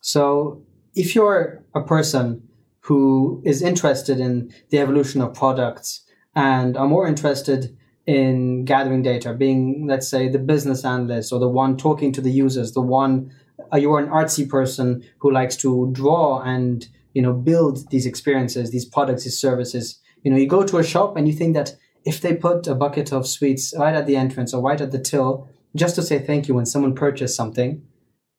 So 0.00 0.62
if 0.94 1.14
you're 1.14 1.64
a 1.74 1.82
person 1.82 2.48
who 2.80 3.42
is 3.44 3.62
interested 3.62 4.20
in 4.20 4.52
the 4.70 4.78
evolution 4.78 5.20
of 5.20 5.34
products 5.34 6.04
and 6.34 6.76
are 6.76 6.88
more 6.88 7.06
interested 7.06 7.76
in 8.06 8.64
gathering 8.64 9.02
data, 9.02 9.34
being 9.34 9.86
let's 9.88 10.08
say 10.08 10.28
the 10.28 10.38
business 10.38 10.84
analyst 10.84 11.32
or 11.32 11.40
the 11.40 11.48
one 11.48 11.76
talking 11.76 12.12
to 12.12 12.20
the 12.20 12.30
users, 12.30 12.72
the 12.72 12.80
one 12.80 13.32
Uh, 13.72 13.76
you're 13.76 13.98
an 13.98 14.08
artsy 14.08 14.48
person 14.48 15.04
who 15.18 15.30
likes 15.32 15.56
to 15.56 15.90
draw 15.92 16.42
and 16.42 16.88
you 17.14 17.22
know 17.22 17.32
build 17.32 17.90
these 17.90 18.06
experiences, 18.06 18.70
these 18.70 18.84
products, 18.84 19.24
these 19.24 19.38
services. 19.38 20.00
You 20.22 20.30
know, 20.30 20.36
you 20.36 20.46
go 20.46 20.64
to 20.64 20.78
a 20.78 20.84
shop 20.84 21.16
and 21.16 21.26
you 21.26 21.34
think 21.34 21.54
that 21.54 21.74
if 22.04 22.20
they 22.20 22.34
put 22.34 22.66
a 22.66 22.74
bucket 22.74 23.12
of 23.12 23.26
sweets 23.26 23.74
right 23.78 23.94
at 23.94 24.06
the 24.06 24.16
entrance 24.16 24.54
or 24.54 24.62
right 24.62 24.80
at 24.80 24.90
the 24.90 24.98
till 24.98 25.48
just 25.76 25.94
to 25.94 26.02
say 26.02 26.18
thank 26.18 26.48
you 26.48 26.54
when 26.54 26.66
someone 26.66 26.94
purchased 26.94 27.36
something, 27.36 27.82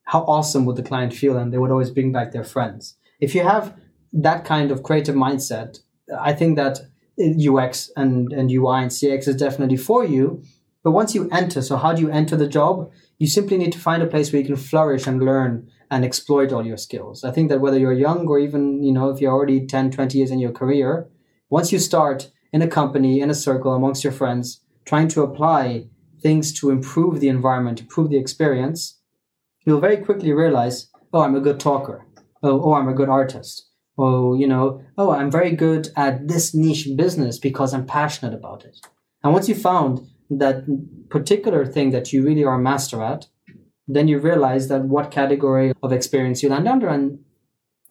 how 0.03 0.21
awesome 0.21 0.65
would 0.65 0.75
the 0.75 0.83
client 0.83 1.13
feel? 1.13 1.37
And 1.37 1.53
they 1.53 1.57
would 1.57 1.71
always 1.71 1.91
bring 1.91 2.11
back 2.11 2.31
their 2.31 2.43
friends. 2.43 2.97
If 3.19 3.33
you 3.35 3.43
have 3.43 3.77
that 4.13 4.43
kind 4.45 4.71
of 4.71 4.83
creative 4.83 5.15
mindset, 5.15 5.79
I 6.19 6.33
think 6.33 6.57
that 6.57 6.81
UX 7.19 7.91
and, 7.95 8.31
and 8.33 8.51
UI 8.51 8.81
and 8.81 8.91
CX 8.91 9.27
is 9.27 9.35
definitely 9.35 9.77
for 9.77 10.03
you. 10.03 10.43
But 10.83 10.91
once 10.91 11.13
you 11.13 11.29
enter, 11.31 11.61
so 11.61 11.77
how 11.77 11.93
do 11.93 12.01
you 12.01 12.09
enter 12.09 12.35
the 12.35 12.47
job? 12.47 12.91
You 13.19 13.27
simply 13.27 13.57
need 13.57 13.71
to 13.73 13.79
find 13.79 14.01
a 14.01 14.07
place 14.07 14.31
where 14.31 14.41
you 14.41 14.47
can 14.47 14.55
flourish 14.55 15.05
and 15.05 15.23
learn 15.23 15.69
and 15.91 16.03
exploit 16.03 16.51
all 16.51 16.65
your 16.65 16.77
skills. 16.77 17.23
I 17.23 17.31
think 17.31 17.49
that 17.49 17.61
whether 17.61 17.77
you're 17.77 17.93
young 17.93 18.27
or 18.27 18.39
even, 18.39 18.83
you 18.83 18.91
know, 18.91 19.09
if 19.09 19.21
you're 19.21 19.33
already 19.33 19.67
10, 19.67 19.91
20 19.91 20.17
years 20.17 20.31
in 20.31 20.39
your 20.39 20.51
career, 20.51 21.09
once 21.49 21.71
you 21.71 21.79
start, 21.79 22.31
in 22.53 22.61
a 22.61 22.67
company, 22.67 23.21
in 23.21 23.29
a 23.29 23.35
circle, 23.35 23.73
amongst 23.73 24.03
your 24.03 24.13
friends, 24.13 24.61
trying 24.85 25.07
to 25.09 25.21
apply 25.21 25.87
things 26.21 26.53
to 26.59 26.69
improve 26.69 27.19
the 27.19 27.29
environment, 27.29 27.79
improve 27.79 28.09
the 28.09 28.17
experience, 28.17 28.99
you'll 29.65 29.79
very 29.79 29.97
quickly 29.97 30.31
realize, 30.31 30.89
oh, 31.13 31.21
I'm 31.21 31.35
a 31.35 31.41
good 31.41 31.59
talker. 31.59 32.05
Oh, 32.43 32.61
oh, 32.63 32.73
I'm 32.73 32.89
a 32.89 32.93
good 32.93 33.09
artist. 33.09 33.67
Oh, 33.97 34.33
you 34.33 34.47
know, 34.47 34.81
oh, 34.97 35.11
I'm 35.11 35.29
very 35.29 35.51
good 35.51 35.89
at 35.95 36.27
this 36.27 36.55
niche 36.55 36.87
business 36.95 37.37
because 37.37 37.73
I'm 37.73 37.85
passionate 37.85 38.33
about 38.33 38.65
it. 38.65 38.79
And 39.23 39.33
once 39.33 39.47
you 39.47 39.55
found 39.55 40.07
that 40.39 40.63
particular 41.09 41.65
thing 41.65 41.91
that 41.91 42.13
you 42.13 42.23
really 42.23 42.43
are 42.43 42.57
master 42.57 43.01
at, 43.03 43.27
then 43.87 44.07
you 44.07 44.17
realize 44.17 44.67
that 44.69 44.85
what 44.85 45.11
category 45.11 45.73
of 45.83 45.91
experience 45.91 46.41
you 46.41 46.49
land 46.49 46.67
under. 46.67 46.87
And 46.87 47.19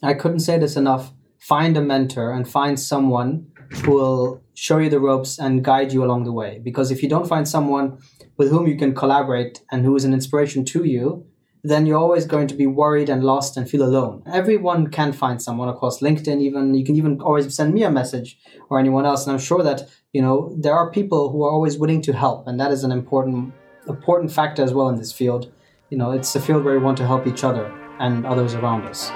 I 0.03 0.15
couldn't 0.15 0.41
say 0.41 0.59
this 0.59 0.77
enough. 0.77 1.13
Find 1.39 1.77
a 1.77 1.83
mentor 1.83 2.33
and 2.33 2.49
find 2.49 2.79
someone 2.79 3.47
who 3.85 3.93
will 3.93 4.43
show 4.55 4.79
you 4.79 4.91
the 4.91 5.01
ropes 5.01 5.39
and 5.39 5.65
guide 5.65 5.93
you 5.93 6.05
along 6.05 6.25
the 6.25 6.33
way. 6.33 6.61
Because 6.63 6.91
if 6.91 7.03
you 7.03 7.09
don't 7.09 7.29
find 7.29 7.49
someone 7.49 7.99
with 8.37 8.51
whom 8.51 8.67
you 8.67 8.77
can 8.77 8.95
collaborate 8.95 9.63
and 9.71 9.85
who 9.85 9.95
is 9.97 10.05
an 10.05 10.13
inspiration 10.13 10.65
to 10.67 10.85
you, 10.85 11.27
then 11.63 11.87
you're 11.87 11.99
always 11.99 12.27
going 12.27 12.47
to 12.49 12.55
be 12.55 12.67
worried 12.67 13.09
and 13.09 13.25
lost 13.25 13.57
and 13.57 13.69
feel 13.69 13.83
alone. 13.83 14.23
Everyone 14.33 14.89
can 14.89 15.13
find 15.13 15.41
someone 15.43 15.69
across 15.69 16.01
LinkedIn, 16.01 16.41
even 16.41 16.75
you 16.75 16.85
can 16.85 16.97
even 16.97 17.21
always 17.21 17.55
send 17.55 17.75
me 17.75 17.83
a 17.83 17.91
message 17.91 18.39
or 18.69 18.79
anyone 18.79 19.07
else. 19.07 19.27
And 19.27 19.33
I'm 19.33 19.39
sure 19.39 19.63
that, 19.63 19.89
you 20.13 20.23
know, 20.23 20.55
there 20.59 20.75
are 20.75 20.91
people 20.91 21.31
who 21.31 21.45
are 21.45 21.51
always 21.51 21.79
willing 21.79 22.03
to 22.03 22.13
help. 22.13 22.47
And 22.47 22.59
that 22.61 22.73
is 22.73 22.85
an 22.85 22.93
important 22.93 23.53
important 23.89 24.33
factor 24.33 24.63
as 24.63 24.73
well 24.73 24.89
in 24.89 24.97
this 24.97 25.13
field. 25.13 25.53
You 25.91 25.99
know, 25.99 26.13
it's 26.13 26.35
a 26.37 26.41
field 26.41 26.65
where 26.65 26.79
we 26.79 26.85
want 26.85 26.99
to 26.99 27.07
help 27.07 27.27
each 27.27 27.45
other 27.45 27.67
and 27.99 28.25
others 28.25 28.55
around 28.55 28.85
us. 28.87 29.11